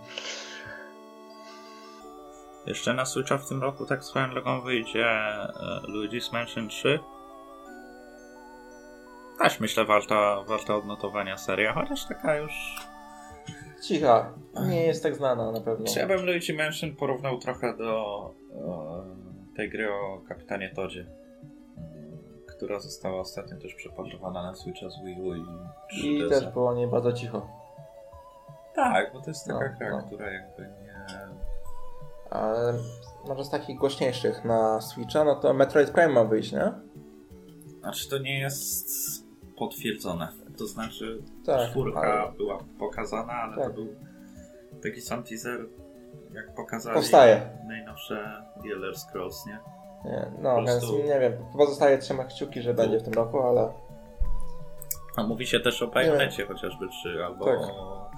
Jeszcze 2.67 2.95
na 2.95 3.05
Switcha 3.05 3.39
w 3.39 3.49
tym 3.49 3.63
roku 3.63 3.87
tak 3.87 4.05
swoją 4.05 4.31
drogą 4.31 4.61
wyjdzie 4.61 5.07
e, 5.07 5.51
Luigi's 5.89 6.33
Mansion 6.33 6.69
3. 6.69 6.99
Też 9.43 9.61
myślę 9.61 9.85
warta, 9.85 10.43
warta 10.49 10.77
odnotowania 10.77 11.37
seria, 11.37 11.73
chociaż 11.73 12.07
taka 12.07 12.37
już... 12.37 12.53
Cicha, 13.83 14.33
nie 14.69 14.87
jest 14.87 15.03
tak 15.03 15.17
znana 15.17 15.53
na 15.53 15.61
pewno. 15.61 15.87
Ja 15.97 16.07
bym 16.07 16.27
Luigi 16.27 16.55
Mansion 16.55 16.97
porównał 16.97 17.39
trochę 17.39 17.77
do 17.77 18.31
e, 19.53 19.57
tej 19.57 19.71
gry 19.71 19.93
o 19.93 20.21
Kapitanie 20.29 20.71
Todzie, 20.75 21.01
e, 21.01 21.07
która 22.47 22.81
została 22.81 23.21
ostatnio 23.21 23.57
też 23.57 23.75
przeportowana 23.75 24.43
na 24.43 24.55
Switcha 24.55 24.91
z 24.91 25.05
Wii 25.05 25.21
U 25.21 25.35
i 25.35 25.41
3DS. 25.41 26.27
I 26.27 26.29
też 26.29 26.47
było 26.47 26.75
nie 26.75 26.87
bardzo 26.87 27.13
cicho. 27.13 27.47
Tak, 28.75 29.13
bo 29.13 29.21
to 29.21 29.31
jest 29.31 29.47
taka 29.47 29.71
No, 29.71 29.77
gra, 29.79 29.91
no. 29.91 30.07
która 30.07 30.31
jakby 30.31 30.63
nie... 30.63 31.07
Ale 32.31 32.75
może 33.29 33.45
z 33.45 33.51
takich 33.51 33.79
głośniejszych 33.79 34.45
na 34.45 34.81
Switcha, 34.81 35.25
no 35.25 35.35
to 35.35 35.55
Metroid 35.55 35.91
Prime 35.91 36.09
ma 36.13 36.25
wyjść, 36.25 36.53
nie? 36.53 36.73
Znaczy 37.81 38.09
to 38.09 38.19
nie 38.19 38.39
jest 38.41 39.22
potwierdzone. 39.67 40.29
To 40.59 40.67
znaczy 40.67 41.23
Tak, 41.47 41.71
czwórka 41.71 42.01
ale- 42.01 42.33
była 42.33 42.59
pokazana, 42.79 43.33
ale 43.33 43.57
Tak. 43.57 43.67
to 43.67 43.73
był 43.73 43.95
taki 44.83 45.01
sam 45.01 45.23
teaser, 45.23 45.67
jak 46.35 46.55
pokazali 46.55 46.97
Powstaje. 46.97 47.51
najnowsze 47.69 48.43
The 48.63 48.69
Elder 48.75 48.99
Scrolls, 48.99 49.47
nie? 49.47 49.59
Nie, 50.05 50.27
no 50.43 50.57
Po 50.57 50.63
prostu- 50.63 50.97
więc 50.97 51.09
nie 51.09 51.21
wiem, 51.21 51.33
pozostaje 51.59 51.99
trzymać 51.99 52.35
kciuki, 52.35 52.63
że 52.63 52.75
będzie 52.75 52.99
w 52.99 53.03
tym 53.03 53.13
roku, 53.13 53.41
ale 53.43 53.73
A 55.17 55.23
mówi 55.23 55.47
się 55.47 55.61
też 55.61 55.83
o 55.83 55.87
Bajonecie 55.89 56.47
chociażby, 56.47 56.87
czy 57.03 57.25
albo 57.25 57.45
Tak. 57.45 57.59
o 57.61 58.11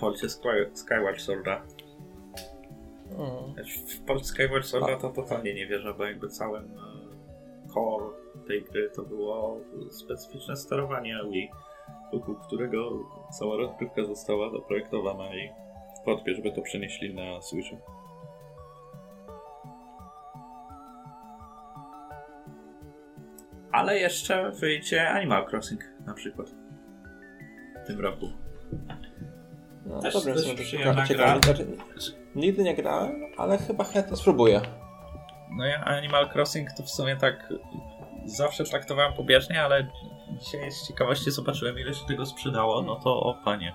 Polsce 0.00 0.28
Sky- 0.28 0.70
Skyward 0.74 1.20
Sworda. 1.20 1.62
mm, 3.10 3.54
W 3.88 4.00
Polsce 4.00 4.28
Skyward 4.28 4.66
Sworda 4.66 4.96
to 4.96 5.10
totalnie 5.10 5.54
nie 5.54 5.66
wierzę, 5.66 5.94
bo 5.94 6.04
jakby 6.04 6.28
całym 6.28 6.64
e, 6.64 7.68
core 7.74 8.06
tej 8.46 8.64
gry 8.64 8.90
to 8.96 9.02
było 9.02 9.60
specyficzne 9.90 10.56
sterowanie 10.56 11.18
Wii, 11.30 11.50
wokół 12.12 12.34
którego 12.34 12.90
cała 13.38 13.56
rozgrywka 13.56 14.04
została 14.04 14.50
zaprojektowana 14.50 15.34
i 15.34 15.50
wątpię, 16.06 16.34
żeby 16.34 16.52
to 16.52 16.62
przenieśli 16.62 17.14
na 17.14 17.42
Switchu. 17.42 17.76
Ale 23.72 23.98
jeszcze 23.98 24.50
wyjdzie 24.50 25.10
Animal 25.10 25.46
Crossing 25.46 25.80
na 26.06 26.14
przykład 26.14 26.50
w 27.84 27.86
tym 27.86 28.00
roku. 28.00 28.26
no 29.86 30.00
Też 30.00 30.14
gra. 31.08 31.40
Znaczy, 31.40 31.66
nigdy 32.34 32.62
nie 32.62 32.74
grałem, 32.74 33.14
ale 33.36 33.58
chyba 33.58 33.84
chętnie 33.84 34.16
spróbuję. 34.16 34.60
No 35.56 35.66
ja 35.66 35.84
Animal 35.84 36.30
Crossing 36.34 36.68
to 36.76 36.82
w 36.82 36.90
sumie 36.90 37.16
tak 37.16 37.52
zawsze 38.26 38.64
traktowałem 38.64 39.12
pobieżnie, 39.12 39.62
ale 39.62 39.86
dzisiaj 40.40 40.72
z 40.72 40.88
ciekawości 40.88 41.30
zobaczyłem 41.30 41.78
ile 41.78 41.94
się 41.94 42.06
tego 42.06 42.26
sprzedało, 42.26 42.82
no 42.82 42.96
to 42.96 43.20
o 43.20 43.34
panie. 43.44 43.74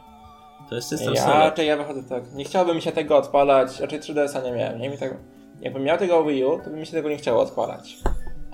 To 0.69 0.75
jest 0.75 0.87
system 0.87 1.13
Ja 1.13 1.21
seller. 1.21 1.37
raczej 1.39 1.67
ja 1.67 1.77
wychodzę 1.77 2.03
tak. 2.03 2.33
Nie 2.33 2.43
chciałbym 2.43 2.75
mi 2.75 2.81
się 2.81 2.91
tego 2.91 3.17
odpalać, 3.17 3.79
raczej 3.79 3.99
3DS-a 3.99 4.41
nie 4.41 4.51
miałem. 4.51 4.79
Nie 4.79 4.89
mi 4.89 4.97
tak, 4.97 5.17
jakbym 5.61 5.83
miał 5.83 5.97
tego 5.97 6.23
Wii 6.23 6.45
U, 6.45 6.59
to 6.63 6.69
by 6.69 6.75
mi 6.77 6.85
się 6.85 6.91
tego 6.91 7.09
nie 7.09 7.17
chciało 7.17 7.41
odpalać. 7.41 7.97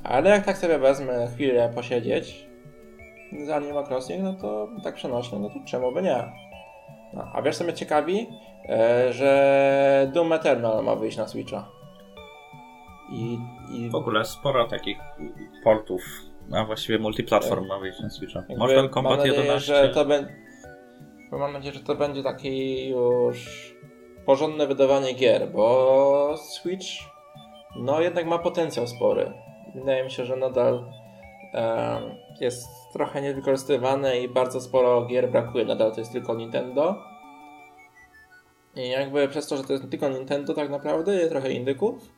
Ale 0.04 0.30
jak 0.30 0.45
tak 0.45 0.58
sobie 0.58 0.80
wezmę 0.80 1.28
chwilę 1.34 1.72
posiedzieć 1.76 2.48
z 3.45 3.50
Animal 3.50 3.86
Crossing, 3.86 4.24
no 4.24 4.34
to 4.34 4.68
tak 4.84 4.95
przenośnie, 4.95 5.39
no 5.39 5.50
to 5.50 5.56
czemu 5.66 5.91
by 5.91 6.02
nie? 6.02 6.24
No, 7.14 7.32
a 7.34 7.41
wiesz 7.41 7.58
co 7.58 7.64
mnie 7.64 7.74
ciekawi? 7.74 8.28
E, 8.70 9.14
że 9.14 10.12
Doom 10.14 10.34
Eternal 10.34 10.84
ma 10.84 10.95
wyjść 10.95 11.18
na 11.18 11.28
Switcha. 11.28 11.70
I, 13.12 13.39
i 13.72 13.89
W 13.89 13.95
ogóle 13.95 14.26
sporo 14.26 14.68
takich 14.68 14.97
portów, 15.63 16.01
a 16.55 16.65
właściwie 16.65 16.99
multiplatform 16.99 17.68
ma 17.68 17.80
wyjść 17.80 17.99
na 17.99 18.09
Switcha. 18.09 18.43
Mortal 18.57 18.78
mam 18.78 18.89
Kombat 18.89 19.18
nadzieję, 19.18 19.38
11. 19.38 19.76
że 19.76 19.89
to 19.89 20.05
będzie 20.05 20.47
mam 21.32 21.53
nadzieję, 21.53 21.74
że 21.74 21.80
to 21.80 21.95
będzie 21.95 22.24
taki 22.24 22.88
już 22.89 23.76
porządne 24.26 24.68
wydawanie 24.68 25.13
gier, 25.13 25.51
bo 25.51 26.36
Switch 26.38 26.86
no 27.80 28.01
jednak 28.01 28.26
ma 28.26 28.38
potencjał 28.38 28.88
spory. 28.88 29.32
Wydaje 29.76 30.03
mi 30.03 30.11
się, 30.11 30.26
że 30.26 30.36
nadal 30.36 30.91
jest 32.41 32.68
trochę 32.93 33.22
niewykorzystywany 33.22 34.20
i 34.20 34.30
bardzo 34.30 34.61
sporo 34.61 35.05
gier 35.05 35.32
brakuje. 35.32 35.65
Nadal 35.65 35.91
to 35.91 35.99
jest 35.99 36.11
tylko 36.11 36.36
Nintendo. 36.36 37.03
I 38.76 38.89
jakby 38.89 39.28
przez 39.28 39.47
to, 39.47 39.57
że 39.57 39.63
to 39.63 39.74
jest 39.74 39.89
tylko 39.89 40.09
Nintendo 40.09 40.53
tak 40.53 40.70
naprawdę 40.70 41.26
i 41.26 41.30
trochę 41.30 41.51
indyków, 41.51 42.09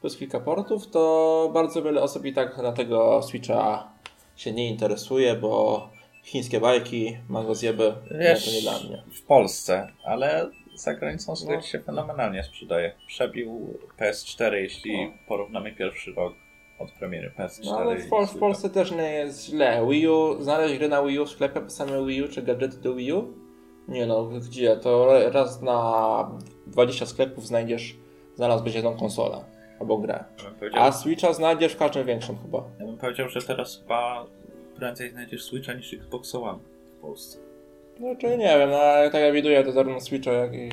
plus 0.00 0.16
kilka 0.16 0.40
portów, 0.40 0.90
to 0.90 1.50
bardzo 1.54 1.82
wiele 1.82 2.02
osób 2.02 2.24
i 2.24 2.32
tak 2.32 2.58
na 2.58 2.72
tego 2.72 3.22
Switcha 3.22 3.88
się 4.36 4.52
nie 4.52 4.68
interesuje, 4.70 5.34
bo 5.34 5.88
chińskie 6.22 6.60
bajki, 6.60 7.16
mango 7.28 7.54
zjeby, 7.54 7.94
nie, 8.10 8.18
Wiesz, 8.18 8.44
to 8.44 8.50
nie 8.50 8.60
dla 8.62 8.78
mnie. 8.88 9.02
w 9.14 9.22
Polsce, 9.22 9.88
ale 10.04 10.50
za 10.74 10.94
granicą 10.94 11.36
Switch 11.36 11.54
No. 11.54 11.60
się 11.62 11.80
fenomenalnie 11.80 12.42
sprzedaje. 12.42 12.92
Przebił 13.06 13.78
PS4, 13.98 14.52
jeśli 14.54 15.04
No. 15.06 15.12
porównamy 15.28 15.72
pierwszy 15.72 16.12
rok 16.12 16.32
od 16.78 16.92
premiery 16.92 17.32
PS4. 17.38 17.64
No 17.64 17.78
ale 17.78 17.96
w, 17.96 18.08
Pol- 18.10 18.26
w 18.26 18.38
Polsce 18.38 18.70
też 18.70 18.90
nie 18.90 19.12
jest 19.12 19.44
źle. 19.46 19.86
Wii 19.90 20.08
U, 20.08 20.42
znaleźć 20.42 20.78
gry 20.78 20.88
na 20.88 21.02
Wii 21.02 21.18
U 21.20 21.26
w 21.26 21.30
sklepie, 21.30 21.70
same 21.70 22.06
Wii 22.06 22.22
U 22.22 22.28
czy 22.28 22.42
gadżety 22.42 22.76
do 22.76 22.94
Wii 22.94 23.12
U? 23.12 23.32
Nie 23.88 24.06
no, 24.06 24.24
gdzie? 24.24 24.76
To 24.76 25.06
raz 25.30 25.62
na 25.62 26.30
20 26.66 27.06
sklepów 27.06 27.46
znajdziesz, 27.46 27.96
znalazłbyś 28.34 28.74
jedną 28.74 28.96
konsolę 28.96 29.44
albo 29.80 29.98
grę. 29.98 30.24
Ja 30.38 30.44
bym 30.44 30.54
powiedział, 30.54 30.82
A 30.82 30.92
Switcha 30.92 31.32
znajdziesz 31.32 31.72
w 31.72 31.76
każdym 31.76 32.06
większym 32.06 32.36
chyba. 32.38 32.64
ja 32.80 32.86
bym 32.86 32.98
powiedział, 32.98 33.28
że 33.28 33.42
teraz 33.42 33.78
chyba 33.82 34.26
prędzej 34.76 35.10
znajdziesz 35.10 35.44
Switcha 35.44 35.72
niż 35.72 35.94
Xbox 35.94 36.34
One 36.34 36.58
w 36.98 37.00
Polsce. 37.00 37.38
No 38.00 38.16
czy 38.16 38.26
nie 38.38 38.58
wiem, 38.58 38.70
no 38.70 38.76
ale 38.76 39.10
tak 39.10 39.20
jak 39.20 39.34
widuję, 39.34 39.64
to 39.64 39.72
zarówno 39.72 40.00
Switcha 40.00 40.32
jak 40.32 40.54
i 40.54 40.68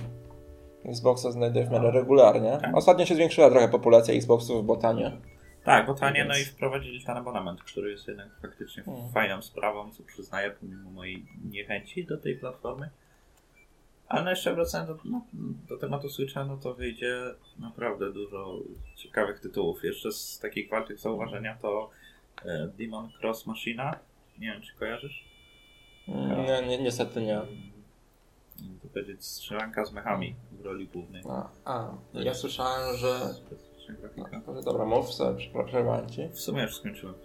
Xboxa 0.86 1.32
znajduję 1.32 1.66
w 1.66 1.72
miarę 1.72 1.92
regularnie. 1.92 2.58
Tak. 2.62 2.78
Ostatnio 2.78 3.06
się 3.06 3.16
zwiększyła 3.16 3.50
trochę 3.50 3.68
populacja 3.70 4.14
Xboxów, 4.14 4.66
bo 4.66 4.76
tanie. 4.76 5.12
Tak, 5.64 5.86
bo 5.88 5.94
tanie, 5.94 6.26
no 6.26 6.34
i 6.34 6.38
Więc- 6.38 6.50
wprowadzili 6.50 7.04
ten 7.06 7.18
abonament, 7.18 7.64
który 7.64 7.92
jest 7.92 8.08
jednak 8.08 8.28
faktycznie 8.42 8.84
Hmm. 8.84 9.10
fajną 9.12 9.42
sprawą, 9.42 9.92
co 9.92 10.04
przyznaję 10.04 10.52
pomimo 10.52 10.90
mojej 10.92 11.26
niechęci 11.52 12.06
do 12.06 12.18
tej 12.18 12.36
platformy. 12.38 12.90
Ale 14.14 14.24
no 14.24 14.30
jeszcze 14.30 14.56
wracając 14.56 14.90
do, 14.90 14.98
no, 15.06 15.22
do 15.70 15.78
tematu 15.78 16.10
Switcha, 16.10 16.46
no 16.46 16.58
to 16.58 16.74
wyjdzie 16.74 17.18
naprawdę 17.60 18.14
dużo 18.14 18.60
ciekawych 18.96 19.40
tytułów. 19.40 19.84
Jeszcze 19.84 20.12
z 20.12 20.40
takich 20.40 20.70
wartych 20.70 21.00
zauważenia 21.00 21.58
to 21.62 21.90
e, 22.46 22.68
Demon 22.78 23.10
Cross 23.22 23.46
Machina. 23.48 24.00
Nie 24.40 24.52
wiem, 24.52 24.62
czy 24.62 24.76
kojarzysz? 24.76 25.26
Mm, 26.08 26.46
Nie, 26.46 26.68
nie, 26.68 26.84
niestety 26.84 27.22
nie. 27.22 27.42
To 28.82 28.88
będzie 28.94 29.16
strzelanka 29.20 29.86
z 29.86 29.92
mechami 29.94 30.36
w 30.52 30.66
roli 30.66 30.88
głównej. 30.88 31.24
A, 31.30 31.50
a 31.66 31.92
ja 32.14 32.34
słyszałem, 32.34 32.98
że... 32.98 33.20
No, 34.48 34.62
dobra, 34.62 34.86
mów 34.86 35.14
sobie, 35.14 35.38
przepraszam 35.38 36.10
ci. 36.10 36.30
W 36.30 36.40
sumie 36.40 36.62
już 36.62 36.76
skończyłem. 36.76 37.16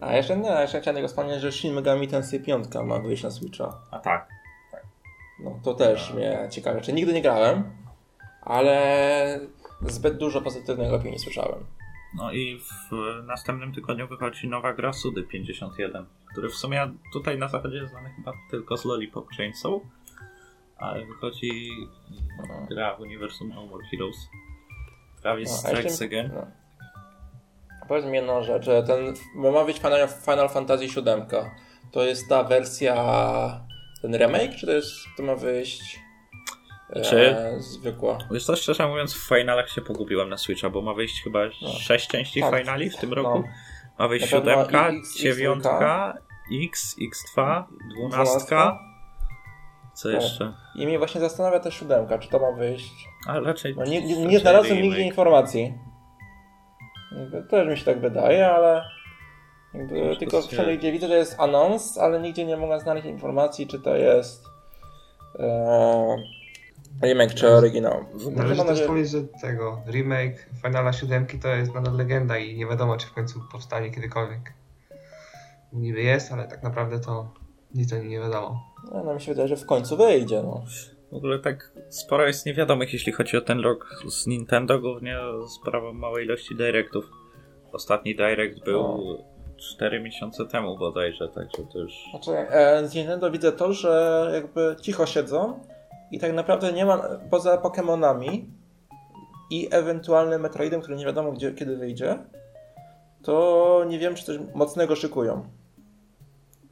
A 0.00 0.16
jeszcze 0.16 0.36
nie, 0.36 0.48
jeszcze 0.50 0.80
chciałem 0.80 0.96
tylko 0.96 1.08
wspomnieć, 1.08 1.40
że 1.40 1.52
Shin 1.52 1.74
Megami 1.74 2.08
Tensei 2.08 2.40
5 2.40 2.66
ma 2.84 2.98
wyjść 2.98 3.22
na 3.22 3.30
Switcha. 3.30 3.80
A 3.90 3.98
tak, 3.98 4.28
No 5.44 5.60
to 5.64 5.74
też 5.74 6.12
mnie 6.14 6.48
ciekawe. 6.50 6.80
Czy 6.80 6.92
nigdy 6.92 7.12
nie 7.12 7.22
grałem, 7.22 7.64
ale 8.42 9.40
zbyt 9.80 10.16
dużo 10.18 10.40
pozytywnych 10.42 10.92
opinii 10.92 11.18
słyszałem. 11.18 11.66
No 12.16 12.32
i 12.32 12.58
w 12.58 12.90
następnym 13.26 13.72
tygodniu 13.74 14.08
wychodzi 14.08 14.48
nowa 14.48 14.72
gra 14.72 14.92
Sudy 14.92 15.22
51, 15.22 16.06
który 16.32 16.48
w 16.48 16.54
sumie 16.54 16.92
tutaj 17.12 17.38
na 17.38 17.48
zachodzie 17.48 17.76
jest 17.76 17.90
znany 17.90 18.10
chyba 18.16 18.32
tylko 18.50 18.76
z 18.76 18.84
Lollipop 18.84 19.28
Chainsaw, 19.36 19.72
ale 20.76 21.06
wychodzi 21.06 21.70
gra 22.70 22.96
w 22.96 23.00
uniwersum 23.00 23.48
No 23.54 23.66
More 23.66 23.84
Heroes. 23.90 24.16
Travis 25.22 25.50
No, 25.50 25.56
Strikes 25.56 26.02
Again. 26.02 26.30
No. 26.34 26.46
powiedz 27.88 28.04
mi 28.04 28.12
jedną 28.12 28.42
rzecz, 28.42 28.66
ten, 28.86 29.14
bo 29.36 29.52
ma 29.52 29.64
być 29.64 29.76
Final, 29.78 30.08
Final 30.08 30.48
Fantasy 30.48 30.86
VII, 30.86 31.40
to 31.92 32.04
jest 32.04 32.28
ta 32.28 32.44
wersja, 32.44 32.94
ten 34.02 34.14
remake, 34.16 34.54
czy 34.56 34.66
to 34.66 34.72
jest, 34.72 34.92
to 35.16 35.22
ma 35.22 35.36
wyjść 35.36 36.00
e, 36.90 37.00
Czy- 37.02 37.36
zwykła? 37.58 38.18
Wiesz 38.30 38.44
co, 38.44 38.56
szczerze 38.56 38.88
mówiąc, 38.88 39.14
w 39.14 39.28
finalach 39.28 39.70
się 39.70 39.80
pogubiłem 39.80 40.28
na 40.28 40.36
Switcha, 40.38 40.70
bo 40.70 40.82
ma 40.82 40.94
wyjść 40.94 41.22
chyba 41.24 41.40
No. 41.62 41.68
sześć 41.68 42.08
części 42.08 42.40
Tak. 42.40 42.58
finali 42.58 42.90
w 42.90 42.96
tym 42.96 43.12
roku. 43.12 43.38
No. 43.38 43.44
Ma 43.98 44.08
wyjść 44.08 44.32
Na 44.32 44.38
pewno 44.40 44.52
siódemka, 44.52 44.88
X, 44.88 44.98
X, 44.98 45.18
dziewiątka, 45.20 46.18
X, 46.64 46.96
X2, 46.98 47.64
dwunastka. 47.90 48.78
Co 49.94 50.12
Tak. 50.12 50.20
jeszcze? 50.22 50.52
I 50.76 50.86
mnie 50.86 50.98
właśnie 50.98 51.20
zastanawia 51.20 51.60
ta 51.60 51.70
siódemka, 51.70 52.18
czy 52.18 52.28
to 52.28 52.38
ma 52.38 52.52
wyjść. 52.52 52.92
Ale 53.26 53.40
raczej. 53.40 53.74
No, 53.76 53.84
nie, 53.84 54.02
nie, 54.02 54.26
nie 54.26 54.38
znalazłem 54.38 54.82
nigdzie 54.82 55.02
informacji. 55.02 55.74
Też 57.50 57.68
mi 57.68 57.76
się 57.76 57.84
tak 57.84 58.00
wydaje, 58.00 58.50
ale 58.50 58.84
jakby 59.74 60.16
tylko 60.16 60.42
wszędzie 60.42 60.76
gdzie 60.76 60.92
widzę 60.92 61.08
to 61.08 61.14
jest 61.14 61.40
anons, 61.40 61.98
ale 61.98 62.20
nigdzie 62.20 62.44
nie 62.46 62.56
mogę 62.56 62.80
znaleźć 62.80 63.06
informacji, 63.06 63.66
czy 63.66 63.80
to 63.80 63.96
jest 63.96 64.44
e, 65.38 66.16
remake 67.02 67.34
czy 67.34 67.48
oryginał. 67.48 68.04
Należy 68.30 68.56
też 68.56 68.66
nadzieję- 68.66 68.86
powiedzieć, 68.86 69.12
że 69.12 69.22
tego 69.42 69.82
remake 69.86 70.46
Finala 70.62 70.92
7 70.92 71.26
to 71.42 71.48
jest 71.48 71.74
nadal 71.74 71.96
legenda 71.96 72.38
i 72.38 72.56
nie 72.56 72.66
wiadomo, 72.66 72.96
czy 72.96 73.06
w 73.06 73.12
końcu 73.12 73.40
powstanie 73.52 73.90
kiedykolwiek. 73.90 74.52
Niby 75.72 76.02
jest, 76.02 76.32
ale 76.32 76.48
tak 76.48 76.62
naprawdę 76.62 77.00
to 77.00 77.28
nic 77.74 77.92
o 77.92 77.96
nim 77.96 78.08
nie 78.08 78.20
wiadomo. 78.20 78.60
No, 78.92 79.04
no 79.04 79.14
mi 79.14 79.20
się 79.20 79.32
wydaje, 79.32 79.48
że 79.48 79.56
w 79.56 79.66
końcu 79.66 79.96
wyjdzie. 79.96 80.42
No. 80.42 80.62
W 81.12 81.14
ogóle 81.14 81.38
tak 81.38 81.72
sporo 81.88 82.26
jest 82.26 82.46
niewiadomych, 82.46 82.92
jeśli 82.92 83.12
chodzi 83.12 83.36
o 83.36 83.40
ten 83.40 83.60
rok 83.60 83.88
z 84.08 84.26
Nintendo, 84.26 84.78
głównie 84.78 85.16
sprawą 85.60 85.92
małej 85.92 86.24
ilości 86.24 86.56
directów. 86.56 87.04
Ostatni 87.72 88.16
direct 88.16 88.64
był 88.64 88.82
No. 88.82 88.98
4 89.60 90.00
miesiące 90.00 90.46
temu 90.46 90.78
bodajże, 90.78 91.28
także 91.28 91.62
to 91.72 91.78
już... 91.78 91.92
Znaczy, 92.10 92.30
e, 92.30 92.88
z 92.88 92.94
Nintendo 92.94 93.30
widzę 93.30 93.52
to, 93.52 93.72
że 93.72 94.30
jakby 94.34 94.76
cicho 94.82 95.06
siedzą 95.06 95.60
i 96.10 96.18
tak 96.18 96.32
naprawdę 96.32 96.72
nie 96.72 96.84
ma, 96.84 97.02
poza 97.30 97.56
Pokémonami 97.56 98.44
i 99.50 99.68
ewentualnym 99.70 100.40
Metroidem, 100.40 100.80
który 100.80 100.96
nie 100.96 101.04
wiadomo 101.04 101.32
gdzie, 101.32 101.52
kiedy 101.52 101.76
wyjdzie, 101.76 102.18
to 103.22 103.84
nie 103.88 103.98
wiem, 103.98 104.14
czy 104.14 104.24
coś 104.24 104.38
mocnego 104.54 104.96
szykują. 104.96 105.48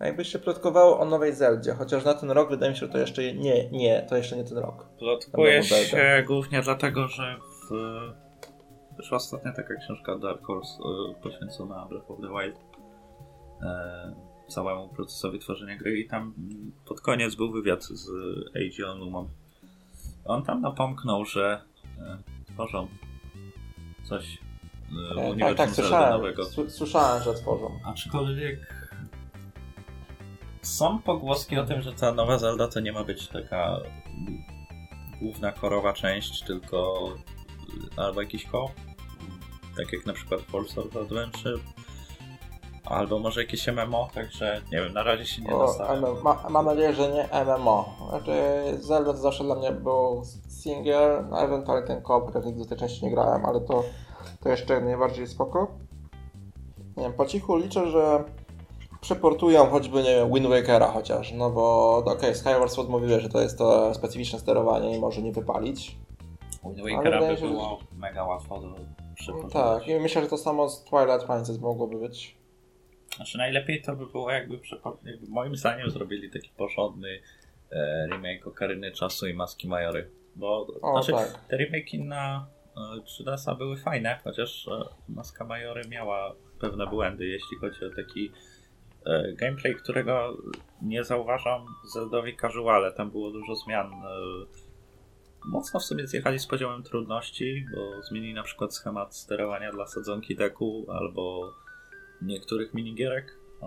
Jakby 0.01 0.24
się 0.24 0.39
plotkowało 0.39 1.01
o 1.01 1.05
nowej 1.05 1.34
Zeldzie, 1.34 1.72
chociaż 1.72 2.05
na 2.05 2.14
ten 2.14 2.30
rok 2.30 2.51
wydaje 2.51 2.72
mi 2.72 2.76
się, 2.76 2.86
że 2.86 2.93
to 2.93 2.99
jeszcze 2.99 3.32
nie, 3.32 3.70
nie, 3.70 4.07
to 4.09 4.16
jeszcze 4.16 4.36
nie 4.36 4.45
ten 4.45 4.59
rok. 4.59 4.86
Plotkuje 4.99 5.62
się 5.62 6.24
głównie 6.26 6.62
dlatego, 6.62 7.09
że 7.09 7.36
w... 7.70 7.74
wyszła 8.97 9.16
ostatnia 9.16 9.53
taka 9.53 9.74
książka 9.74 10.18
Dark 10.18 10.43
Horse 10.43 10.78
e, 10.78 11.22
poświęcona 11.22 11.86
Breath 11.91 12.11
of 12.11 12.18
the 12.20 12.28
Wild. 12.28 12.68
E, 13.63 14.15
całemu 14.49 14.89
procesowi 14.89 15.39
tworzenia 15.39 15.77
gry 15.77 15.99
i 15.99 16.09
tam 16.09 16.35
pod 16.87 17.01
koniec 17.01 17.35
był 17.35 17.51
wywiad 17.51 17.85
z 17.85 18.11
Eiji 18.57 18.85
Onumą. 18.85 19.29
On 20.25 20.43
tam 20.43 20.61
napomknął, 20.61 21.25
że 21.25 21.63
e, 21.99 22.19
tworzą 22.55 22.89
coś 24.05 24.25
e, 24.35 24.39
E, 24.91 25.37
tak, 25.39 25.57
tak, 25.57 25.71
słyszałem, 25.71 26.35
słyszałem, 26.69 27.23
że 27.23 27.35
tworzą. 27.35 27.81
Aczkolwiek 27.85 28.75
są 30.63 30.99
pogłoski 31.03 31.59
o 31.59 31.67
tym, 31.67 31.83
że 31.83 31.93
ta 31.93 32.13
nowa 32.13 32.39
Zelda 32.39 32.69
to 32.69 32.81
nie 32.81 32.93
ma 32.93 33.05
być 33.05 33.29
taka 33.29 33.81
główna 35.21 35.53
korowa 35.53 35.93
część, 35.93 36.43
tylko 36.43 37.09
albo 37.97 38.23
jakiś 38.23 38.45
koop, 38.45 38.71
tak 39.77 39.93
jak 39.93 40.07
na 40.07 40.13
przykład 40.13 40.41
Force 40.41 40.81
of 40.81 40.97
Adventure, 40.97 41.59
albo 42.85 43.18
może 43.18 43.41
jakieś 43.43 43.68
MMO, 43.68 44.09
także 44.14 44.61
nie 44.72 44.81
wiem, 44.83 44.93
na 44.93 45.03
razie 45.03 45.26
się 45.26 45.43
nie 45.43 45.55
O, 45.57 45.59
nastawiam. 45.59 46.05
M- 46.05 46.22
ma, 46.24 46.45
mam 46.51 46.66
nadzieję, 46.66 46.93
że 46.93 47.12
nie 47.12 47.29
MMO. 47.45 47.85
Znaczy, 48.11 48.33
Zelda 48.81 49.12
zawsze 49.12 49.45
dla 49.45 49.55
mnie 49.55 49.72
był 49.72 50.22
single, 50.49 51.24
no 51.31 51.41
ewentualnie 51.43 51.87
ten 51.87 52.03
koop, 52.03 52.45
nigdy 52.45 52.66
tej 52.66 52.79
części 52.79 53.05
nie 53.05 53.11
grałem, 53.11 53.45
ale 53.47 53.61
to, 53.61 53.85
to 54.43 54.49
jeszcze 54.49 54.81
najbardziej 54.81 55.26
spoko. 55.26 55.66
Nie 56.97 57.03
wiem, 57.03 57.12
po 57.12 57.26
cichu 57.26 57.57
liczę, 57.57 57.91
że 57.91 58.24
przeportują 59.01 59.66
choćby, 59.70 60.03
nie 60.03 60.14
wiem, 60.14 60.33
Wind 60.33 60.47
Wakera 60.47 60.87
chociaż, 60.87 61.33
no 61.33 61.51
bo 61.51 61.97
okej, 61.97 62.35
Skyward 62.35 62.72
Sword 62.72 62.89
mówiły, 62.89 63.20
że 63.20 63.29
to 63.29 63.41
jest 63.41 63.59
to 63.59 63.95
specyficzne 63.95 64.39
sterowanie 64.39 64.97
i 64.97 65.01
może 65.01 65.22
nie 65.22 65.33
wypalić. 65.33 65.97
Wind 66.64 66.81
Wakera 66.97 67.20
by 67.20 67.26
się, 67.26 67.37
że- 67.37 67.49
było 67.49 67.79
mega 67.97 68.24
łatwo 68.24 68.61
do 68.61 68.68
przyportować. 69.14 69.79
Tak, 69.83 69.89
i 69.89 70.01
myślę, 70.01 70.22
że 70.22 70.29
to 70.29 70.39
samo 70.39 70.68
z 70.68 70.85
Twilight 70.85 71.24
Princess 71.26 71.59
mogłoby 71.61 71.99
być. 71.99 72.38
Znaczy 73.19 73.39
najlepiej 73.39 73.83
to 73.83 73.97
by 73.97 74.07
było 74.07 74.31
jakby, 74.31 74.61
jakby 75.05 75.27
moim 75.29 75.57
zdaniem 75.57 75.91
zrobili 75.91 76.31
taki 76.31 76.51
porządny 76.57 77.21
e, 77.71 78.09
remake 78.12 78.47
Okaryny 78.47 78.93
Czasu 78.93 79.27
i 79.27 79.35
Maski 79.35 79.69
Majory. 79.69 80.11
Bo 80.37 80.66
O, 80.83 81.03
znaczy, 81.03 81.12
tak. 81.12 81.47
te 81.49 81.57
remake'i 81.57 82.05
na 82.05 82.47
e, 82.77 83.01
3DS-a 83.01 83.55
były 83.55 83.77
fajne, 83.77 84.19
chociaż 84.25 84.69
e, 84.69 84.85
Maska 85.09 85.45
Majory 85.45 85.83
miała 85.89 86.35
pewne 86.61 86.87
błędy, 86.87 87.27
jeśli 87.27 87.57
chodzi 87.57 87.85
o 87.85 87.91
taki 87.91 88.33
e, 89.07 89.33
gameplay, 89.33 89.75
którego 89.75 90.37
nie 90.83 91.05
zauważam 91.05 91.66
Zeldowi 91.93 92.37
casuale. 92.37 92.93
Tam 92.93 93.11
było 93.11 93.31
dużo 93.31 93.55
zmian. 93.55 93.93
E, 93.93 94.09
mocno 95.45 95.81
w 95.81 95.85
sumie 95.85 96.07
zjechali 96.07 96.39
z 96.39 96.47
poziomem 96.47 96.83
trudności, 96.83 97.66
bo 97.75 98.03
zmienili 98.03 98.35
na 98.35 98.43
przykład 98.43 98.75
schemat 98.75 99.16
sterowania 99.16 99.73
dla 99.73 99.87
sadzonki 99.87 100.37
deku 100.37 100.87
albo 100.89 101.53
niektórych 102.23 102.75
minigierek. 102.75 103.35
E, 103.62 103.66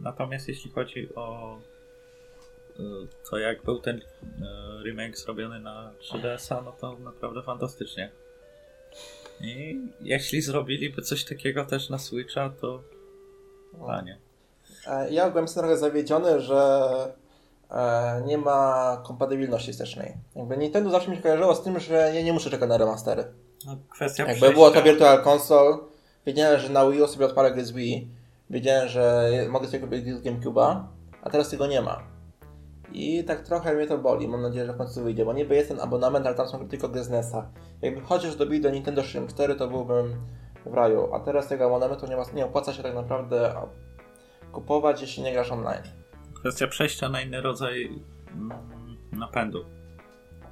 Natomiast 0.00 0.48
jeśli 0.48 0.70
chodzi 0.70 1.14
o 1.14 1.56
e, 1.56 2.82
to, 3.30 3.38
jak 3.38 3.62
był 3.62 3.78
ten 3.78 3.96
e, 3.96 4.02
remake 4.84 5.18
zrobiony 5.18 5.60
na 5.60 5.92
3DS-a, 6.00 6.62
no 6.62 6.72
to 6.72 6.98
naprawdę 6.98 7.42
fantastycznie. 7.42 8.10
I 9.40 9.80
jeśli 10.00 10.40
zrobiliby 10.42 11.02
coś 11.02 11.24
takiego 11.24 11.64
też 11.64 11.88
na 11.90 11.98
Switcha, 11.98 12.50
to 12.60 12.82
fajnie. 13.86 14.18
E, 14.86 15.10
Ja 15.10 15.30
byłem 15.30 15.46
trochę 15.46 15.76
zawiedziony, 15.76 16.40
że 16.40 16.82
nie 18.26 18.38
ma 18.38 19.02
kompatybilności 19.06 19.72
wstecznej. 19.72 20.14
Jakby 20.36 20.56
Nintendo 20.56 20.90
zawsze 20.90 21.10
mi 21.10 21.16
się 21.16 21.22
kojarzyło 21.22 21.54
z 21.54 21.62
tym, 21.62 21.80
że 21.80 21.94
ja 22.14 22.22
nie 22.22 22.32
muszę 22.32 22.50
czekać 22.50 22.68
na 22.68 22.76
remastery. 22.78 23.24
No, 23.66 23.76
kwestia 23.90 24.22
Jakby 24.22 24.36
przejścia. 24.36 24.54
było 24.54 24.70
to 24.70 24.82
Virtual 24.82 25.22
Console, 25.24 25.78
wiedziałem, 26.28 26.60
że 26.60 26.68
na 26.68 26.90
Wii 26.90 27.02
U 27.02 27.06
sobie 27.06 27.26
odpalę 27.26 27.52
gry 27.52 27.64
z 27.64 27.72
Wii, 27.72 28.10
wiedziałem, 28.50 28.88
że 28.88 29.30
mogę 29.50 29.66
sobie 29.66 29.80
kupić 29.80 30.04
z 30.06 30.22
GameCube'a, 30.22 30.82
a 31.22 31.30
teraz 31.30 31.50
tego 31.50 31.66
nie 31.66 31.80
ma. 31.82 32.02
I 32.92 33.24
tak 33.24 33.42
trochę 33.42 33.74
mnie 33.74 33.86
to 33.86 33.98
boli, 33.98 34.28
mam 34.28 34.42
nadzieję, 34.42 34.66
że 34.66 34.72
w 34.72 34.76
końcu 34.76 35.02
wyjdzie, 35.02 35.24
bo 35.24 35.32
niby 35.32 35.54
jest 35.54 35.68
ten 35.68 35.80
abonament, 35.80 36.26
ale 36.26 36.34
tam 36.34 36.48
są 36.48 36.68
tylko 36.68 36.88
gry 36.88 37.04
z 37.04 37.10
NES-a. 37.10 37.50
Jakby 37.82 38.00
chociaż 38.00 38.36
dobili 38.36 38.60
do 38.60 38.70
Nintendo 38.70 39.02
64, 39.02 39.54
to 39.54 39.68
byłbym 39.68 40.16
w 40.66 40.74
raju, 40.74 41.14
a 41.14 41.20
teraz 41.20 41.48
tego 41.48 41.64
abonamentu 41.64 42.06
nie, 42.06 42.16
ma, 42.16 42.22
nie 42.34 42.46
opłaca 42.46 42.72
się 42.72 42.82
tak 42.82 42.94
naprawdę 42.94 43.54
kupować, 44.52 45.00
jeśli 45.00 45.22
nie 45.22 45.32
grasz 45.32 45.52
online. 45.52 45.82
Kwestia 46.34 46.66
przejścia 46.66 47.08
na 47.08 47.22
inny 47.22 47.40
rodzaj 47.40 48.02
mm, 48.34 48.52
napędu. 49.12 49.64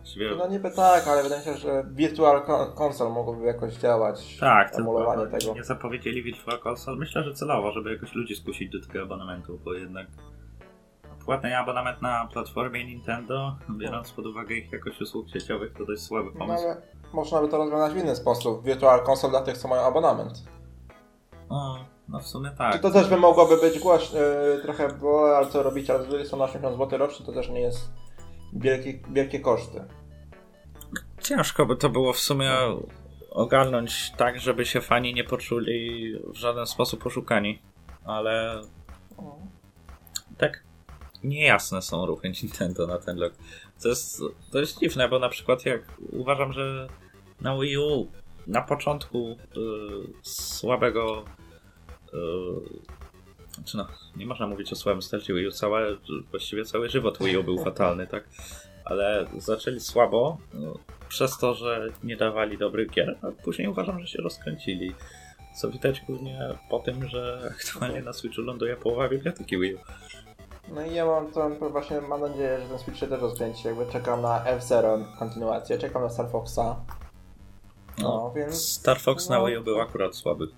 Właściwie, 0.06 0.36
No 0.36 0.46
niby 0.48 0.70
tak, 0.70 1.08
ale 1.08 1.22
wydaje 1.22 1.40
mi 1.40 1.44
się, 1.44 1.56
że 1.56 1.84
Virtual 1.90 2.42
Con- 2.46 2.72
Console 2.86 3.10
mogłoby 3.10 3.44
jakoś 3.46 3.74
działać. 3.74 4.36
tak, 4.40 4.78
emulowanie 4.78 5.26
tego. 5.26 5.54
nie 5.54 5.64
zapowiedzieli 5.64 6.22
Virtual 6.22 6.58
Console. 6.66 6.96
Myślę, 6.96 7.22
że 7.24 7.34
celowo, 7.34 7.72
żeby 7.72 7.92
jakoś 7.92 8.14
ludzi 8.14 8.36
skusić 8.36 8.72
do 8.72 8.86
tego 8.86 9.02
abonamentu, 9.02 9.58
bo 9.64 9.72
jednak 9.74 10.06
płatny 11.24 11.58
abonament 11.58 12.02
na 12.02 12.28
platformie 12.32 12.84
Nintendo, 12.86 13.56
biorąc 13.78 14.12
pod 14.12 14.26
uwagę 14.26 14.54
ich 14.54 14.72
jakość 14.72 15.00
usług 15.00 15.28
sieciowych, 15.30 15.72
to 15.78 15.86
dość 15.86 16.02
słaby 16.02 16.30
No 16.34 16.38
pomysł. 16.38 16.64
ale 16.64 16.82
można 17.12 17.40
by 17.40 17.48
to 17.48 17.56
rozwiązać 17.56 17.92
w 17.92 17.96
inny 17.96 18.16
sposób. 18.16 18.64
Virtual 18.64 19.00
Console 19.10 19.30
dla 19.30 19.42
tych, 19.42 19.58
co 19.58 19.68
mają 19.68 19.82
abonament. 19.82 20.32
No, 21.50 21.76
no 22.08 22.20
w 22.20 22.26
sumie 22.26 22.50
tak. 22.58 22.72
Czy 22.72 22.78
to 22.78 22.90
też 22.90 23.08
by 23.08 23.16
mogłoby 23.16 23.56
być 23.56 23.78
głośne, 23.78 24.20
yy, 24.20 24.62
trochę, 24.62 24.88
bo 24.88 25.36
ale 25.36 25.46
co 25.46 25.62
robicie, 25.62 25.94
ale 25.94 26.04
z 26.04 26.06
drugiej 26.08 26.26
strony 26.26 26.44
80 26.44 26.76
zł 26.76 26.98
rocznie 26.98 27.26
to 27.26 27.32
też 27.32 27.48
nie 27.48 27.60
jest 27.60 27.90
wielkie, 28.56 28.98
wielkie 29.12 29.40
koszty. 29.40 29.84
Ciężko 31.20 31.66
by 31.66 31.76
to 31.76 31.90
było 31.90 32.12
w 32.12 32.18
sumie 32.18 32.50
ogarnąć 33.30 34.12
tak, 34.16 34.40
żeby 34.40 34.66
się 34.66 34.80
fani 34.80 35.14
nie 35.14 35.24
poczuli 35.24 36.12
w 36.34 36.36
żaden 36.36 36.66
sposób 36.66 37.06
oszukani. 37.06 37.62
Ale 38.04 38.62
tak 40.38 40.64
niejasne 41.24 41.82
są 41.82 42.06
ruchy 42.06 42.32
Nintendo 42.42 42.86
na 42.86 42.98
ten 42.98 43.18
rok. 43.18 43.32
To 43.82 43.88
jest, 43.88 44.22
to 44.50 44.58
jest 44.58 44.80
dziwne, 44.80 45.08
bo 45.08 45.18
na 45.18 45.28
przykład 45.28 45.66
jak 45.66 45.82
uważam, 46.12 46.52
że 46.52 46.88
na 47.40 47.58
Wii 47.58 47.78
U 47.78 48.10
na 48.46 48.62
początku 48.62 49.30
y, 49.30 49.36
słabego 50.22 51.24
y, 52.14 52.16
czy 53.64 53.76
no, 53.76 53.86
nie 54.16 54.26
można 54.26 54.46
mówić 54.46 54.72
o 54.72 54.76
słabym 54.76 55.02
starcie 55.02 55.34
Wii 55.34 55.46
U, 55.46 55.50
całe, 55.50 55.96
właściwie 56.30 56.64
cały 56.64 56.88
żywot 56.88 57.18
Wii 57.18 57.36
U 57.36 57.44
był 57.44 57.58
fatalny, 57.64 58.06
tak? 58.06 58.24
Ale 58.84 59.26
zaczęli 59.38 59.80
słabo 59.80 60.38
no, 60.54 60.74
przez 61.08 61.38
to, 61.38 61.54
że 61.54 61.88
nie 62.04 62.16
dawali 62.16 62.58
dobrych 62.58 62.90
gier, 62.90 63.18
a 63.22 63.42
później 63.44 63.68
uważam, 63.68 64.00
że 64.00 64.06
się 64.06 64.22
rozkręcili. 64.22 64.94
Co 65.56 65.70
widać 65.70 66.02
głównie 66.06 66.40
po 66.70 66.78
tym, 66.78 67.08
że 67.08 67.50
aktualnie 67.60 68.02
na 68.02 68.12
Switchu 68.12 68.42
ląduje 68.42 68.76
połowa 68.76 69.08
biblioteki 69.08 69.58
Wii 69.58 69.74
U. 69.74 69.78
No 70.74 70.86
i 70.86 70.94
ja 70.94 71.06
mam 71.06 71.32
to 71.32 71.50
właśnie 71.70 72.00
mam 72.00 72.20
nadzieję, 72.20 72.60
że 72.62 72.68
ten 72.68 72.78
Switch 72.78 72.98
się 72.98 73.06
też 73.06 73.20
rozkręci. 73.20 73.68
Jakby 73.68 73.86
czekam 73.86 74.22
na 74.22 74.44
F-Zero 74.44 74.98
kontynuację, 75.18 75.78
czekam 75.78 76.02
na 76.02 76.08
Star 76.10 76.30
Foxa. 76.30 76.76
No, 77.98 78.08
No, 78.08 78.32
więc. 78.36 78.68
Star 78.68 79.00
Fox 79.00 79.28
na 79.28 79.38
no. 79.38 79.46
Wii 79.46 79.56
U 79.56 79.62
był 79.62 79.80
akurat 79.80 80.16
słaby. 80.16 80.48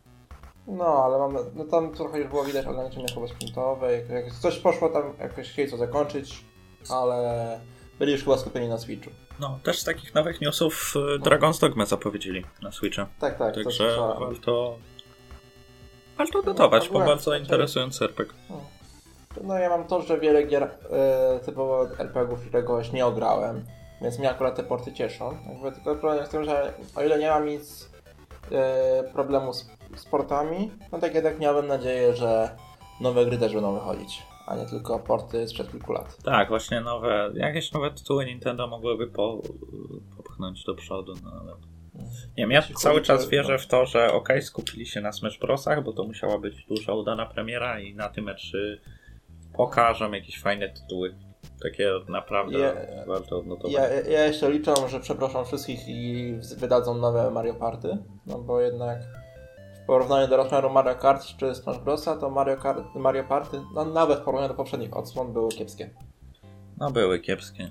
No, 0.69 1.05
ale 1.05 1.19
mam. 1.19 1.37
No 1.55 1.65
tam 1.65 1.95
trochę 1.95 2.19
już 2.19 2.29
było 2.29 2.45
widać 2.45 2.67
ograniczenia 2.67 3.07
chyba 3.15 3.29
sprzętowe. 3.29 3.93
Jak, 3.93 4.09
jak 4.09 4.33
coś 4.33 4.59
poszło 4.59 4.89
tam 4.89 5.03
jakoś 5.19 5.51
chcieli 5.51 5.71
co 5.71 5.77
zakończyć, 5.77 6.45
ale 6.91 7.61
byli 7.99 8.13
już 8.13 8.25
chyba 8.25 8.39
skupieni 8.39 8.69
na 8.69 8.79
Switchu. 8.79 9.11
No, 9.41 9.59
też 9.63 9.79
z 9.81 9.85
takich 9.85 10.15
nowych 10.15 10.41
newsów 10.41 10.95
y, 10.97 11.19
Dragon's 11.19 11.61
Dogma 11.61 11.87
zapowiedzieli 11.87 12.45
na 12.63 12.73
Switcha. 12.73 13.07
Tak, 13.21 13.39
tak, 13.39 13.55
to 13.55 13.61
Także 13.61 13.77
słyszałem. 13.79 14.21
warto... 14.21 14.79
Warto 16.19 16.43
dodawać, 16.43 16.89
bo 16.89 16.99
bardzo 16.99 17.37
interesujący 17.37 18.05
RPG. 18.05 18.35
No 19.45 19.59
ja 19.59 19.69
mam 19.69 19.85
to, 19.85 20.03
że 20.03 20.21
wiele 20.21 20.43
gier 20.43 20.63
e, 20.63 21.41
typowo 21.45 21.87
RPG-ów 21.99 22.47
i 22.47 22.51
czegoś 22.51 22.93
nie 22.93 23.07
ograłem, 23.07 23.65
więc 24.03 24.19
mnie 24.19 24.31
akurat 24.31 24.57
te 24.57 24.63
porty 24.63 24.93
cieszą. 24.93 25.39
Jakby 25.49 25.73
tylko 25.73 25.95
problem 25.95 26.19
jest 26.19 26.29
w 26.31 26.33
tym, 26.33 26.45
że 26.45 26.75
o 26.97 27.03
ile 27.03 27.19
nie 27.19 27.31
mam 27.31 27.47
nic 27.47 27.91
e, 28.53 29.05
problemu 29.13 29.53
z, 29.53 29.71
z 29.97 30.05
portami, 30.05 30.71
no 30.93 30.99
tak 30.99 31.15
jednak 31.15 31.39
miałem 31.39 31.67
nadzieję, 31.67 32.17
że 32.17 32.57
nowe 33.01 33.27
gry 33.27 33.39
też 33.39 33.55
będą 33.55 33.75
wychodzić, 33.75 34.23
a 34.47 34.57
nie 34.57 34.67
tylko 34.67 34.99
porty 34.99 35.49
sprzed 35.49 35.71
kilku 35.71 35.93
lat. 35.93 36.17
Tak, 36.25 36.49
właśnie 36.49 36.81
nowe, 36.81 37.31
jakieś 37.35 37.73
nowe 37.73 37.91
tytuły 37.91 38.27
Nintendo 38.27 38.67
mogłyby 38.67 39.07
po, 39.07 39.43
popchnąć 40.17 40.65
do 40.65 40.75
przodu, 40.75 41.15
no 41.25 41.31
ale... 41.41 41.53
Nie 42.37 42.45
wiem, 42.45 42.51
ja 42.51 42.59
Jeśli 42.59 42.75
cały 42.75 43.03
czas 43.03 43.27
o- 43.27 43.29
wierzę 43.29 43.59
w 43.59 43.67
to, 43.67 43.87
że 43.87 44.13
ok, 44.13 44.29
skupili 44.41 44.87
się 44.87 45.01
na 45.01 45.13
Smash 45.13 45.39
Brosach, 45.39 45.85
bo 45.85 45.93
to 45.93 46.05
musiała 46.05 46.39
być 46.39 46.67
duża, 46.67 46.93
udana 46.95 47.27
premiera 47.27 47.81
i 47.81 47.95
na 47.95 48.09
tym 48.09 48.25
meczu 48.25 48.57
pokażą 49.57 50.13
jakieś 50.13 50.41
fajne 50.43 50.69
tytuły. 50.69 51.15
Takie 51.63 51.91
naprawdę 52.09 52.59
Je- 52.59 53.05
warto 53.07 53.39
odnotować. 53.39 53.73
Ja, 53.73 53.89
ja 53.91 54.25
jeszcze 54.25 54.51
liczę, 54.51 54.75
że 54.89 55.01
przeproszą 55.01 55.45
wszystkich 55.45 55.89
i 55.89 56.33
wydadzą 56.57 56.95
nowe 56.95 57.31
Mario 57.31 57.55
Party, 57.55 57.99
no 58.27 58.39
bo 58.39 58.61
jednak 58.61 58.99
porównaniu 59.89 60.29
do 60.29 60.37
rozmiaru 60.37 60.71
Mario 60.71 60.95
Kart 60.95 61.27
czy 61.37 61.55
Smash 61.55 61.79
Brosa, 61.79 62.17
to 62.17 62.31
Mario, 62.31 62.57
Kart, 62.57 62.95
Mario 62.95 63.25
Party, 63.25 63.61
no 63.75 63.85
nawet 63.85 64.19
w 64.19 64.23
porównaniu 64.23 64.49
do 64.49 64.55
poprzednich 64.55 64.97
odsłon 64.97 65.33
były 65.33 65.49
kiepskie. 65.49 65.91
No 66.79 66.91
były 66.91 67.21
kiepskie. 67.21 67.71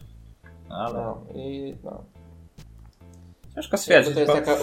Ale 0.69 0.93
No 0.93 1.23
i 1.35 1.75
no. 1.83 2.03
ciężko 3.55 3.71
To 3.71 3.77
stwierdzić, 3.77 4.15
jest 4.15 4.31
bo 4.31 4.33
taka, 4.33 4.55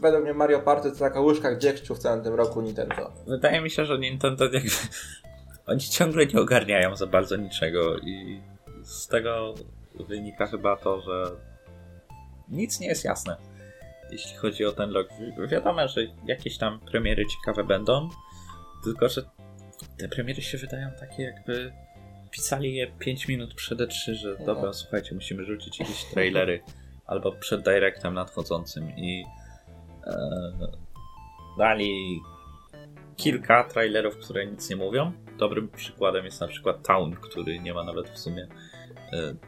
według 0.00 0.22
mnie 0.22 0.34
Mario 0.34 0.60
Party 0.60 0.92
to 0.92 0.98
taka 0.98 1.20
łyżka 1.20 1.56
dziegciu 1.56 1.94
w 1.94 1.98
całym 1.98 2.24
tym 2.24 2.34
roku 2.34 2.60
Nintendo. 2.60 3.12
wydaje 3.26 3.60
mi 3.60 3.70
się, 3.70 3.84
że 3.84 3.98
Nintendo 3.98 4.44
jakby... 4.44 4.70
Oni 5.66 5.80
ciągle 5.80 6.26
nie 6.26 6.40
ogarniają 6.40 6.96
za 6.96 7.06
bardzo 7.06 7.36
niczego 7.36 7.98
i 7.98 8.42
z 8.82 9.08
tego 9.08 9.54
wynika 10.08 10.46
chyba 10.46 10.76
to, 10.76 11.00
że 11.00 11.30
nic 12.48 12.80
nie 12.80 12.86
jest 12.86 13.04
jasne, 13.04 13.36
jeśli 14.12 14.36
chodzi 14.36 14.64
o 14.64 14.72
ten. 14.72 14.90
Wi- 14.90 15.48
Wiadomo, 15.48 15.88
że 15.88 16.00
jakieś 16.26 16.58
tam 16.58 16.80
premiery 16.80 17.24
ciekawe 17.26 17.64
będą, 17.64 18.08
tylko 18.84 19.08
że 19.08 19.22
te 19.98 20.08
premiery 20.08 20.42
się 20.42 20.58
wydają 20.58 20.90
takie 21.00 21.22
jakby 21.22 21.72
pisali 22.30 22.74
je 22.74 22.86
5 22.98 23.28
minut 23.28 23.54
przed 23.54 23.78
E3, 23.78 24.12
że 24.14 24.36
dobra, 24.38 24.52
Mhm. 24.54 24.74
słuchajcie, 24.74 25.14
musimy 25.14 25.44
rzucić 25.44 25.80
jakieś 25.80 26.04
trailery 26.14 26.60
albo 27.06 27.32
przed 27.32 27.62
directem 27.64 28.14
nadchodzącym 28.14 28.96
i 28.96 29.24
e, 30.06 30.14
dali 31.58 32.20
kilka 33.16 33.64
trailerów, 33.64 34.16
które 34.18 34.46
nic 34.46 34.70
nie 34.70 34.76
mówią. 34.76 35.12
Dobrym 35.38 35.68
przykładem 35.68 36.24
jest 36.24 36.40
na 36.40 36.46
przykład 36.48 36.86
Town, 36.86 37.14
który 37.16 37.58
nie 37.58 37.74
ma 37.74 37.84
nawet 37.84 38.08
w 38.10 38.18
sumie 38.18 38.48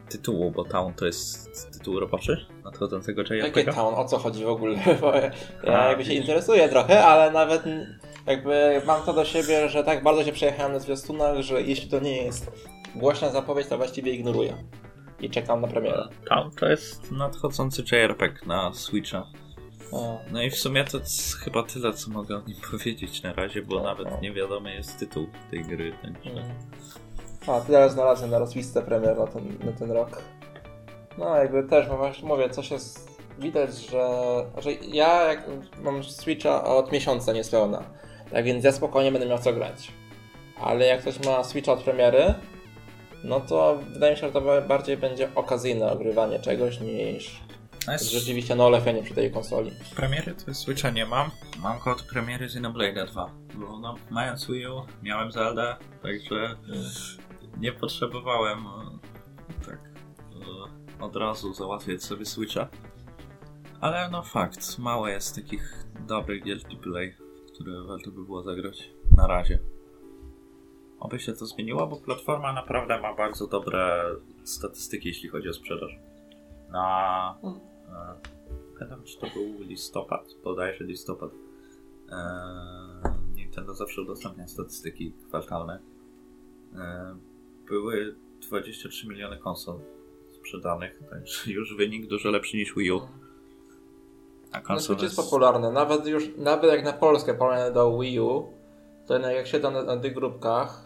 tytułu, 0.09 0.51
bo 0.51 0.65
Town 0.65 0.93
to 0.93 1.05
jest 1.05 1.71
tytuł 1.73 1.99
roboczy 1.99 2.45
nadchodzącego 2.63 3.21
Jakie 3.21 3.35
JRPG. 3.61 3.73
town, 3.73 3.93
o 3.95 4.05
co 4.05 4.17
chodzi 4.17 4.43
w 4.43 4.47
ogóle? 4.49 4.77
Bo 5.01 5.13
ja, 5.63 5.87
jakby 5.87 6.05
się 6.05 6.13
interesuję 6.13 6.69
trochę, 6.69 7.05
ale 7.05 7.31
nawet 7.31 7.63
jakby 8.25 8.81
mam 8.85 9.01
to 9.05 9.13
do 9.13 9.25
siebie, 9.25 9.69
że 9.69 9.83
tak 9.83 10.03
bardzo 10.03 10.23
się 10.23 10.31
przejechałem 10.31 10.73
na 10.73 10.79
zwiastunach, 10.79 11.41
że 11.41 11.61
jeśli 11.61 11.89
to 11.89 11.99
nie 11.99 12.23
jest 12.23 12.51
głośna 12.95 13.29
zapowiedź, 13.29 13.67
to 13.67 13.77
właściwie 13.77 14.11
ignoruję. 14.11 14.53
I 15.19 15.29
czekam 15.29 15.61
na 15.61 15.67
premierę. 15.67 16.07
Town 16.29 16.51
to 16.51 16.69
jest 16.69 17.11
nadchodzący 17.11 17.83
JRPG 17.91 18.45
na 18.45 18.73
Switcha. 18.73 19.25
No 20.31 20.41
i 20.43 20.49
w 20.49 20.55
sumie 20.55 20.83
to 20.83 20.99
chyba 21.43 21.63
tyle, 21.63 21.93
co 21.93 22.11
mogę 22.11 22.35
o 22.35 22.41
nim 22.47 22.57
powiedzieć 22.71 23.23
na 23.23 23.33
razie, 23.33 23.61
bo 23.61 23.75
No, 23.75 23.83
nawet 23.83 24.11
no. 24.11 24.19
nie 24.21 24.31
wiadomy 24.31 24.75
jest 24.75 24.99
tytuł 24.99 25.27
tej 25.51 25.61
gry. 25.63 25.93
Także... 26.01 26.43
A, 27.47 27.61
tyle 27.61 27.89
znalazłem 27.89 28.31
na 28.31 28.39
rozlistę 28.39 28.81
premier 28.81 29.17
na 29.17 29.27
ten, 29.27 29.57
na 29.65 29.71
ten 29.71 29.91
rok. 29.91 30.21
No, 31.17 31.35
jakby 31.35 31.63
też, 31.63 31.87
bo 31.87 31.97
właśnie 31.97 32.27
mówię, 32.27 32.49
coś 32.49 32.71
jest... 32.71 33.15
Widać, 33.39 33.75
że, 33.75 34.07
że 34.57 34.71
ja 34.73 35.23
jak 35.23 35.43
mam 35.83 36.03
Switcha 36.03 36.63
od 36.63 36.91
miesiąca 36.91 37.33
niespełna, 37.33 37.83
tak 38.31 38.45
więc 38.45 38.63
ja 38.63 38.71
spokojnie 38.71 39.11
będę 39.11 39.27
miał 39.27 39.39
co 39.39 39.53
grać. 39.53 39.91
Ale 40.61 40.85
jak 40.85 41.01
ktoś 41.01 41.25
ma 41.25 41.43
Switcha 41.43 41.71
od 41.71 41.83
premiery, 41.83 42.33
no 43.23 43.39
to 43.39 43.79
wydaje 43.93 44.13
mi 44.13 44.19
się, 44.19 44.27
że 44.27 44.33
to 44.33 44.61
bardziej 44.61 44.97
będzie 44.97 45.29
okazyjne 45.35 45.91
ogrywanie 45.91 46.39
czegoś 46.39 46.79
niż 46.79 47.41
jest... 47.87 48.11
rzeczywiście 48.11 48.55
no 48.55 48.69
lepienie 48.69 49.03
przy 49.03 49.13
tej 49.13 49.31
konsoli. 49.31 49.71
Premiery 49.95 50.35
to 50.45 50.53
Switcha 50.53 50.89
nie 50.89 51.05
mam. 51.05 51.29
Mam 51.59 51.79
go 51.79 51.91
od 51.91 52.03
premiery 52.03 52.45
Xenoblade 52.45 53.05
2. 53.05 53.29
Bo 53.53 53.79
no, 53.79 53.95
mając 54.09 54.47
Wii 54.47 54.67
U, 54.67 54.81
miałem 55.03 55.31
Zelda, 55.31 55.77
także 56.03 56.55
nie 57.59 57.71
potrzebowałem 57.71 58.59
e, 58.59 58.99
tak 59.65 59.79
e, 60.99 61.03
od 61.03 61.15
razu 61.15 61.53
załatwiać 61.53 62.03
sobie 62.03 62.25
Switcha. 62.25 62.67
Ale 63.81 64.09
no 64.09 64.23
fakt, 64.23 64.79
mało 64.79 65.07
jest 65.07 65.35
takich 65.35 65.85
dobrych 66.07 66.43
gier 66.43 66.57
AAA, 66.57 67.01
które 67.53 67.83
warto 67.83 68.11
by 68.11 68.25
było 68.25 68.43
zagrać 68.43 68.91
na 69.17 69.27
razie. 69.27 69.59
Oby 70.99 71.19
się 71.19 71.33
to 71.33 71.45
zmieniło, 71.45 71.87
bo 71.87 71.95
platforma 71.95 72.53
naprawdę 72.53 73.01
ma 73.01 73.13
bardzo 73.13 73.47
dobre 73.47 74.05
statystyki, 74.43 75.07
jeśli 75.07 75.29
chodzi 75.29 75.49
o 75.49 75.53
sprzedaż. 75.53 75.91
Na 76.69 77.37
e, 77.43 78.35
Pamiętam, 78.79 79.03
czy 79.03 79.19
to 79.19 79.27
był 79.27 79.67
listopad, 79.67 80.35
bodajże 80.43 80.83
listopad. 80.83 81.31
Eee, 82.11 83.11
Nintendo 83.35 83.73
zawsze 83.73 84.01
udostępnia 84.01 84.47
statystyki 84.47 85.13
kwartalne. 85.27 85.79
Eee, 86.75 87.15
były 87.67 88.15
23 88.41 89.07
miliony 89.07 89.37
konsol 89.37 89.79
sprzedanych, 90.31 90.99
także 91.09 91.51
już 91.51 91.75
wynik 91.75 92.07
dużo 92.07 92.31
lepszy 92.31 92.57
niż 92.57 92.75
Wii 92.75 92.91
U. 92.91 93.01
A 94.51 94.57
No 94.57 94.63
konsol 94.63 94.95
Switch 94.95 95.03
jest 95.03 95.15
popularny, 95.15 95.71
nawet 95.71 96.07
już, 96.07 96.23
nawet 96.37 96.71
jak 96.71 96.85
na 96.85 96.93
Polskę 96.93 97.33
porównane 97.33 97.71
do 97.71 97.99
Wii 97.99 98.19
U, 98.19 98.53
to 99.07 99.13
jednak 99.13 99.35
jak 99.35 99.47
siedzą 99.47 99.71
na, 99.71 99.83
na 99.83 99.97
tych 99.97 100.13
grupkach, 100.13 100.85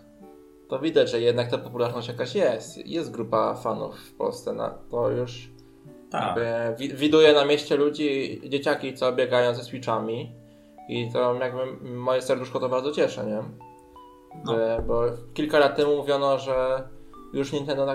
to 0.68 0.80
widać, 0.80 1.12
że 1.12 1.22
jednak 1.22 1.52
ta 1.52 1.58
popularność 1.58 2.08
jakaś 2.08 2.36
jest. 2.36 2.88
Jest 2.88 3.12
grupa 3.12 3.56
fanów 3.56 4.00
w 4.00 4.14
Polsce, 4.14 4.54
na, 4.54 4.70
to 4.70 5.10
już 5.12 5.50
Tak, 6.12 6.38
jakby 6.38 6.96
widuję 6.96 7.34
na 7.34 7.46
mieście 7.46 7.78
ludzi, 7.78 8.42
dzieciaki, 8.50 8.94
co 8.94 9.14
biegają 9.14 9.56
ze 9.56 9.64
Switchami 9.64 10.36
i 10.90 11.12
to 11.14 11.36
jakby 11.36 11.66
moje 11.90 12.22
serduszko 12.22 12.60
to 12.60 12.70
bardzo 12.70 12.92
cieszy, 12.92 13.22
nie? 13.26 13.69
No. 14.46 14.56
Że- 14.56 14.84
Bo 14.88 15.04
kilka 15.34 15.60
lat 15.60 15.76
temu 15.76 15.96
mówiono, 15.98 16.40
że 16.40 16.84
już 17.34 17.52
Nintendo 17.54 17.86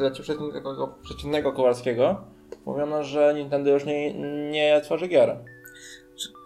leci 0.00 0.22
przeciwnego, 0.22 0.94
przeciwnego 1.02 1.52
Kowalskiego, 1.52 2.20
mówiono, 2.66 3.04
że 3.04 3.34
Nintendo 3.34 3.70
już 3.70 3.84
nie, 3.84 4.14
nie 4.50 4.80
tworzy 4.84 5.08
gier. 5.08 5.36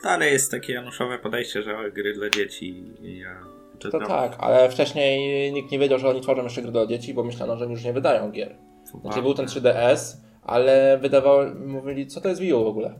dalej 0.05 0.33
jest 0.33 0.51
takie 0.51 0.73
januszowe 0.73 1.19
podejście, 1.19 1.63
że 1.63 1.91
gry 1.93 2.15
dla 2.15 2.31
dzieci. 2.31 2.85
i 3.03 3.19
Ja 3.19 3.41
To 3.73 3.79
czytam 3.79 4.09
tak, 4.09 4.37
ale 4.39 4.71
wcześniej 4.71 5.53
nikt 5.53 5.71
nie 5.73 5.79
wiedział, 5.79 5.99
że 5.99 6.09
oni 6.09 6.21
tworzą 6.21 6.43
jeszcze 6.43 6.63
gry 6.63 6.73
dla 6.73 6.87
dzieci, 6.87 7.15
bo 7.15 7.25
myślano, 7.25 7.57
że 7.57 7.65
już 7.67 7.85
nie 7.85 7.93
wydają 7.93 8.31
gier. 8.31 8.57
Znaczy 9.03 9.23
był 9.23 9.35
ten 9.35 9.47
3DS, 9.47 10.17
ale 10.43 10.99
wydawało, 11.01 11.45
mówili, 11.67 12.07
co 12.07 12.21
to 12.21 12.29
jest 12.29 12.41
Wii 12.41 12.53
U 12.53 12.65
w 12.65 12.67
ogóle. 12.67 12.95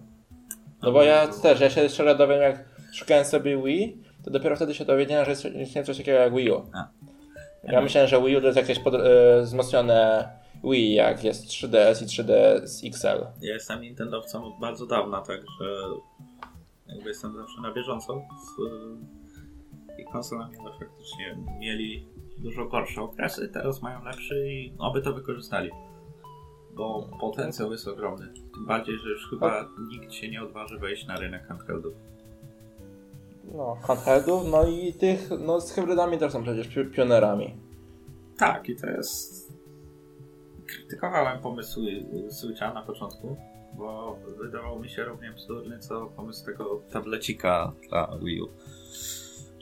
No 0.83 0.93
bo 0.93 1.03
ja 1.03 1.27
też, 1.27 1.61
ja 1.61 1.71
się 1.71 1.89
szczerze 1.89 2.15
dowiem, 2.15 2.41
jak 2.43 2.65
szukałem 2.93 3.25
sobie 3.25 3.63
Wii, 3.63 4.03
to 4.29 4.33
dopiero 4.33 4.57
wtedy 4.57 4.75
się 4.75 4.85
dowiedziałem, 4.85 5.25
że 5.25 5.31
jest 5.31 5.45
istnieje 5.45 5.87
coś 5.87 5.99
takiego 5.99 6.19
jak 6.19 6.35
Wii 6.35 6.51
U. 6.51 6.63
A. 6.73 6.89
Ja 7.63 7.81
myślałem, 7.81 8.09
że 8.09 8.23
Wii 8.23 8.37
U 8.37 8.41
to 8.41 8.47
jest 8.47 8.59
jakieś 8.59 8.79
pod, 8.79 8.95
e, 8.95 9.43
wzmocnione 9.43 10.29
Wii, 10.65 10.95
jak 10.95 11.25
jest 11.25 11.47
3DS 11.47 12.03
i 12.03 12.07
3DS 12.07 12.87
XL. 12.89 13.27
Ja 13.41 13.55
jestem 13.55 13.81
Nintendowcem 13.81 14.43
od 14.43 14.61
bardzo 14.61 14.87
dawna, 14.87 15.21
także 15.21 15.65
jakby 16.87 17.09
jestem 17.09 17.37
zawsze 17.37 17.61
na 17.61 17.73
bieżąco 17.73 18.23
z 18.41 18.59
y, 20.01 20.05
konsolami, 20.13 20.57
ale 20.61 20.71
faktycznie 20.71 21.37
mieli 21.59 22.07
dużo 22.39 22.65
gorsze 22.65 23.03
okresy, 23.03 23.49
teraz 23.49 23.83
mają 23.83 24.05
lepszy 24.05 24.49
i 24.49 24.73
oby 24.79 25.03
to 25.03 25.13
wykorzystali. 25.13 25.71
Bo 26.75 27.11
potencjał 27.21 27.73
jest 27.73 27.89
ogromny. 27.89 28.33
Tym 28.55 28.67
bardziej, 28.67 28.99
że 28.99 29.11
już 29.11 29.31
chyba 29.31 29.69
nikt 29.89 30.13
się 30.13 30.29
nie 30.29 30.43
odważy 30.43 30.79
wejść 30.79 31.07
na 31.07 31.17
rynek 31.17 31.47
handheldów. 31.47 31.95
No, 33.55 33.75
handheldów, 33.83 34.43
no 34.51 34.67
i 34.67 34.93
tych, 34.95 35.29
no 35.47 35.61
z 35.61 35.73
hybrydami 35.73 36.19
też 36.19 36.33
są 36.33 36.43
przecież 36.43 36.69
pi- 36.69 36.91
pionerami. 36.91 37.57
Tak, 38.39 38.69
i 38.69 38.77
to 38.77 38.87
jest... 38.87 39.53
Krytykowałem 40.67 41.41
pomysł 41.41 41.81
Switcha 42.31 42.75
na 42.75 42.83
początku, 42.83 43.37
bo 43.79 44.17
wydawał 44.39 44.81
mi 44.81 44.89
się 44.89 45.05
równie 45.05 45.33
bzdurny 45.33 45.79
co 45.79 46.07
pomysł 46.07 46.47
tego 46.47 46.83
tablecika 46.93 47.73
dla 47.89 48.19
Wii 48.23 48.43
U, 48.43 48.49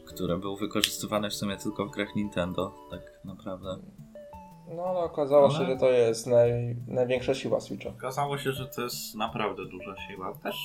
który 0.06 0.38
był 0.38 0.56
wykorzystywany 0.56 1.30
w 1.30 1.34
sumie 1.34 1.56
tylko 1.56 1.86
w 1.86 1.90
grach 1.90 2.16
Nintendo, 2.16 2.74
tak 2.90 3.00
naprawdę. 3.24 3.76
No 4.76 4.82
ale 4.82 4.98
okazało 4.98 5.50
się, 5.50 5.56
Ale- 5.56 5.66
że 5.66 5.76
to 5.76 5.88
jest 5.90 6.26
naj, 6.26 6.76
największa 6.88 7.34
siła 7.34 7.60
Switcha. 7.60 7.90
Okazało 7.90 8.38
się, 8.38 8.52
że 8.52 8.66
to 8.66 8.82
jest 8.82 9.14
naprawdę 9.14 9.64
duża 9.64 9.96
siła. 9.96 10.34
Też 10.42 10.56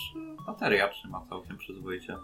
y, 0.41 0.45
bateria 0.47 0.87
trzyma 0.89 1.25
całkiem 1.29 1.57
przyzwoicie. 1.57 2.17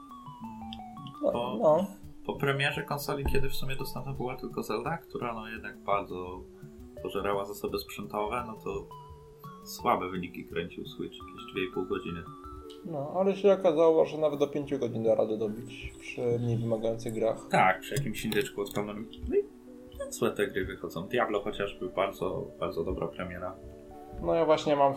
No, 1.24 1.32
Po- 1.32 1.58
no. 1.62 1.86
Po 2.26 2.34
premierze 2.36 2.84
konsoli, 2.84 3.26
kiedy 3.26 3.50
w 3.50 3.56
sumie 3.56 3.76
dostępna 3.76 4.14
była 4.14 4.36
tylko 4.36 4.64
Zelda, 4.64 4.98
która 4.98 5.34
no 5.34 5.50
jednak 5.50 5.78
bardzo 5.78 6.42
pożerała 7.04 7.46
zasoby 7.46 7.80
sprzętowe, 7.80 8.44
no 8.48 8.54
to 8.64 8.88
słabe 9.66 10.10
wyniki 10.10 10.46
kręcił 10.46 10.86
Switch, 10.86 11.16
jakieś 11.18 11.74
2,5 11.76 11.88
godziny. 11.88 12.24
no, 12.86 13.14
ale 13.16 13.36
się 13.36 13.54
okazało, 13.54 14.06
że 14.06 14.18
nawet 14.18 14.40
do 14.40 14.48
5 14.48 14.78
godzin 14.78 15.04
da 15.04 15.16
radę 15.16 15.38
dobić 15.38 15.94
przy 16.00 16.40
mniej 16.40 16.58
wymagających 16.58 17.14
grach. 17.14 17.48
Tak, 17.52 17.80
przy 17.80 17.96
jakimś 17.96 18.26
indyczku 18.26 18.62
odpalonym. 18.62 19.10
No 19.30 19.36
i 19.36 19.44
złe 20.14 20.32
te 20.32 20.48
gry 20.48 20.66
wychodzą. 20.66 21.08
Diablo 21.08 21.42
chociażby 21.42 21.90
bardzo, 21.90 22.48
bardzo 22.60 22.84
dobra 22.84 23.08
premiera. 23.08 23.56
No 24.22 24.34
ja 24.34 24.46
właśnie 24.46 24.76
mam 24.76 24.94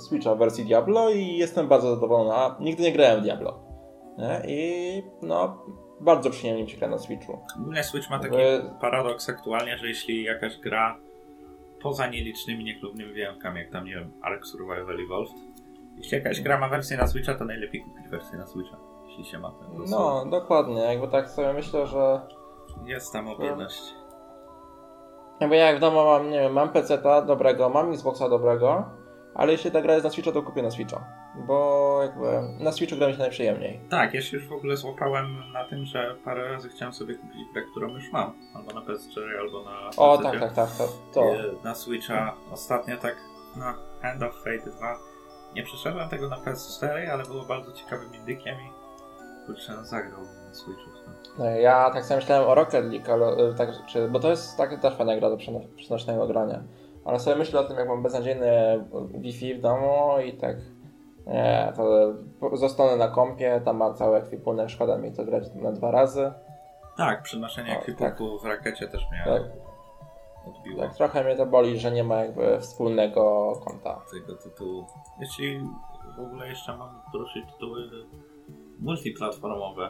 Switcha 0.00 0.34
w 0.34 0.38
wersji 0.38 0.64
Diablo 0.64 1.10
i 1.10 1.36
jestem 1.36 1.68
bardzo 1.68 1.94
zadowolona. 1.94 2.56
Nigdy 2.60 2.82
nie 2.82 2.92
grałem 2.92 3.20
w 3.20 3.22
Diablo. 3.22 3.60
Nie? 4.18 4.42
I 4.46 5.02
no, 5.22 5.58
bardzo 6.00 6.30
przyjemnie 6.30 6.62
mi 6.62 6.70
się 6.70 6.76
gra 6.78 6.88
na 6.88 6.98
Switchu. 6.98 7.38
Ogólnie 7.60 7.84
Switch 7.84 8.10
ma 8.10 8.18
taki 8.18 8.36
Wy- 8.36 8.70
paradoks 8.80 9.28
aktualnie, 9.28 9.78
że 9.78 9.86
jeśli 9.86 10.24
jakaś 10.24 10.58
gra 10.58 10.96
poza 11.82 12.06
nielicznymi, 12.06 12.64
niechlubnymi 12.64 13.12
wyjątkami, 13.12 13.60
jak 13.60 13.70
tam, 13.70 13.84
nie 13.84 13.94
wiem, 13.94 14.12
Ark 14.22 14.46
Survival 14.46 15.00
Evolved, 15.00 15.34
jeśli 15.96 16.18
jakaś 16.18 16.40
gra 16.40 16.58
ma 16.58 16.68
wersję 16.68 16.96
na 16.96 17.06
Switcha, 17.06 17.34
to 17.34 17.44
najlepiej 17.44 17.80
kupić 17.82 18.08
wersję 18.08 18.38
na 18.38 18.46
Switcha, 18.46 18.76
jeśli 19.08 19.24
się 19.24 19.38
ma 19.38 19.50
ten. 19.50 19.68
No, 19.90 20.26
dokładnie. 20.30 20.80
Jakby 20.80 21.08
tak 21.08 21.30
sobie 21.30 21.52
myślę, 21.52 21.86
że 21.86 22.20
Jest 22.84 23.12
tam 23.12 23.24
mobilność. 23.24 23.94
No 25.40 25.48
bo 25.48 25.54
ja 25.54 25.66
jak 25.66 25.76
w 25.76 25.80
domu 25.80 26.04
mam, 26.04 26.30
nie 26.30 26.40
wiem, 26.40 26.52
mam 26.52 26.68
PC-ta 26.68 27.22
dobrego, 27.22 27.68
mam 27.68 27.92
Xboxa 27.92 28.28
dobrego, 28.28 28.84
ale 29.34 29.52
jeśli 29.52 29.70
ta 29.70 29.82
gra 29.82 29.92
jest 29.92 30.04
na 30.04 30.10
Switcha, 30.10 30.32
to 30.32 30.42
kupię 30.42 30.62
na 30.62 30.70
Switcha. 30.70 31.04
Bo 31.34 31.98
jakby 32.02 32.24
na 32.64 32.72
Switchu 32.72 32.96
gra 32.96 33.06
mi 33.06 33.12
się 33.12 33.18
najprzyjemniej. 33.18 33.80
Tak, 33.90 34.14
ja 34.14 34.22
się 34.22 34.36
już 34.36 34.48
w 34.48 34.52
ogóle 34.52 34.76
złapałem 34.76 35.52
na 35.52 35.64
tym, 35.64 35.84
że 35.86 36.14
parę 36.24 36.52
razy 36.52 36.68
chciałem 36.68 36.94
sobie 36.94 37.14
kupić 37.14 37.36
grę, 37.52 37.62
którą 37.70 37.88
już 37.88 38.12
mam. 38.12 38.32
Albo 38.54 38.72
na 38.72 38.80
PS4, 38.80 39.20
albo 39.40 39.62
na 39.62 39.90
O, 39.96 40.18
PC-cie. 40.18 40.40
tak, 40.40 40.52
tak, 40.54 40.54
tak, 40.54 40.88
to. 41.14 41.20
to. 41.20 41.34
Na 41.64 41.74
Switcha 41.74 42.34
ostatnio 42.52 42.96
tak 42.96 43.16
na 43.56 43.74
Hand 44.02 44.22
of 44.22 44.34
Fate 44.38 44.70
2 44.78 44.98
nie 45.54 45.62
przeszedłem 45.62 46.08
tego 46.08 46.28
na 46.28 46.36
PS4, 46.36 47.08
ale 47.12 47.22
było 47.24 47.44
bardzo 47.44 47.72
ciekawym 47.72 48.14
indykiem 48.14 48.54
i 48.54 48.82
kurczę, 49.46 49.72
no 49.76 49.84
zagrał 49.84 50.20
na 50.48 50.54
Switchu. 50.54 50.90
Ja 51.60 51.90
tak 51.90 52.04
samo 52.04 52.20
myślałem 52.20 52.48
o 52.48 52.54
Rocket 52.54 52.84
League, 52.92 53.12
ale, 53.12 53.26
e, 53.26 53.54
tak, 53.54 53.68
czy, 53.88 54.08
bo 54.08 54.20
to 54.20 54.30
jest 54.30 54.56
tak, 54.56 54.80
też 54.80 54.94
fajna 54.96 55.16
gra 55.16 55.30
do 55.30 55.36
przeno- 55.36 55.74
przenośnego 55.76 56.26
grania. 56.26 56.62
Ale 57.04 57.20
sobie 57.20 57.36
myślę 57.36 57.60
o 57.60 57.64
tym, 57.64 57.76
jak 57.76 57.88
mam 57.88 58.02
beznadziejne 58.02 58.84
Wi-Fi 59.14 59.54
w 59.54 59.60
domu 59.60 60.08
i 60.26 60.32
tak 60.32 60.56
nie, 61.26 61.72
to 61.76 62.56
zostanę 62.56 62.96
na 62.96 63.08
kompie, 63.08 63.60
tam 63.64 63.76
ma 63.76 63.94
cały 63.94 64.16
ekwipunek, 64.16 64.70
szkoda 64.70 64.98
mi 64.98 65.12
to 65.12 65.24
grać 65.24 65.44
na 65.54 65.72
dwa 65.72 65.90
razy. 65.90 66.32
Tak, 66.96 67.22
przenoszenie 67.22 67.78
ekwipunku 67.78 68.38
w 68.38 68.44
rakiecie 68.44 68.88
też 68.88 69.06
mnie 69.10 69.22
Tak. 69.24 69.42
odbiło 70.46 70.82
Tak, 70.82 70.94
trochę 70.96 71.24
mnie 71.24 71.36
to 71.36 71.46
boli, 71.46 71.78
że 71.78 71.90
nie 71.92 72.04
ma 72.04 72.16
jakby 72.24 72.60
wspólnego 72.60 73.52
konta. 73.64 74.00
tego 74.12 74.36
tytułu. 74.36 74.84
Jeśli 75.20 75.60
w 76.16 76.20
ogóle 76.20 76.48
jeszcze 76.48 76.76
mam 76.76 77.00
poruszyć 77.12 77.44
tytuły 77.52 77.90
multiplatformowe, 78.80 79.88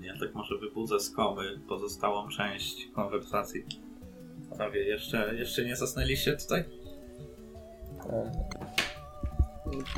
ja 0.00 0.12
tak 0.20 0.34
może 0.34 0.54
wybudzę 0.58 1.00
z 1.00 1.10
komy 1.16 1.42
pozostałą 1.68 2.28
część 2.28 2.88
konwersacji. 2.94 3.64
Panowie, 4.58 4.84
jeszcze, 4.84 5.34
jeszcze 5.34 5.64
nie 5.64 5.76
zasnęliście 5.76 6.36
tutaj? 6.36 6.64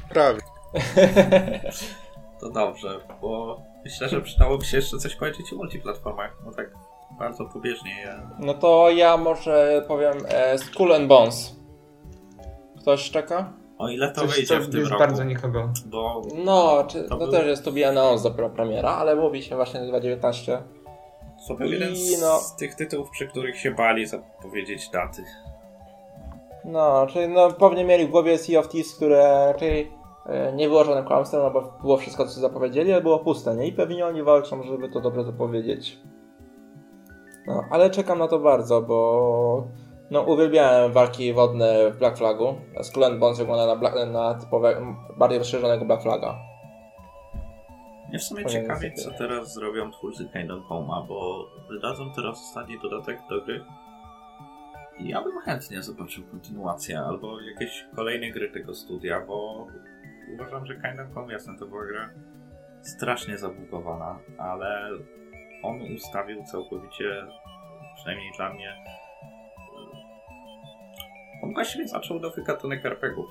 Prawie. 0.09 0.39
To 2.41 2.51
dobrze, 2.51 3.01
bo 3.21 3.61
myślę, 3.85 4.09
że 4.09 4.21
przydałoby 4.21 4.65
się 4.65 4.77
jeszcze 4.77 4.99
coś 4.99 5.17
powiedzieć 5.17 5.53
o 5.53 5.57
multiplatformach, 5.57 6.37
bo 6.45 6.53
tak 6.53 6.71
bardzo 7.19 7.45
pobieżnie 7.45 8.01
je... 8.01 8.21
No 8.39 8.55
to 8.55 8.91
ja 8.91 9.17
może 9.17 9.85
powiem 9.89 10.13
e, 10.29 10.59
Skull 10.59 10.93
and 10.93 11.07
Bones. 11.09 11.57
Ktoś 12.81 13.11
czeka? 13.11 13.53
O 13.79 13.89
ile 13.89 14.13
to 14.13 14.21
Coś, 14.21 14.35
wyjdzie 14.35 14.61
w 14.61 14.71
tym 14.71 14.79
jest 14.81 14.91
roku, 14.91 15.05
bardzo 15.05 15.25
nikogo. 15.25 15.73
bo 15.87 16.23
No, 16.45 16.85
czy, 16.89 17.03
To 17.05 17.17
no 17.17 17.17
był- 17.27 17.31
też 17.33 17.47
jest 17.47 17.65
to 17.65 17.71
announced 17.89 18.23
dopiero 18.33 18.51
premiera, 18.51 18.91
ale 18.91 19.17
mówi 19.17 19.43
się 19.43 19.57
właśnie 19.57 19.81
2019. 19.81 20.63
to 21.49 21.55
był 21.55 21.73
jeden 21.73 21.93
I 21.93 21.97
z 21.97 22.21
no- 22.21 22.41
tych 22.59 22.75
tytułów, 22.75 23.11
przy 23.11 23.27
których 23.29 23.59
się 23.59 23.71
bali 23.71 24.07
zapowiedzieć 24.07 24.89
daty. 24.89 25.25
No, 26.65 27.07
czyli 27.07 27.29
no 27.29 27.51
pewnie 27.53 27.85
mieli 27.85 28.07
w 28.07 28.11
głowie 28.11 28.39
Sea 28.39 28.61
of 28.61 28.69
Thieves, 28.69 28.95
które 28.95 29.53
raczej 29.53 29.98
nie 30.55 30.69
było 30.69 30.85
żadnym 30.85 31.05
kłamstwem, 31.05 31.41
no 31.43 31.51
bo 31.51 31.79
było 31.83 31.97
wszystko 31.97 32.27
co 32.27 32.41
zapowiedzieli, 32.41 32.93
ale 32.93 33.03
było 33.03 33.19
puste, 33.19 33.57
nie? 33.57 33.67
I 33.67 33.73
pewnie 33.73 34.07
oni 34.07 34.23
walczą, 34.23 34.63
żeby 34.63 34.89
to 34.89 35.01
dobrze 35.01 35.25
zapowiedzieć. 35.25 35.99
No, 37.47 37.65
ale 37.71 37.91
czekam 37.91 38.19
na 38.19 38.29
to 38.29 38.39
bardzo, 38.39 38.83
bo 38.83 39.69
no 40.11 40.23
uwielbiałem 40.23 40.93
walki 40.93 41.33
wodne 41.33 41.91
w 41.91 41.99
Black 41.99 42.19
Flagu. 42.19 42.55
Skull 42.83 43.19
Bones 43.19 43.39
wygląda 43.39 43.67
na, 43.67 43.77
Black, 43.77 43.97
na 44.13 44.35
typowe, 44.35 44.97
bardziej 45.19 45.39
rozszerzonego 45.39 45.85
Black 45.85 46.03
Flaga. 46.03 46.39
Mnie 48.09 48.19
w 48.19 48.23
sumie 48.23 48.43
Powiem 48.43 48.63
ciekawi, 48.63 48.81
sobie. 48.81 48.95
co 48.95 49.19
teraz 49.19 49.55
zrobią 49.55 49.91
twórcy 49.91 50.29
Kingdom 50.33 50.63
Home'a, 50.71 51.07
bo 51.09 51.47
wydadzą 51.71 52.13
teraz 52.17 52.39
ostatni 52.49 52.79
dodatek 52.83 53.19
do 53.31 53.41
gry. 53.45 53.65
I 54.99 55.09
ja 55.09 55.23
bym 55.23 55.41
chętnie 55.41 55.83
zobaczył 55.83 56.25
kontynuację 56.31 57.01
albo 57.01 57.41
jakieś 57.41 57.87
kolejne 57.97 58.31
gry 58.31 58.51
tego 58.51 58.75
studia, 58.75 59.21
bo 59.27 59.67
uważam, 60.35 60.67
że 60.67 60.75
Kingdom 60.75 61.15
Home 61.15 61.33
jasne 61.33 61.59
to 61.59 61.67
była 61.67 61.87
gra 61.87 62.11
strasznie 62.83 63.39
zabugowana, 63.39 64.19
ale 64.39 64.91
on 65.63 65.83
ustawił 65.97 66.45
całkowicie, 66.45 67.27
przynajmniej 67.97 68.33
dla 68.37 68.55
mnie, 68.55 68.75
on 71.43 71.55
właściwie 71.55 71.89
zaczął 71.89 72.21
nowy 72.21 72.43
gatunek 72.43 72.87
RPGów. 72.87 73.31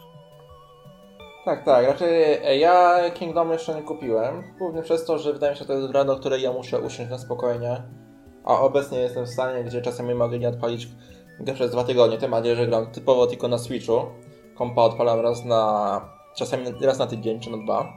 Tak, 1.46 1.66
tak. 1.66 2.02
E, 2.02 2.58
ja 2.58 3.00
Kingdom 3.14 3.52
jeszcze 3.52 3.76
nie 3.76 3.82
kupiłem. 3.82 4.44
Głównie 4.58 4.82
przez 4.82 5.06
to, 5.06 5.18
że 5.18 5.34
wydaje 5.34 5.52
mi 5.52 5.58
się, 5.58 5.64
że 5.64 5.68
to 5.68 5.74
jest 5.74 5.88
gra, 5.88 6.06
do 6.06 6.16
której 6.16 6.42
ja 6.42 6.54
muszę 6.54 6.80
usiąść 6.80 7.12
na 7.12 7.18
spokojnie. 7.18 7.82
A 8.46 8.60
obecnie 8.60 9.00
jestem 9.00 9.26
w 9.26 9.30
stanie, 9.30 9.64
gdzie 9.64 9.82
czasami 9.82 10.16
mogę 10.16 10.40
nie 10.40 10.50
odpalić 10.50 10.88
gry 11.40 11.54
przez 11.54 11.72
dwa 11.72 11.84
tygodnie. 11.84 12.18
Tym 12.18 12.32
bardziej, 12.32 12.56
że 12.56 12.68
gram 12.68 12.92
typowo 12.92 13.28
tylko 13.28 13.48
na 13.48 13.58
Switchu. 13.58 14.06
Kompa 14.56 14.82
odpalam 14.82 15.20
raz 15.20 15.46
na... 15.46 16.02
czasami 16.38 16.66
raz 16.82 17.00
na 17.00 17.08
tydzień, 17.08 17.40
czy 17.40 17.50
na 17.52 17.58
dwa. 17.58 17.94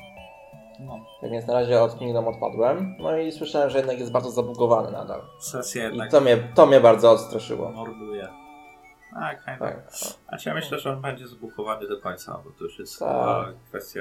No, 0.80 0.98
Tak 1.20 1.30
więc 1.30 1.46
na 1.46 1.54
razie 1.54 1.80
od 1.82 1.98
Kingdom 1.98 2.28
odpadłem. 2.28 2.96
No 2.98 3.18
i 3.18 3.32
słyszałem, 3.32 3.70
że 3.70 3.78
jednak 3.78 3.98
jest 3.98 4.12
bardzo 4.12 4.30
zabugowany 4.30 4.90
nadal. 4.92 5.22
sesja 5.40 5.90
I 5.90 6.00
to 6.10 6.20
mnie, 6.20 6.48
to 6.54 6.66
mnie 6.66 6.80
bardzo 6.80 7.10
odstraszyło. 7.10 7.68
morduje. 7.72 8.28
Tak, 9.14 9.44
Kingdom 9.44 9.68
Tak. 9.68 9.88
A 10.26 10.36
ja 10.46 10.54
myślę, 10.54 10.78
że 10.78 10.92
on 10.92 11.00
będzie 11.00 11.26
zbukowany 11.28 11.88
do 11.88 12.00
końca, 12.00 12.40
bo 12.44 12.50
to 12.50 12.64
już 12.64 12.78
jest 12.78 12.98
Tak. 12.98 13.54
kwestia 13.68 14.00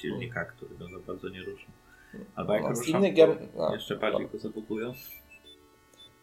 silnika, 0.00 0.44
który 0.44 0.74
go 0.78 0.84
za 0.84 1.06
bardzo 1.06 1.28
nie 1.28 1.40
ruszy. 1.40 1.66
Albo 2.36 2.54
jak 2.54 2.62
No, 2.62 2.68
to 2.68 2.74
gier- 3.00 3.36
no. 3.56 3.72
jeszcze 3.74 3.96
bardziej 3.96 4.28
go 4.28 4.38
zabukują. 4.38 4.92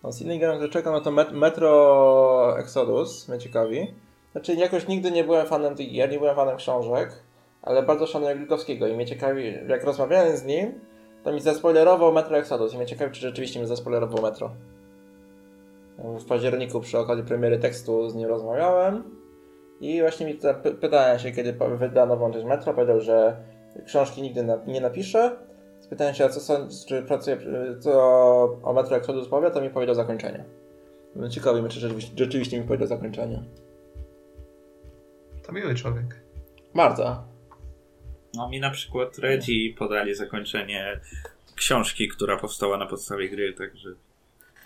No, 0.03 0.11
z 0.11 0.22
innych 0.22 0.39
gier, 0.39 0.51
które 0.55 0.70
czekam 0.70 0.93
na 0.93 1.01
to 1.01 1.11
Met- 1.11 1.32
Metro 1.34 2.59
Exodus, 2.59 3.30
mnie 3.30 3.39
ciekawi. 3.39 3.93
Znaczy, 4.32 4.53
jakoś 4.53 4.88
nigdy 4.88 5.11
nie 5.11 5.24
byłem 5.24 5.47
fanem 5.47 5.76
tych 5.76 5.91
gier, 5.91 6.11
nie 6.11 6.20
byłem 6.20 6.36
fanem 6.36 6.57
książek, 6.57 7.24
ale 7.68 7.84
bardzo 7.84 8.07
szanuję 8.07 8.36
Glikowskiego 8.36 8.88
i 8.88 8.93
mnie 8.95 9.05
ciekawi, 9.05 9.53
jak 9.68 9.84
rozmawiałem 9.84 10.38
z 10.38 10.45
nim, 10.45 10.80
to 11.24 11.34
mi 11.34 11.41
zaspoilerował 11.41 12.13
Metro 12.13 12.38
Exodus 12.38 12.74
i 12.74 12.78
mnie 12.78 12.86
ciekawi, 12.86 13.11
czy 13.11 13.22
rzeczywiście 13.22 13.59
mi 13.59 13.65
zaspoilerował 13.65 14.22
Metro. 14.22 14.51
W 15.97 16.26
październiku 16.26 16.80
przy 16.80 16.97
okazji 16.99 17.24
premiery 17.24 17.59
tekstu 17.59 18.09
z 18.09 18.15
nim 18.15 18.30
rozmawiałem 18.30 19.03
i 19.80 20.01
właśnie 20.01 20.26
mi 20.26 20.38
pytałem 20.82 21.20
się, 21.20 21.32
kiedy 21.32 21.53
po- 21.53 21.78
wyda 21.78 22.05
nową 22.05 22.32
część 22.32 22.45
Metro, 22.45 22.74
powiedział, 22.74 23.01
że 23.01 23.38
książki 23.86 24.22
nigdy 24.22 24.43
na, 24.43 24.59
nie 24.68 24.82
napisze. 24.82 25.38
Spytałem 25.80 26.13
się, 26.13 26.30
co 26.30 26.39
sądzi, 26.39 26.76
czy 26.88 27.01
pracuje, 27.03 27.38
co 27.80 27.91
o 28.63 28.74
Metro 28.74 28.95
Exodus 28.97 29.28
powie, 29.28 29.51
to 29.51 29.61
mi 29.61 29.70
powiedział 29.70 29.95
zakończenie. 29.95 30.45
No, 31.15 31.30
Ciekawi 31.30 31.61
mnie, 31.61 31.70
czy 31.70 31.80
rzeczywiście, 31.80 32.13
rzeczywiście 32.18 32.59
mi 32.61 32.68
powiedział 32.68 32.88
zakończenie. 32.88 33.43
To 35.47 35.51
miły 35.51 35.76
człowiek. 35.76 36.05
Bardzo. 36.76 37.24
No 38.38 38.50
mi 38.50 38.60
na 38.60 38.70
przykład 38.70 39.18
Redzi 39.18 39.76
podali 39.78 40.16
zakończenie 40.16 41.00
książki, 41.56 42.08
która 42.08 42.38
powstała 42.38 42.78
na 42.78 42.86
podstawie 42.86 43.30
gry, 43.30 43.54
także 43.54 43.90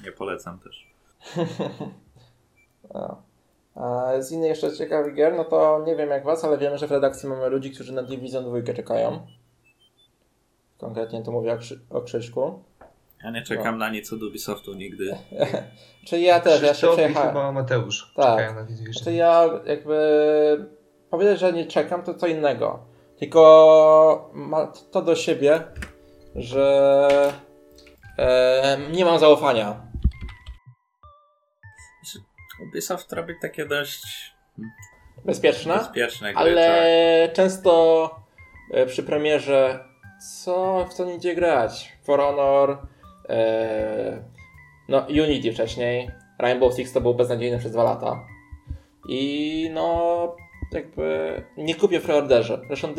nie 0.06 0.12
polecam 0.12 0.60
też. 0.60 0.88
A 3.76 4.12
z 4.22 4.32
innych 4.32 4.50
jeszcze 4.50 4.78
ciekawych 4.78 5.16
gier, 5.16 5.34
no 5.36 5.44
to 5.44 5.84
nie 5.88 5.96
wiem 5.96 6.10
jak 6.10 6.24
was, 6.24 6.44
ale 6.46 6.58
wiemy, 6.58 6.78
że 6.78 6.88
w 6.88 6.92
redakcji 6.92 7.30
mamy 7.30 7.50
ludzi, 7.50 7.72
którzy 7.72 7.94
na 7.94 8.04
Division 8.04 8.62
2 8.62 8.74
czekają. 8.74 9.28
Konkretnie 10.78 11.24
to 11.24 11.32
mówię 11.32 11.54
o, 11.54 11.58
Krzy 11.58 11.80
o 11.90 12.02
Krzyśku. 12.02 12.64
Ja 13.24 13.32
nie 13.32 13.42
czekam 13.42 13.78
no. 13.78 13.86
na 13.86 13.90
nic 13.90 14.14
od 14.14 14.24
Ubisoftu 14.24 14.74
nigdy. 14.74 15.18
Czyli 16.08 16.24
ja 16.24 16.40
też, 16.40 16.62
ja 16.62 16.74
się 16.74 16.88
przejechałem. 16.88 17.30
chyba 17.30 17.52
Mateusz 17.52 18.14
tak. 18.16 18.38
czekają 18.38 18.56
na 18.56 18.64
Division. 18.64 18.94
Znaczy 18.94 19.14
ja 19.14 19.50
jakby 19.66 19.96
powiedzieć, 21.10 21.40
że 21.40 21.54
nie 21.54 21.66
czekam, 21.66 22.04
to 22.04 22.14
co 22.14 22.28
innego. 22.28 22.91
Tylko 23.22 24.30
ma 24.34 24.68
to 24.92 25.02
do 25.02 25.16
siebie, 25.16 25.64
że 26.36 27.34
e, 28.18 28.78
nie 28.92 29.06
mam 29.06 29.20
zaufania. 29.20 29.82
Ubisoft 32.70 33.14
robi 33.14 33.34
takie 33.42 33.66
dość 33.66 34.34
bezpieczne, 35.26 35.78
bezpieczne 35.78 36.34
gry, 36.34 36.42
ale 36.42 37.28
tak. 37.28 37.36
często 37.36 38.10
e, 38.72 38.86
przy 38.86 39.04
premierze 39.04 39.86
co 40.44 40.86
w 40.90 40.94
co 40.94 41.06
nie 41.06 41.16
idzie 41.16 41.36
grać? 41.36 41.98
For 42.04 42.20
Honor, 42.20 42.78
e, 43.30 44.24
no 44.90 45.06
Unity 45.10 45.54
wcześniej, 45.54 46.12
Rainbow 46.40 46.76
Six 46.76 46.94
to 46.94 47.02
był 47.02 47.16
beznadziejny 47.16 47.60
przez 47.60 47.72
dwa 47.72 47.84
lata. 47.84 48.20
I 49.10 49.70
no 49.74 50.36
jakby 50.74 51.44
nie 51.58 51.76
kupię 51.76 52.00
w 52.00 52.04
preorderze. 52.04 52.62
Zresztą 52.68 52.94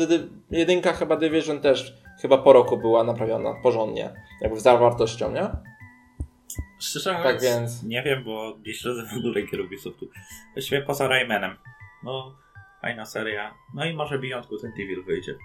jedynka 0.51 0.93
chyba 0.93 1.15
Division 1.15 1.59
też 1.59 1.93
chyba 2.21 2.37
po 2.37 2.53
roku 2.53 2.77
była 2.77 3.03
naprawiona 3.03 3.53
porządnie, 3.63 4.13
jakby 4.41 4.59
z 4.59 4.63
zawartością, 4.63 5.31
nie? 5.31 5.49
Szczerze 6.79 7.19
tak 7.23 7.41
więc 7.41 7.83
nie 7.83 8.03
wiem, 8.03 8.23
bo 8.23 8.57
nie 8.65 8.73
śledzę 8.73 9.03
w 9.13 9.17
ogóle 9.17 9.41
gier 9.41 9.61
Ubisoftu. 9.61 10.09
Właściwie 10.53 10.81
poza 10.81 11.07
Raymanem. 11.07 11.57
No, 12.03 12.35
fajna 12.81 13.05
seria. 13.05 13.53
No 13.73 13.85
i 13.85 13.93
może 13.93 14.19
Beyond 14.19 14.47
Good 14.47 14.65
and 14.65 14.73
Evil 14.73 15.03
wyjdzie. 15.03 15.35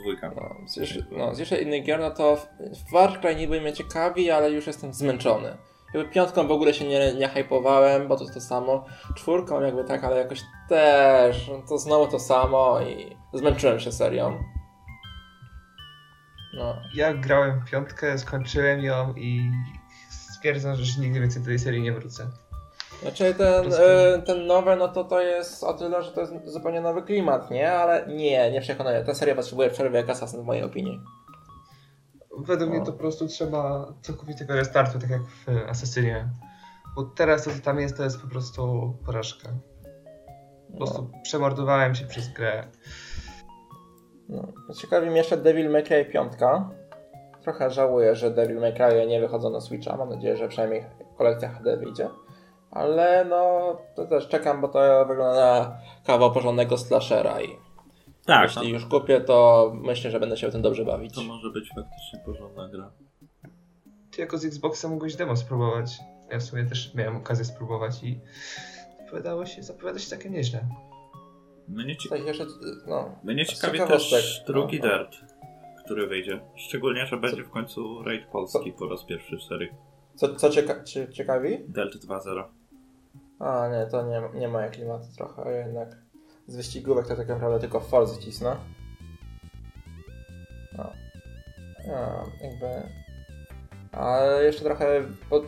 Dwójka. 0.00 0.32
No, 0.36 0.68
z, 0.68 0.76
jeszcze, 0.76 1.06
no, 1.10 1.34
z 1.34 1.38
jeszcze 1.38 1.62
innych 1.62 1.84
gier, 1.84 2.00
no 2.00 2.10
to 2.10 2.36
w 2.60 2.90
Far 2.90 3.20
Cry 3.20 3.36
niby 3.36 3.60
mnie 3.60 3.72
ciekawi, 3.72 4.30
ale 4.30 4.50
już 4.50 4.66
jestem 4.66 4.94
zmęczony. 4.94 5.56
Jakby 5.94 6.12
piątką 6.12 6.48
w 6.48 6.50
ogóle 6.50 6.74
się 6.74 6.88
nie, 6.88 7.14
nie 7.14 7.28
hypowałem, 7.28 8.08
bo 8.08 8.16
to 8.16 8.24
to 8.34 8.40
samo. 8.40 8.84
Czwórką 9.14 9.60
jakby 9.60 9.84
tak, 9.84 10.04
ale 10.04 10.16
jakoś 10.16 10.42
też, 10.68 11.48
no 11.48 11.62
to 11.68 11.78
znowu 11.78 12.06
to 12.06 12.18
samo 12.18 12.80
i 12.80 13.16
zmęczyłem 13.34 13.80
się 13.80 13.92
serią. 13.92 14.42
No. 16.54 16.76
Ja 16.94 17.14
grałem 17.14 17.64
piątkę, 17.64 18.18
skończyłem 18.18 18.80
ją 18.80 19.14
i 19.14 19.50
stwierdzam, 20.10 20.76
że 20.76 21.00
nigdy 21.00 21.20
więcej 21.20 21.42
do 21.42 21.46
tej 21.46 21.58
serii 21.58 21.82
nie 21.82 21.92
wrócę. 21.92 22.26
Znaczy 23.02 23.34
ten, 23.34 23.72
e, 23.72 24.22
ten 24.22 24.46
nowy, 24.46 24.76
no 24.76 24.88
to 24.88 25.04
to 25.04 25.20
jest 25.20 25.64
o 25.64 25.74
tyle, 25.74 26.02
że 26.02 26.12
to 26.12 26.20
jest 26.20 26.32
zupełnie 26.44 26.80
nowy 26.80 27.02
klimat, 27.02 27.50
nie? 27.50 27.72
Ale 27.72 28.06
nie, 28.06 28.50
nie 28.50 28.60
przekonuję. 28.60 29.04
Ta 29.04 29.14
seria 29.14 29.34
potrzebuje 29.34 29.70
przerwy 29.70 29.96
jak 29.96 30.10
Assassin 30.10 30.42
w 30.42 30.44
mojej 30.44 30.62
opinii. 30.62 31.00
Według 32.38 32.70
mnie 32.70 32.80
to 32.80 32.92
po 32.92 32.98
prostu 32.98 33.26
trzeba 33.26 33.92
całkowitego 34.02 34.54
restartu, 34.54 34.98
tak 34.98 35.10
jak 35.10 35.22
w 35.22 35.48
Assassinie. 35.68 36.28
Bo 36.96 37.02
teraz 37.02 37.44
to 37.44 37.50
co 37.50 37.60
tam 37.60 37.80
jest, 37.80 37.96
to 37.96 38.04
jest 38.04 38.22
po 38.22 38.28
prostu 38.28 38.94
porażka. 39.06 39.48
Po 40.70 40.76
prostu 40.76 41.02
no. 41.12 41.18
przemordowałem 41.22 41.94
się 41.94 42.06
przez 42.06 42.32
grę. 42.32 42.66
No. 44.28 44.52
Ciekawi 44.74 45.06
mnie 45.06 45.18
jeszcze 45.18 45.36
Devil 45.36 45.70
May 45.70 45.84
Cry 45.84 46.04
5. 46.04 46.32
Trochę 47.42 47.70
żałuję, 47.70 48.14
że 48.14 48.30
Devil 48.30 48.60
May 48.60 48.74
Cry 48.74 49.06
nie 49.06 49.20
wychodzą 49.20 49.50
na 49.50 49.60
Switcha. 49.60 49.96
Mam 49.96 50.08
nadzieję, 50.08 50.36
że 50.36 50.48
przynajmniej 50.48 50.84
kolekcja 51.18 51.48
HD 51.48 51.76
wyjdzie. 51.76 52.08
Ale 52.70 53.24
no, 53.24 53.76
to 53.94 54.06
też 54.06 54.28
czekam, 54.28 54.60
bo 54.60 54.68
to 54.68 55.06
wygląda 55.06 55.60
na 55.60 55.78
kawał 56.06 56.32
porządnego 56.32 56.78
slashera 56.78 57.42
i 57.42 57.65
tak, 58.26 58.42
jeśli 58.42 58.68
no. 58.68 58.74
już 58.74 58.86
kupię, 58.86 59.20
to 59.20 59.72
myślę, 59.74 60.10
że 60.10 60.20
będę 60.20 60.36
się 60.36 60.48
w 60.48 60.52
tym 60.52 60.62
dobrze 60.62 60.84
bawić. 60.84 61.14
To 61.14 61.22
może 61.22 61.50
być 61.50 61.68
faktycznie 61.68 62.18
porządna 62.24 62.68
gra. 62.68 62.90
Ty 64.10 64.20
jako 64.20 64.38
z 64.38 64.44
Xboxa 64.44 64.88
mogłeś 64.88 65.16
demo 65.16 65.36
spróbować. 65.36 65.98
Ja 66.30 66.38
w 66.38 66.42
sumie 66.42 66.64
też 66.64 66.94
miałem 66.94 67.16
okazję 67.16 67.44
spróbować 67.44 68.02
i 68.02 68.20
zapowiadało 68.98 69.46
się, 69.46 69.62
zapowiada 69.62 69.98
się 69.98 70.10
takie 70.10 70.30
nieźle. 70.30 70.68
Mnie, 71.68 71.96
ci... 71.96 72.08
tak, 72.08 72.26
jeszcze, 72.26 72.46
no, 72.86 73.18
Mnie 73.24 73.46
ciekawi 73.46 73.78
też 73.78 74.42
drugi 74.46 74.80
no, 74.80 74.88
no. 74.88 74.98
Dirt, 74.98 75.16
który 75.84 76.06
wyjdzie. 76.06 76.40
Szczególnie, 76.56 77.06
że 77.06 77.16
będzie 77.16 77.44
w 77.44 77.50
końcu 77.50 78.02
raid 78.02 78.26
polski 78.26 78.72
co? 78.72 78.78
po 78.78 78.88
raz 78.88 79.04
pierwszy 79.04 79.36
w 79.36 79.42
serii. 79.42 79.68
Co, 80.14 80.34
co 80.34 80.50
cieka 80.50 80.84
ciekawi? 81.12 81.58
Delt 81.68 81.94
2.0. 81.94 82.44
A 83.38 83.68
nie, 83.68 83.86
to 83.90 84.02
nie, 84.02 84.40
nie 84.40 84.48
moje 84.48 84.70
klimaty 84.70 85.06
trochę, 85.16 85.58
jednak 85.66 86.05
z 86.46 86.56
wyścigówek 86.56 87.06
to 87.06 87.16
tak 87.16 87.28
naprawdę 87.28 87.60
tylko 87.60 87.80
Forza 87.80 88.20
cisnę. 88.20 88.56
No. 90.78 90.92
A, 91.94 92.24
jakby... 92.44 92.88
A 93.92 94.20
jeszcze 94.42 94.64
trochę 94.64 94.86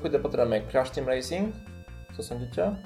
pójdę 0.01 0.19
po 0.19 0.29
remake 0.29 0.71
Crash 0.71 0.91
Team 0.91 1.09
Racing. 1.09 1.55
Co 2.17 2.23
sądzicie? 2.23 2.77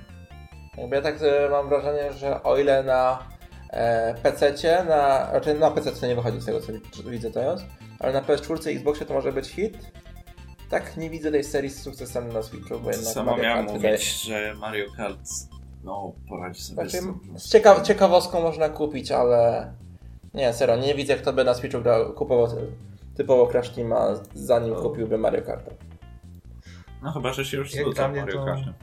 Jakby 0.78 0.96
ja 0.96 1.02
tak 1.02 1.14
e, 1.22 1.48
mam 1.50 1.68
wrażenie, 1.68 2.12
że 2.12 2.42
o 2.42 2.58
ile 2.58 2.82
na 2.82 3.28
e, 3.70 4.14
PC-cie, 4.14 4.84
na, 4.84 5.30
znaczy 5.30 5.54
na 5.54 5.70
PC 5.70 5.92
to 5.92 6.06
nie 6.06 6.14
wychodzi 6.14 6.40
z 6.40 6.46
tego 6.46 6.60
co 6.60 7.02
widzę 7.10 7.30
teraz, 7.30 7.64
ale 7.98 8.12
na 8.12 8.22
PS4 8.22 8.70
i 8.70 8.76
Xboxie 8.76 9.06
to 9.06 9.14
może 9.14 9.32
być 9.32 9.48
hit, 9.48 9.78
tak 10.70 10.96
nie 10.96 11.10
widzę 11.10 11.30
tej 11.30 11.44
serii 11.44 11.70
z 11.70 11.82
sukcesem 11.82 12.32
na 12.32 12.42
Switchu, 12.42 12.80
bo 12.80 12.90
jednak 12.90 13.14
Samo 13.14 13.30
Mario 13.30 13.44
miałem 13.44 13.64
mówić, 13.64 13.82
wydaje... 13.82 13.98
że 13.98 14.54
Mario 14.54 14.86
Kart 14.96 15.18
no, 15.84 16.12
poradzi 16.28 16.62
sobie 16.62 16.88
znaczy, 16.88 17.06
z, 17.36 17.42
z 17.42 17.50
cieka 17.50 17.80
ciekawostką 17.80 18.42
można 18.42 18.68
kupić, 18.68 19.12
ale 19.12 19.72
nie, 20.34 20.52
serio, 20.52 20.76
nie 20.76 20.94
widzę 20.94 21.16
kto 21.16 21.32
by 21.32 21.44
na 21.44 21.54
Switchu 21.54 21.80
grał, 21.80 22.12
kupował 22.12 22.48
typowo 23.14 23.46
Crash 23.46 23.70
Teama, 23.70 24.14
zanim 24.34 24.70
no. 24.70 24.82
kupiłby 24.82 25.18
Mario 25.18 25.42
Kart. 25.42 25.70
No 27.02 27.12
chyba, 27.12 27.32
że 27.32 27.44
się 27.44 27.56
już 27.56 27.72
znudzą 27.72 28.08
Mario 28.08 28.26
to... 28.26 28.44
Kartem. 28.44 28.74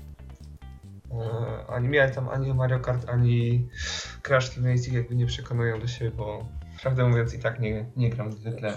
E, 1.12 1.68
ani 1.68 1.90
mnie 1.90 2.10
tam 2.10 2.30
ani 2.30 2.54
Mario 2.54 2.80
Kart, 2.80 3.10
ani 3.10 3.68
Crash 4.22 4.50
Team 4.50 4.68
Racing 4.68 4.96
jakby 4.96 5.16
nie 5.16 5.26
przekonują 5.26 5.80
do 5.80 5.88
siebie, 5.88 6.12
bo 6.12 6.46
prawdę 6.82 7.10
mówiąc 7.10 7.34
i 7.34 7.40
tak 7.40 7.60
nie, 7.60 7.86
nie 7.96 8.10
gram 8.10 8.32
zwykle 8.32 8.74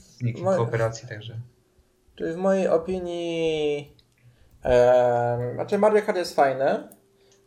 z 0.00 0.22
nikim 0.22 0.44
w 0.44 0.56
kooperacji, 0.56 1.08
także... 1.08 1.40
Czyli 2.14 2.34
w 2.34 2.36
mojej 2.36 2.68
opinii. 2.68 3.96
E, 4.64 5.50
znaczy, 5.54 5.78
Mario 5.78 6.02
Kart 6.02 6.18
jest 6.18 6.36
fajny. 6.36 6.88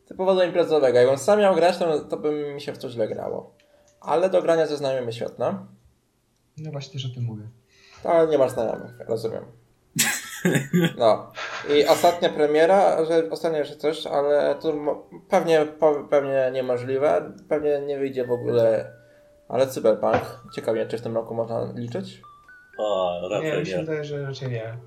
Typowo 0.07 0.35
do 0.35 0.43
imprezowego. 0.43 0.97
Jakbym 0.97 1.17
sam 1.17 1.39
miał 1.39 1.55
grać, 1.55 1.77
to, 1.77 1.99
to 1.99 2.17
by 2.17 2.53
mi 2.53 2.61
się 2.61 2.73
w 2.73 2.77
to 2.77 2.89
źle 2.89 3.07
grało. 3.07 3.55
Ale 4.01 4.29
do 4.29 4.41
grania 4.41 4.65
ze 4.65 4.77
znajomymi 4.77 5.13
świetne. 5.13 5.65
No 6.57 6.71
właśnie 6.71 6.93
też 6.93 7.11
o 7.11 7.15
tym 7.15 7.23
mówię. 7.23 7.43
Ale 8.03 8.27
nie 8.27 8.37
masz 8.37 8.51
znajomych, 8.51 8.99
rozumiem. 9.07 9.45
No. 10.97 11.31
I 11.75 11.87
ostatnia 11.87 12.29
premiera, 12.29 13.05
że 13.05 13.29
ostatnia 13.31 13.59
jeszcze 13.59 13.75
coś, 13.75 14.07
ale 14.07 14.55
to 14.55 14.73
pewnie, 15.29 15.67
pewnie 16.09 16.49
niemożliwe. 16.53 17.33
Pewnie 17.49 17.81
nie 17.81 17.97
wyjdzie 17.97 18.25
w 18.25 18.31
ogóle. 18.31 18.91
Ale 19.47 19.67
Cyberpunk. 19.67 20.39
Ciekawie, 20.55 20.85
czy 20.85 20.97
w 20.97 21.01
tym 21.01 21.15
roku 21.15 21.35
można 21.35 21.73
liczyć? 21.75 22.21
O, 22.79 23.19
raczej 23.31 23.51
nie. 23.51 23.59
Mi 23.59 23.65
się 23.65 23.77
wydaje, 23.77 24.03
że 24.03 24.23
raczej 24.23 24.49
nie. 24.49 24.77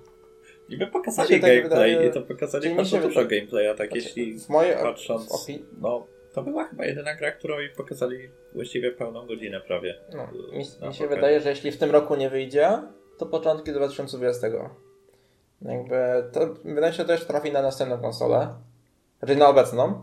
Niby 0.70 0.86
pokazali 0.86 1.28
znaczy, 1.28 1.40
gameplay 1.40 1.62
wydaje, 1.62 2.08
i 2.08 2.12
to 2.12 2.22
pokazali 2.22 2.74
bardzo 2.74 2.98
dużo 2.98 3.24
gameplaya, 3.24 3.74
tak 3.76 3.90
znaczy, 3.90 3.96
jeśli 3.96 4.40
w 4.40 4.48
moje, 4.48 4.76
patrząc, 4.76 5.48
no 5.80 6.06
to 6.32 6.42
była 6.42 6.64
chyba 6.64 6.84
jedyna 6.84 7.14
gra, 7.14 7.32
którą 7.32 7.56
pokazali 7.76 8.28
właściwie 8.54 8.92
pełną 8.92 9.26
godzinę 9.26 9.60
prawie. 9.60 9.94
No, 10.14 10.28
mi, 10.52 10.88
mi 10.88 10.94
się 10.94 11.08
wydaje, 11.08 11.40
że 11.40 11.50
jeśli 11.50 11.72
w 11.72 11.78
tym 11.78 11.90
roku 11.90 12.16
nie 12.16 12.30
wyjdzie, 12.30 12.82
to 13.18 13.26
początki 13.26 13.72
2020. 13.72 14.46
Jakby 15.62 15.96
to 16.32 16.54
wydaje 16.64 16.92
się, 16.92 16.96
że 16.96 17.04
też 17.04 17.24
trafi 17.24 17.52
na 17.52 17.62
następną 17.62 17.98
konsolę, 17.98 18.54
znaczy 19.18 19.36
na 19.36 19.48
obecną, 19.48 20.02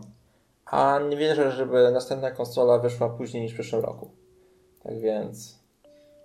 a 0.66 1.00
nie 1.08 1.16
wierzę, 1.16 1.52
żeby 1.52 1.90
następna 1.90 2.30
konsola 2.30 2.78
wyszła 2.78 3.08
później 3.08 3.42
niż 3.42 3.52
w 3.52 3.54
przyszłym 3.54 3.82
roku. 3.82 4.10
Tak 4.82 5.00
więc 5.00 5.57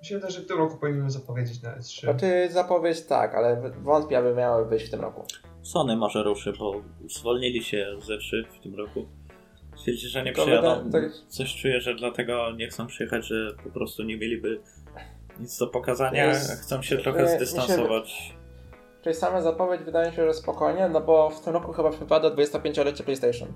mi 0.04 0.08
się 0.08 0.16
wydaje, 0.16 0.34
że 0.34 0.41
w 0.41 0.47
tym 0.47 0.58
roku 0.58 0.78
powinienem 0.78 1.10
zapowiedzieć 1.10 1.62
na 1.62 1.78
S3. 1.78 2.01
Znaczy 2.01 2.47
zapowiedź 2.51 3.06
tak, 3.06 3.36
ale 3.36 3.72
wątpię, 3.82 4.18
aby 4.18 4.36
miały 4.36 4.66
wyjść 4.66 4.88
w 4.88 4.91
tym 4.91 5.01
roku. 5.01 5.26
Sony 5.62 5.95
może 5.95 6.24
ruszy, 6.24 6.54
bo 6.60 6.82
zwolnili 7.10 7.64
się 7.64 7.88
ze 8.01 8.18
3 8.18 8.45
w 8.60 8.64
tym 8.64 8.76
roku. 8.76 9.06
Stwierdzi, 9.76 10.08
że 10.08 10.24
nie 10.24 10.32
przyjadą. 10.34 10.89
Tak... 10.91 11.04
Coś 11.28 11.56
czuję, 11.56 11.82
że 11.82 11.95
dlatego 11.95 12.51
nie 12.51 12.68
chcą 12.68 12.88
przyjechać, 12.88 13.26
że 13.26 13.51
po 13.64 13.70
prostu 13.70 14.04
nie 14.04 14.18
mieliby 14.18 14.62
nic 15.39 15.58
do 15.58 15.68
pokazania, 15.68 16.26
jest... 16.26 16.51
chcą 16.51 16.82
się 16.82 16.97
trochę 16.97 17.28
zdystansować. 17.28 18.10
Się... 18.10 18.34
Czyli 19.01 19.16
sama 19.16 19.41
zapowiedź 19.41 19.82
wydaje 19.82 20.10
mi 20.10 20.16
się, 20.16 20.26
że 20.26 20.34
spokojnie, 20.34 20.89
no 20.89 21.01
bo 21.01 21.30
w 21.30 21.41
tym 21.41 21.54
roku 21.54 21.74
chyba 21.74 21.89
przypada 21.89 22.30
25-lecie 22.30 23.04
PlayStation. 23.04 23.47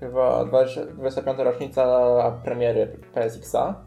Chyba 0.00 0.44
25. 0.44 1.38
rocznica 1.38 2.40
premiery 2.44 2.98
PSX-a. 3.14 3.84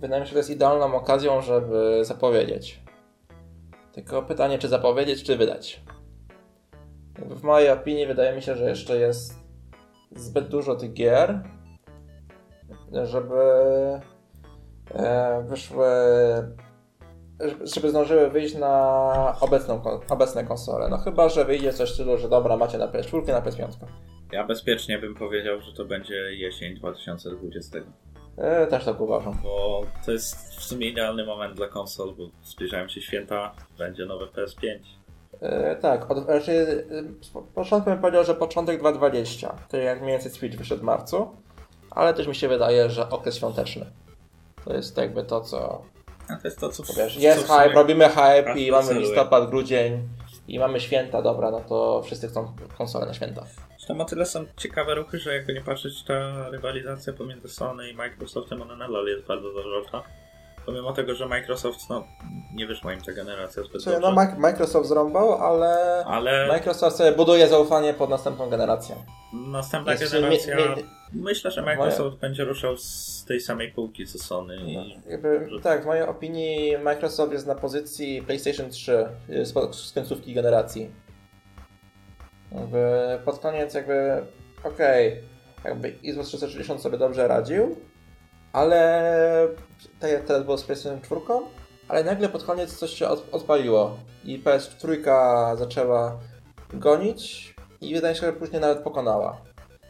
Wydaje 0.00 0.20
mi 0.20 0.26
się, 0.26 0.28
że 0.28 0.34
to 0.34 0.38
jest 0.38 0.50
idealną 0.50 0.94
okazją, 0.94 1.42
żeby 1.42 2.00
zapowiedzieć. 2.02 2.82
Tylko 3.92 4.22
pytanie, 4.22 4.58
czy 4.58 4.68
zapowiedzieć, 4.68 5.22
czy 5.22 5.36
wydać. 5.36 5.80
W 7.18 7.42
mojej 7.42 7.70
opinii 7.70 8.06
wydaje 8.06 8.36
mi 8.36 8.42
się, 8.42 8.56
że 8.56 8.68
jeszcze 8.68 8.98
jest 8.98 9.34
zbyt 10.16 10.48
dużo 10.48 10.74
tych 10.74 10.92
gier, 10.92 11.42
żeby 13.04 13.40
e, 14.94 15.42
wyszły, 15.48 15.86
żeby 17.60 17.90
zdążyły 17.90 18.30
wyjść 18.30 18.54
na 18.54 19.36
obecną, 19.40 19.82
obecne 20.08 20.44
konsole. 20.44 20.88
No 20.88 20.98
chyba, 20.98 21.28
że 21.28 21.44
wyjdzie 21.44 21.72
coś 21.72 21.90
w 21.90 21.94
stylu, 21.94 22.18
że 22.18 22.28
dobra, 22.28 22.56
macie 22.56 22.78
na 22.78 22.88
PS4, 22.88 23.26
na 23.26 23.40
PS5. 23.40 23.68
Ja 24.32 24.46
bezpiecznie 24.46 24.98
bym 24.98 25.14
powiedział, 25.14 25.60
że 25.60 25.72
to 25.72 25.84
będzie 25.84 26.14
jesień 26.14 26.76
2020. 26.76 27.78
E, 28.38 28.66
też 28.66 28.84
tak 28.84 29.00
uważam. 29.00 29.38
Bo 29.42 29.82
to 30.06 30.12
jest 30.12 30.56
w 30.56 30.64
sumie 30.64 30.88
idealny 30.88 31.26
moment 31.26 31.54
dla 31.54 31.68
konsol, 31.68 32.14
bo 32.18 32.24
zbliżają 32.44 32.88
się 32.88 33.00
święta, 33.00 33.54
będzie 33.78 34.06
nowe 34.06 34.26
PS5. 34.26 34.78
E, 35.40 35.76
tak, 35.76 36.10
od, 36.10 36.24
znaczy, 36.24 36.86
z 37.20 37.28
początku 37.54 37.90
bym 37.90 38.00
powiedział, 38.00 38.24
że 38.24 38.34
początek 38.34 38.78
2020, 38.78 39.56
to 39.68 39.76
jak 39.76 40.00
mniej 40.00 40.12
więcej 40.12 40.32
Switch 40.32 40.58
wyszedł 40.58 40.80
w 40.80 40.84
marcu, 40.84 41.28
ale 41.90 42.14
też 42.14 42.26
mi 42.26 42.34
się 42.34 42.48
wydaje, 42.48 42.90
że 42.90 43.10
okres 43.10 43.36
świąteczny. 43.36 43.86
To 44.64 44.72
jest 44.72 44.96
jakby 44.96 45.24
to, 45.24 45.40
co... 45.40 45.82
A 46.28 46.36
to 46.36 46.48
jest 46.48 46.60
to, 46.60 46.68
co... 46.68 46.82
Wiesz, 46.96 47.16
jest 47.16 47.46
co 47.46 47.58
hype, 47.58 47.74
robimy 47.74 48.08
hype 48.08 48.54
i 48.58 48.70
mamy 48.70 48.94
listopad, 48.94 49.50
grudzień 49.50 50.08
i 50.48 50.58
mamy 50.58 50.80
święta, 50.80 51.22
dobra, 51.22 51.50
no 51.50 51.60
to 51.60 52.02
wszyscy 52.02 52.28
chcą 52.28 52.52
konsolę 52.78 53.06
na 53.06 53.14
święta. 53.14 53.44
Tam 53.86 54.00
o 54.00 54.04
tyle 54.04 54.26
są 54.26 54.44
ciekawe 54.56 54.94
ruchy, 54.94 55.18
że 55.18 55.34
jakby 55.34 55.54
nie 55.54 55.60
patrzeć, 55.60 56.04
ta 56.04 56.48
rywalizacja 56.50 57.12
pomiędzy 57.12 57.48
Sony 57.48 57.90
i 57.90 57.94
Microsoftem, 57.94 58.62
ona 58.62 58.76
nadal 58.76 59.06
jest 59.06 59.26
bardzo 59.26 59.52
zażarta. 59.52 60.02
Pomimo 60.66 60.92
tego, 60.92 61.14
że 61.14 61.26
Microsoft, 61.26 61.78
no, 61.90 62.04
nie 62.54 62.66
wyszła 62.66 62.92
im 62.92 63.00
ta 63.00 63.12
generacja 63.12 63.62
zbyt 63.62 63.82
Czyli, 63.84 63.96
dobrze. 63.96 64.08
no, 64.10 64.14
Mac- 64.16 64.38
Microsoft 64.38 64.88
zrąbał, 64.88 65.34
ale 65.34 66.02
Ale 66.06 66.48
Microsoft 66.48 66.96
sobie 66.96 67.12
buduje 67.12 67.48
zaufanie 67.48 67.94
pod 67.94 68.10
następną 68.10 68.50
generacją. 68.50 68.96
następna 69.32 69.92
Jest- 69.92 70.12
generacja, 70.12 70.56
mi- 70.56 70.62
mi- 70.62 71.22
myślę, 71.22 71.50
że 71.50 71.62
Microsoft 71.62 72.16
będzie 72.16 72.44
ruszał 72.44 72.76
z 72.76 73.24
tej 73.28 73.40
samej 73.40 73.72
półki 73.72 74.06
co 74.06 74.18
Sony. 74.18 74.56
No, 74.56 74.64
I... 74.64 75.00
jakby, 75.08 75.48
tak, 75.62 75.82
w 75.82 75.86
mojej 75.86 76.02
opinii 76.02 76.78
Microsoft 76.78 77.32
jest 77.32 77.46
na 77.46 77.54
pozycji 77.54 78.22
PlayStation 78.22 78.70
3 78.70 79.08
y, 79.30 79.44
z, 79.46 79.76
z 79.76 79.92
końcówki 79.92 80.34
generacji. 80.34 80.90
Jakby 82.52 82.78
pod 83.24 83.38
koniec 83.38 83.74
jakby, 83.74 84.22
okej, 84.64 85.22
jakby 85.64 85.94
Xbox 86.04 86.28
360 86.28 86.82
sobie 86.82 86.98
dobrze 86.98 87.28
radził, 87.28 87.76
ale 88.52 89.48
tak 90.00 90.10
jak 90.10 90.24
teraz 90.24 90.42
było 90.42 90.58
z 90.58 90.64
PlayStation 90.64 91.00
4, 91.00 91.20
ale 91.88 92.04
nagle 92.04 92.28
pod 92.28 92.44
koniec 92.44 92.76
coś 92.76 92.90
się 92.90 93.08
od, 93.08 93.24
odpaliło 93.32 93.96
i 94.24 94.42
PS3 94.42 95.56
zaczęła 95.56 96.18
gonić 96.72 97.54
i 97.80 97.94
wydaje 97.94 98.14
się, 98.14 98.20
że 98.20 98.32
później 98.32 98.60
nawet 98.60 98.78
pokonała. 98.78 99.40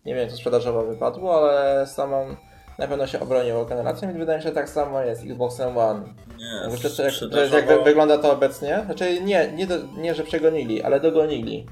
Nie 0.04 0.14
wiem, 0.14 0.28
co 0.28 0.36
sprzedażowo 0.36 0.82
wypadło, 0.82 1.38
ale 1.38 1.86
samą 1.86 2.36
na 2.78 2.88
pewno 2.88 3.06
się 3.06 3.20
obroniło 3.20 3.64
generacją 3.64 4.10
i 4.10 4.18
wydaje 4.18 4.38
mi 4.38 4.42
się, 4.42 4.48
że 4.48 4.54
tak 4.54 4.68
samo 4.68 5.00
jest 5.00 5.22
Xboxem 5.22 5.78
One. 5.78 6.00
Nie, 6.38 6.70
jak, 7.04 7.52
jak 7.52 7.66
wy, 7.66 7.84
wygląda 7.84 8.18
to 8.18 8.32
obecnie. 8.32 8.82
Znaczy 8.84 9.20
nie, 9.20 9.52
nie, 9.52 9.66
do, 9.66 9.74
nie, 9.96 10.14
że 10.14 10.24
przegonili, 10.24 10.82
ale 10.82 11.00
dogonili. 11.00 11.66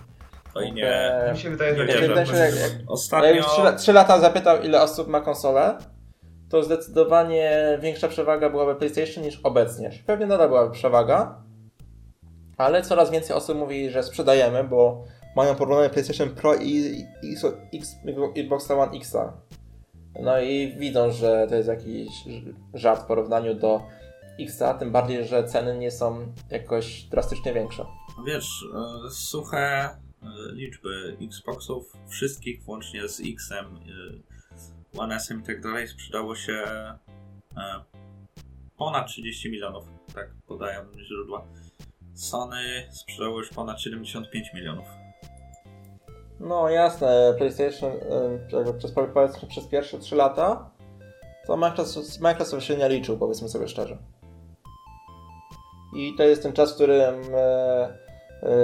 Oj 0.55 0.73
nie. 0.73 1.11
Mi 1.33 1.39
się 1.39 1.51
wydaje, 1.51 1.73
Nie 1.73 1.79
że 1.79 1.87
wierzę. 1.87 2.09
wydaje 2.09 2.27
się, 2.27 2.37
jak, 2.37 2.55
jak, 2.55 2.73
Ostatnio... 2.87 3.29
jakbym 3.29 3.45
3, 3.45 3.77
3 3.79 3.93
lata 3.93 4.21
zapytał, 4.21 4.63
ile 4.63 4.83
osób 4.83 5.09
ma 5.09 5.21
konsolę, 5.21 5.79
to 6.51 6.63
zdecydowanie 6.63 7.79
większa 7.81 8.09
przewaga 8.09 8.51
byłaby 8.51 8.75
PlayStation 8.75 9.25
niż 9.25 9.41
obecnie. 9.43 9.91
Pewnie 10.07 10.27
nadal 10.27 10.49
byłaby 10.49 10.71
przewaga, 10.71 11.43
ale 12.57 12.83
coraz 12.83 13.11
więcej 13.11 13.37
osób 13.37 13.59
mówi, 13.59 13.91
że 13.91 14.03
sprzedajemy, 14.03 14.65
bo 14.65 15.05
mają 15.37 15.55
porównanie 15.55 15.91
PlayStation 15.91 16.31
Pro 16.31 16.55
i, 16.55 16.69
i, 16.69 17.07
i 17.23 17.37
X, 17.79 17.97
Xbox 18.37 18.71
One 18.71 18.93
X'a. 18.93 19.33
No 20.23 20.41
i 20.41 20.77
widzą, 20.79 21.11
że 21.11 21.47
to 21.49 21.55
jest 21.55 21.69
jakiś 21.69 22.09
żart 22.75 23.03
w 23.03 23.07
porównaniu 23.07 23.55
do 23.55 23.81
X'a, 24.41 24.79
tym 24.79 24.93
bardziej, 24.93 25.25
że 25.25 25.45
ceny 25.45 25.79
nie 25.79 25.91
są 25.91 26.27
jakoś 26.51 27.03
drastycznie 27.03 27.53
większe. 27.53 27.87
Wiesz, 28.27 28.65
e, 29.07 29.11
suche 29.11 29.89
liczby 30.53 31.17
Xboxów, 31.23 31.93
wszystkich 32.09 32.63
włącznie 32.63 33.09
z 33.09 33.23
Xem, 33.49 33.67
e, 33.67 34.99
One 34.99 35.15
S 35.15 35.31
i 35.31 35.43
tak 35.47 35.61
dalej, 35.61 35.89
sprzedało 35.89 36.37
się 36.37 36.53
e, 37.57 37.85
ponad 38.77 39.07
30 39.07 39.51
milionów, 39.51 39.85
tak 40.15 40.35
podają 40.47 40.83
źródła. 40.99 41.47
Sony 42.15 42.89
sprzedało 42.91 43.39
już 43.39 43.51
ponad 43.51 43.81
75 43.81 44.55
milionów. 44.55 44.87
No 46.41 46.69
jasne, 46.69 47.35
PlayStation 47.39 47.93
jakby 48.53 48.75
przez, 48.75 48.93
powiedzmy, 48.93 49.49
przez 49.49 49.67
pierwsze 49.67 49.99
3 49.99 50.17
lata 50.17 50.71
to 51.47 51.57
Microsoft, 51.57 52.21
Microsoft 52.21 52.65
się 52.67 52.77
nie 52.77 52.89
liczył, 52.89 53.19
powiedzmy 53.19 53.49
sobie 53.49 53.69
szczerze. 53.69 53.99
I 55.97 56.15
to 56.17 56.23
jest 56.23 56.43
ten 56.43 56.53
czas, 56.53 56.73
w 56.73 56.75
którym 56.75 57.23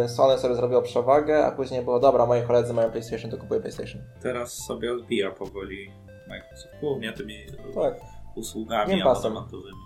Sony 0.08 0.38
sobie 0.38 0.54
zrobiło 0.54 0.82
przewagę, 0.82 1.46
a 1.46 1.50
później 1.52 1.82
było 1.82 2.00
dobra, 2.00 2.26
moi 2.26 2.42
koledzy 2.42 2.74
mają 2.74 2.90
PlayStation, 2.90 3.30
to 3.30 3.36
kupuję 3.36 3.60
PlayStation. 3.60 4.02
Teraz 4.22 4.52
sobie 4.66 4.92
odbija 4.92 5.30
powoli 5.30 5.90
Microsoft, 6.28 6.74
głównie 6.80 7.12
tymi 7.12 7.34
Tak, 7.74 7.94
usługami 8.36 9.02
abonamentowymi. 9.02 9.78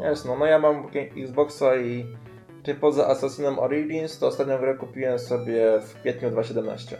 jasno. 0.00 0.36
No 0.38 0.46
ja 0.46 0.58
mam 0.58 0.86
Xboxa 1.16 1.76
i 1.76 2.06
czy 2.62 2.74
poza 2.74 3.06
Assassinem 3.06 3.58
Origins, 3.58 4.18
to 4.18 4.26
ostatnią 4.26 4.58
grę 4.58 4.74
kupiłem 4.74 5.18
sobie 5.18 5.80
w 5.80 5.94
kwietniu 5.94 6.30
2017. 6.30 6.98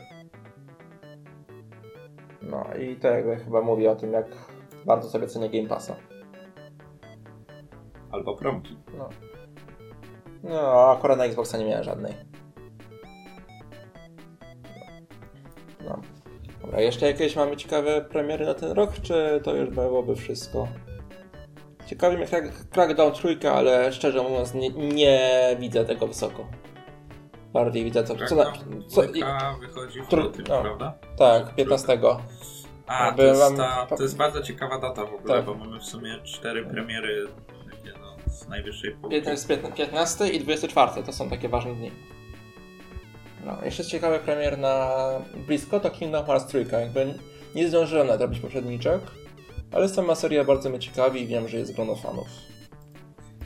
No 2.42 2.64
i 2.80 2.96
to 2.96 3.08
jakby 3.08 3.36
chyba 3.36 3.60
mówi 3.62 3.88
o 3.88 3.96
tym, 3.96 4.12
jak 4.12 4.26
bardzo 4.86 5.08
sobie 5.10 5.26
cenię 5.26 5.50
Game 5.50 5.68
Passa. 5.68 5.96
Albo 8.10 8.36
promki. 8.36 8.76
No. 8.98 9.08
No, 10.44 10.90
akurat 10.90 11.18
na 11.18 11.24
Xboxa 11.24 11.58
nie 11.58 11.64
miałem 11.64 11.84
żadnej. 11.84 12.14
No. 15.84 16.00
Dobra, 16.62 16.80
jeszcze 16.80 17.06
jakieś 17.06 17.36
mamy 17.36 17.56
ciekawe 17.56 18.00
premiery 18.02 18.46
na 18.46 18.54
ten 18.54 18.72
rok, 18.72 18.90
czy 19.02 19.40
to 19.44 19.54
już 19.54 19.70
byłoby 19.70 20.16
wszystko? 20.16 20.68
Ciekawi 21.86 22.16
mnie 22.16 22.26
Crack- 22.26 22.64
Crackdown 22.70 23.12
trójka, 23.12 23.52
ale 23.52 23.92
szczerze 23.92 24.22
mówiąc 24.22 24.54
nie, 24.54 24.70
nie 24.70 25.30
widzę 25.60 25.84
tego 25.84 26.06
wysoko. 26.06 26.46
Bardziej 27.52 27.84
widzę 27.84 28.04
to, 28.04 28.14
co 28.26 28.36
na, 28.36 28.52
co, 28.88 29.02
wychodzi 29.60 30.00
w 30.02 30.08
Tr- 30.08 30.48
no. 30.48 30.62
prawda? 30.62 30.94
Tak, 31.18 31.54
15. 31.54 31.98
A, 32.86 33.12
to 33.12 33.22
jest, 33.22 33.56
ta, 33.56 33.86
to 33.96 34.02
jest 34.02 34.16
bardzo 34.16 34.42
ciekawa 34.42 34.78
data 34.78 35.04
w 35.06 35.14
ogóle, 35.14 35.34
Tak. 35.34 35.44
bo 35.44 35.54
mamy 35.54 35.78
w 35.80 35.84
sumie 35.84 36.18
cztery 36.24 36.64
premiery 36.66 37.26
z 38.34 38.48
najwyższej 38.48 38.90
półki. 38.90 39.22
To 39.22 39.30
jest 39.30 39.48
15 39.76 40.28
i 40.28 40.40
24, 40.40 41.02
to 41.02 41.12
są 41.12 41.30
takie 41.30 41.48
ważne 41.48 41.74
dni. 41.74 41.90
No, 43.44 43.58
jeszcze 43.64 43.84
ciekawy 43.84 44.18
premier 44.18 44.58
na 44.58 44.88
blisko 45.46 45.80
to 45.80 45.90
Kingdom 45.90 46.26
Hearts 46.26 46.46
3. 46.46 46.66
Jakby 46.72 47.14
nie 47.54 47.68
zdążyłem 47.68 48.06
nadrobić 48.06 48.40
poprzedniczek, 48.40 49.00
ale 49.72 49.88
sama 49.88 50.14
seria 50.14 50.44
bardzo 50.44 50.70
mnie 50.70 50.78
ciekawi 50.78 51.22
i 51.22 51.26
wiem, 51.26 51.48
że 51.48 51.56
jest 51.56 51.74
grono 51.74 51.94
fanów. 51.96 52.26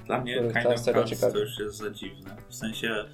Dla 0.06 0.20
mnie 0.20 0.34
Kingdom 0.34 0.62
Hearts 0.62 0.84
ciekawi. 0.84 1.32
to 1.32 1.38
już 1.38 1.58
jest 1.58 1.76
za 1.76 1.90
dziwne. 1.90 2.36
W 2.48 2.54
sensie 2.54 3.04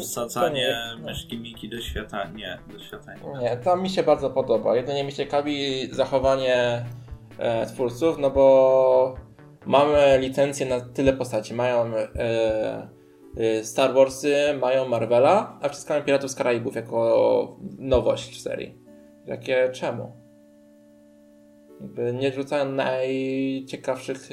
wsadzanie 0.00 0.76
nie- 0.96 1.02
myszki 1.04 1.38
Miki 1.38 1.68
do 1.68 1.80
świata, 1.80 2.24
nie, 2.24 2.58
do 2.72 2.78
świata 2.78 3.14
nie. 3.14 3.40
Nie, 3.40 3.56
to 3.56 3.76
mi 3.76 3.90
się 3.90 4.02
bardzo 4.02 4.30
podoba. 4.30 4.76
Jedynie 4.76 5.04
mi 5.04 5.12
ciekawi 5.12 5.88
zachowanie 5.94 6.84
e, 7.38 7.66
twórców, 7.66 8.18
no 8.18 8.30
bo 8.30 9.14
mamy 9.66 10.18
licencję 10.18 10.66
na 10.66 10.80
tyle 10.80 11.12
postaci. 11.12 11.54
Mają 11.54 11.96
e, 11.96 12.08
e, 13.36 13.64
Star 13.64 13.94
Warsy, 13.94 14.34
mają 14.60 14.88
Marvela, 14.88 15.58
a 15.62 15.68
wciskamy 15.68 16.02
Piratów 16.02 16.30
z 16.30 16.34
Karaibów 16.34 16.74
jako 16.74 17.56
nowość 17.78 18.38
w 18.38 18.40
serii. 18.40 18.78
Takie 19.28 19.70
czemu? 19.72 20.12
Jakby 21.80 22.12
nie 22.12 22.32
rzucają 22.32 22.72
najciekawszych 22.72 24.28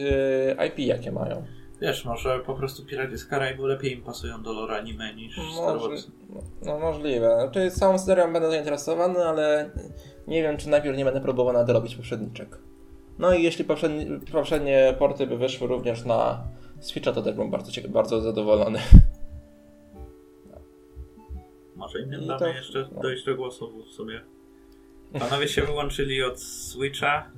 e, 0.58 0.68
IP, 0.68 0.80
jakie 0.80 1.12
mają. 1.12 1.46
Wiesz, 1.82 2.06
może 2.06 2.40
po 2.40 2.54
prostu 2.54 2.86
Piraty 2.86 3.18
z 3.18 3.26
Karaibu 3.26 3.66
lepiej 3.66 3.94
im 3.94 4.04
pasują 4.04 4.44
do 4.44 4.54
lore 4.54 4.78
anime 4.78 5.14
niż 5.14 5.36
Star 5.54 5.80
Wars. 5.80 6.08
no 6.66 6.80
możliwe. 6.80 7.36
Znaczy 7.42 7.72
całą 7.72 8.00
serią 8.00 8.34
będę 8.34 8.50
zainteresowany, 8.50 9.26
ale 9.26 9.70
nie 10.28 10.42
wiem, 10.42 10.58
czy 10.58 10.70
najpierw 10.70 10.98
nie 10.98 11.06
będę 11.06 11.22
próbował 11.22 11.54
nadrobić 11.54 11.96
poprzedniczek. 11.96 12.58
No 13.20 13.34
i 13.34 13.44
jeśli 13.44 13.66
poprzednie, 13.66 14.20
poprzednie 14.32 14.96
porty 15.00 15.28
by 15.28 15.38
wyszły 15.38 15.68
również 15.68 16.06
na 16.06 16.44
Switcha, 16.80 17.12
to 17.12 17.22
też 17.22 17.36
bym 17.36 17.52
bardzo, 17.52 17.72
bardzo 17.90 18.22
zadowolony. 18.22 18.80
Może 21.76 22.00
I 22.00 22.06
damy 22.06 22.40
to- 22.40 22.48
jeszcze 22.48 22.90
no. 22.96 23.02
dojść 23.02 23.26
do 23.26 23.36
głosu 23.36 23.84
w 23.84 23.92
sobie. 23.92 24.22
Panowie 25.20 25.48
się 25.48 25.62
wyłączyli 25.62 26.24
od 26.24 26.40
Switcha. 26.42 27.32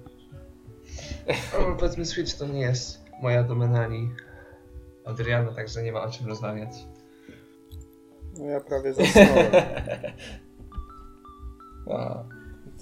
O, 1.60 1.76
powiedzmy 1.80 2.06
Switch 2.06 2.38
to 2.38 2.48
nie 2.48 2.60
jest 2.62 3.06
moja 3.22 3.44
domena 3.44 3.80
ani 3.82 4.10
Adriana, 5.06 5.52
także 5.52 5.84
nie 5.84 5.92
ma 5.92 6.04
o 6.04 6.12
czym 6.12 6.28
rozmawiać. 6.28 6.70
No 8.38 8.46
ja 8.46 8.60
prawie 8.60 8.94
zasnąłem. 8.94 9.52
No. 11.88 12.26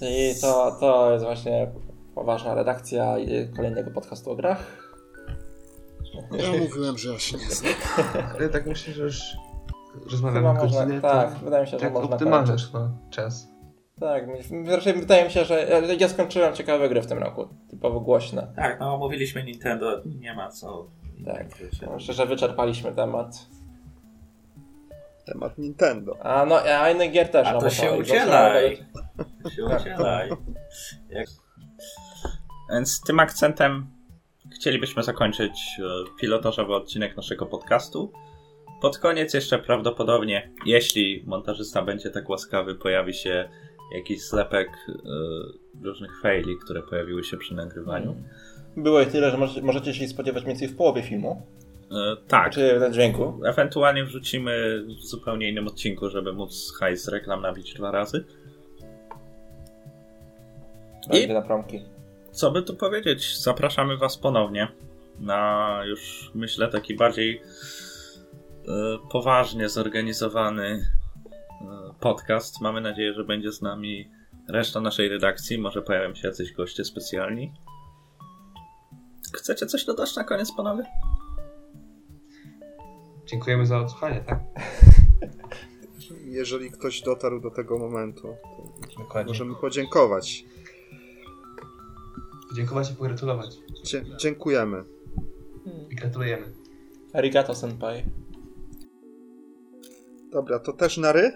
I 0.00 0.34
to, 0.40 0.76
to 0.80 1.12
jest 1.12 1.24
właśnie 1.24 1.72
poważna 2.14 2.54
redakcja 2.54 3.16
kolejnego 3.56 3.90
podcastu 3.90 4.30
o 4.30 4.36
grach. 4.36 4.84
Ja 6.32 6.58
mówiłem, 6.60 6.98
że 6.98 7.12
ja 7.12 7.18
się 7.18 7.36
nie 7.38 7.50
znam. 7.50 7.72
Ale 8.34 8.48
tak 8.48 8.66
myślę, 8.66 8.94
że 8.94 9.02
już 9.02 9.20
Chyba 9.92 10.10
rozmawiamy 10.10 10.52
można, 10.52 10.80
godzinę, 10.80 11.00
tak, 11.00 11.34
to 11.34 11.44
wydaje 11.44 11.64
mi 11.64 11.70
się, 11.70 11.78
że 11.78 11.84
tak 11.84 11.92
można 11.92 12.14
optymalny 12.14 12.56
chyba 12.72 12.90
czas. 13.10 13.48
Tak, 14.00 14.24
raczej 14.66 14.92
wydaje 14.92 15.24
mi 15.24 15.30
się, 15.30 15.44
że 15.44 15.82
ja- 16.00 16.08
skończyłem 16.08 16.54
ciekawe 16.54 16.88
gry 16.88 17.02
w 17.02 17.06
tym 17.06 17.18
roku, 17.18 17.48
typowo 17.70 18.00
głośne. 18.00 18.52
Tak, 18.56 18.80
no 18.80 18.94
omówiliśmy 18.94 19.44
Nintendo, 19.44 20.02
nie 20.20 20.34
ma 20.34 20.50
co. 20.50 20.86
Tak. 21.26 21.46
Myślę, 21.94 22.14
że 22.14 22.26
wyczerpaliśmy 22.26 22.92
temat. 22.92 23.46
Temat 25.26 25.58
Nintendo. 25.58 26.16
A 26.20 26.46
no, 26.46 26.56
a 26.58 26.90
innych 26.90 27.12
gier 27.12 27.28
też. 27.28 27.48
A 27.48 27.52
no, 27.52 27.60
to 27.60 27.70
się 27.70 27.86
to- 27.86 27.96
udzielaj. 27.96 28.78
To 29.42 29.50
się 29.50 29.62
Tak. 29.68 29.80
udzielaj. 29.80 30.30
Jak... 31.08 31.28
Więc 32.70 33.00
tym 33.00 33.20
akcentem 33.20 33.86
chcielibyśmy 34.54 35.02
zakończyć 35.02 35.52
e, 35.78 35.82
pilotażowy 36.20 36.74
odcinek 36.74 37.16
naszego 37.16 37.46
podcastu. 37.46 38.12
Pod 38.80 38.98
koniec 38.98 39.34
jeszcze 39.34 39.58
prawdopodobnie, 39.58 40.50
jeśli 40.66 41.22
montażysta 41.26 41.82
będzie 41.82 42.10
tak 42.10 42.28
łaskawy, 42.28 42.74
pojawi 42.74 43.14
się 43.14 43.48
jakiś 43.94 44.22
zlepek 44.22 44.68
e, 44.88 44.92
różnych 45.84 46.20
faili, 46.20 46.56
które 46.64 46.82
pojawiły 46.82 47.24
się 47.24 47.36
przy 47.36 47.54
nagrywaniu. 47.54 48.16
Było 48.76 49.00
ich 49.00 49.08
tyle, 49.08 49.30
że 49.30 49.38
możecie, 49.62 49.94
się 49.94 50.08
spodziewać 50.08 50.42
mniej 50.42 50.56
więcej 50.56 50.68
w 50.68 50.76
połowie 50.76 51.02
filmu. 51.02 51.42
E, 51.92 52.16
tak, 52.28 52.52
Czy 52.52 52.80
na 52.80 52.90
dźwięku. 52.90 53.40
ewentualnie 53.46 54.04
wrzucimy 54.04 54.84
w 55.00 55.06
zupełnie 55.06 55.50
innym 55.50 55.66
odcinku, 55.68 56.10
żeby 56.10 56.32
móc 56.32 56.72
hajs 56.78 57.04
z 57.04 57.08
reklam 57.08 57.42
nabić 57.42 57.74
dwa 57.74 57.90
razy. 57.90 58.24
Będzie 61.10 61.34
na 61.34 61.42
promki. 61.42 61.93
Co 62.34 62.50
by 62.50 62.62
tu 62.62 62.76
powiedzieć? 62.76 63.38
Zapraszamy 63.42 63.96
Was 63.96 64.18
ponownie 64.18 64.68
na 65.18 65.80
już 65.86 66.30
myślę 66.34 66.68
taki 66.68 66.96
bardziej 66.96 67.42
e, 67.42 67.42
poważnie 69.12 69.68
zorganizowany 69.68 70.64
e, 70.64 71.94
podcast. 72.00 72.60
Mamy 72.60 72.80
nadzieję, 72.80 73.14
że 73.14 73.24
będzie 73.24 73.52
z 73.52 73.62
nami 73.62 74.10
reszta 74.48 74.80
naszej 74.80 75.08
redakcji. 75.08 75.58
Może 75.58 75.82
pojawią 75.82 76.14
się 76.14 76.28
jacyś 76.28 76.52
goście 76.52 76.84
specjalni. 76.84 77.52
Chcecie 79.34 79.66
coś 79.66 79.84
dodać 79.84 80.16
na 80.16 80.24
koniec, 80.24 80.52
panowie? 80.56 80.84
Dziękujemy 83.26 83.66
za 83.66 83.78
odsłuchanie, 83.78 84.24
tak? 84.28 84.40
Jeżeli 86.24 86.70
ktoś 86.70 87.00
dotarł 87.00 87.40
do 87.40 87.50
tego 87.50 87.78
momentu, 87.78 88.36
to 88.94 89.02
Dokładnie. 89.02 89.30
możemy 89.30 89.54
podziękować. 89.54 90.44
Dziękować 92.54 92.90
i 92.90 92.94
pogratulować. 92.94 93.56
Dzie- 93.84 94.04
dziękujemy. 94.20 94.84
I 95.90 95.94
gratulujemy. 95.94 96.52
Arigato 97.12 97.54
senpai. 97.54 98.02
Dobra, 100.32 100.58
to 100.58 100.72
też 100.72 100.96
na 100.98 101.12
ry? 101.12 101.32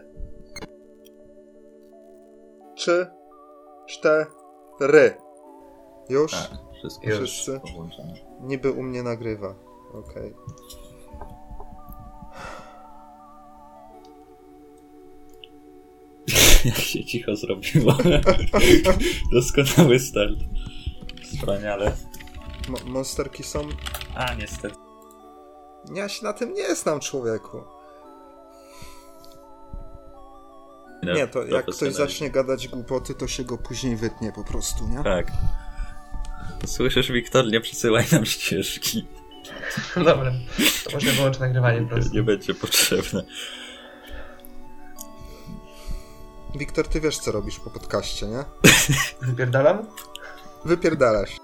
Czy 2.76 3.06
cztery? 3.88 5.14
Już? 6.08 6.32
Tak, 6.32 6.50
wszystko 6.78 7.08
Już. 7.08 7.18
Wszyscy? 7.30 7.60
połączone. 7.72 8.14
Niby 8.40 8.72
u 8.72 8.82
mnie 8.82 9.02
nagrywa. 9.02 9.54
Okej. 9.92 10.34
Jak 16.64 16.76
się 16.78 17.04
cicho 17.04 17.36
zrobiło. 17.36 17.96
Doskonały 19.32 19.98
start. 19.98 20.38
Wspaniale. 21.36 21.96
Mo- 22.68 22.78
Monsterki 22.84 23.42
są... 23.42 23.68
A, 24.14 24.34
niestety. 24.34 24.74
Ja 25.94 26.08
się 26.08 26.24
na 26.24 26.32
tym 26.32 26.52
nie 26.54 26.74
znam, 26.74 27.00
człowieku. 27.00 27.62
Nie, 31.02 31.26
to 31.28 31.44
jak 31.46 31.66
ktoś 31.66 31.92
zacznie 31.94 32.30
gadać 32.30 32.68
głupoty, 32.68 33.14
to 33.14 33.28
się 33.28 33.44
go 33.44 33.58
później 33.58 33.96
wytnie 33.96 34.32
po 34.32 34.44
prostu, 34.44 34.88
nie? 34.88 35.04
Tak. 35.04 35.26
Słyszysz, 36.66 37.12
Wiktor? 37.12 37.46
Nie 37.46 37.60
przesyłaj 37.60 38.04
nam 38.12 38.26
ścieżki. 38.26 39.06
Dobra, 40.04 40.32
to 40.84 40.90
można 40.92 41.12
wyłączyć 41.12 41.40
nagrywanie 41.40 41.82
po 41.82 41.88
prostu. 41.88 42.14
Nie 42.14 42.22
będzie 42.22 42.54
potrzebne. 42.54 43.24
Wiktor, 46.58 46.88
ty 46.88 47.00
wiesz, 47.00 47.18
co 47.18 47.32
robisz 47.32 47.58
po 47.60 47.70
podcaście, 47.70 48.26
nie? 48.26 48.44
Wypierdalam? 49.22 49.86
Wypierdalasz. 50.64 51.36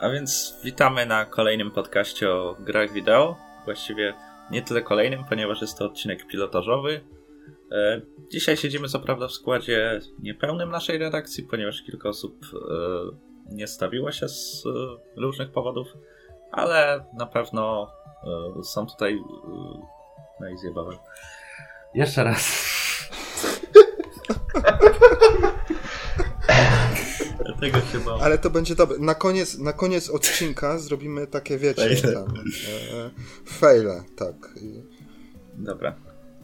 A 0.00 0.10
więc 0.10 0.56
witamy 0.64 1.06
na 1.06 1.24
kolejnym 1.24 1.70
podcaście 1.70 2.30
o 2.30 2.56
grach 2.60 2.92
wideo. 2.92 3.36
Właściwie 3.64 4.14
nie 4.50 4.62
tyle 4.62 4.82
kolejnym, 4.82 5.24
ponieważ 5.28 5.60
jest 5.60 5.78
to 5.78 5.84
odcinek 5.84 6.26
pilotażowy. 6.26 7.00
E, 7.72 8.00
Dzisiaj 8.32 8.56
siedzimy 8.56 8.88
co 8.88 9.00
prawda 9.00 9.28
w 9.28 9.32
składzie 9.32 10.00
niepełnym 10.22 10.70
naszej 10.70 10.98
redakcji, 10.98 11.44
ponieważ 11.44 11.82
kilka 11.82 12.08
osób 12.08 12.36
e, 12.54 13.54
nie 13.54 13.66
stawiło 13.66 14.12
się 14.12 14.28
z 14.28 14.64
e, 14.66 15.20
różnych 15.20 15.50
powodów, 15.52 15.88
ale 16.52 17.04
na 17.18 17.26
pewno 17.26 17.90
są 18.62 18.86
tutaj. 18.86 19.18
No 20.40 20.48
i 20.48 20.58
zjebałem. 20.58 20.98
Jeszcze 21.94 22.24
raz. 22.24 22.40
Dlatego 27.60 27.86
się 27.86 27.98
bałem. 27.98 28.22
Ale 28.22 28.38
to 28.38 28.50
będzie 28.50 28.74
dobre. 28.74 28.98
Na 28.98 29.14
koniec, 29.14 29.58
na 29.58 29.72
koniec 29.72 30.10
odcinka 30.10 30.78
zrobimy 30.78 31.26
takie, 31.26 31.58
wiecie, 31.58 31.96
tam... 32.14 32.34
E, 32.94 33.10
fejle, 33.48 34.02
tak. 34.16 34.34
Dobra. 35.54 36.09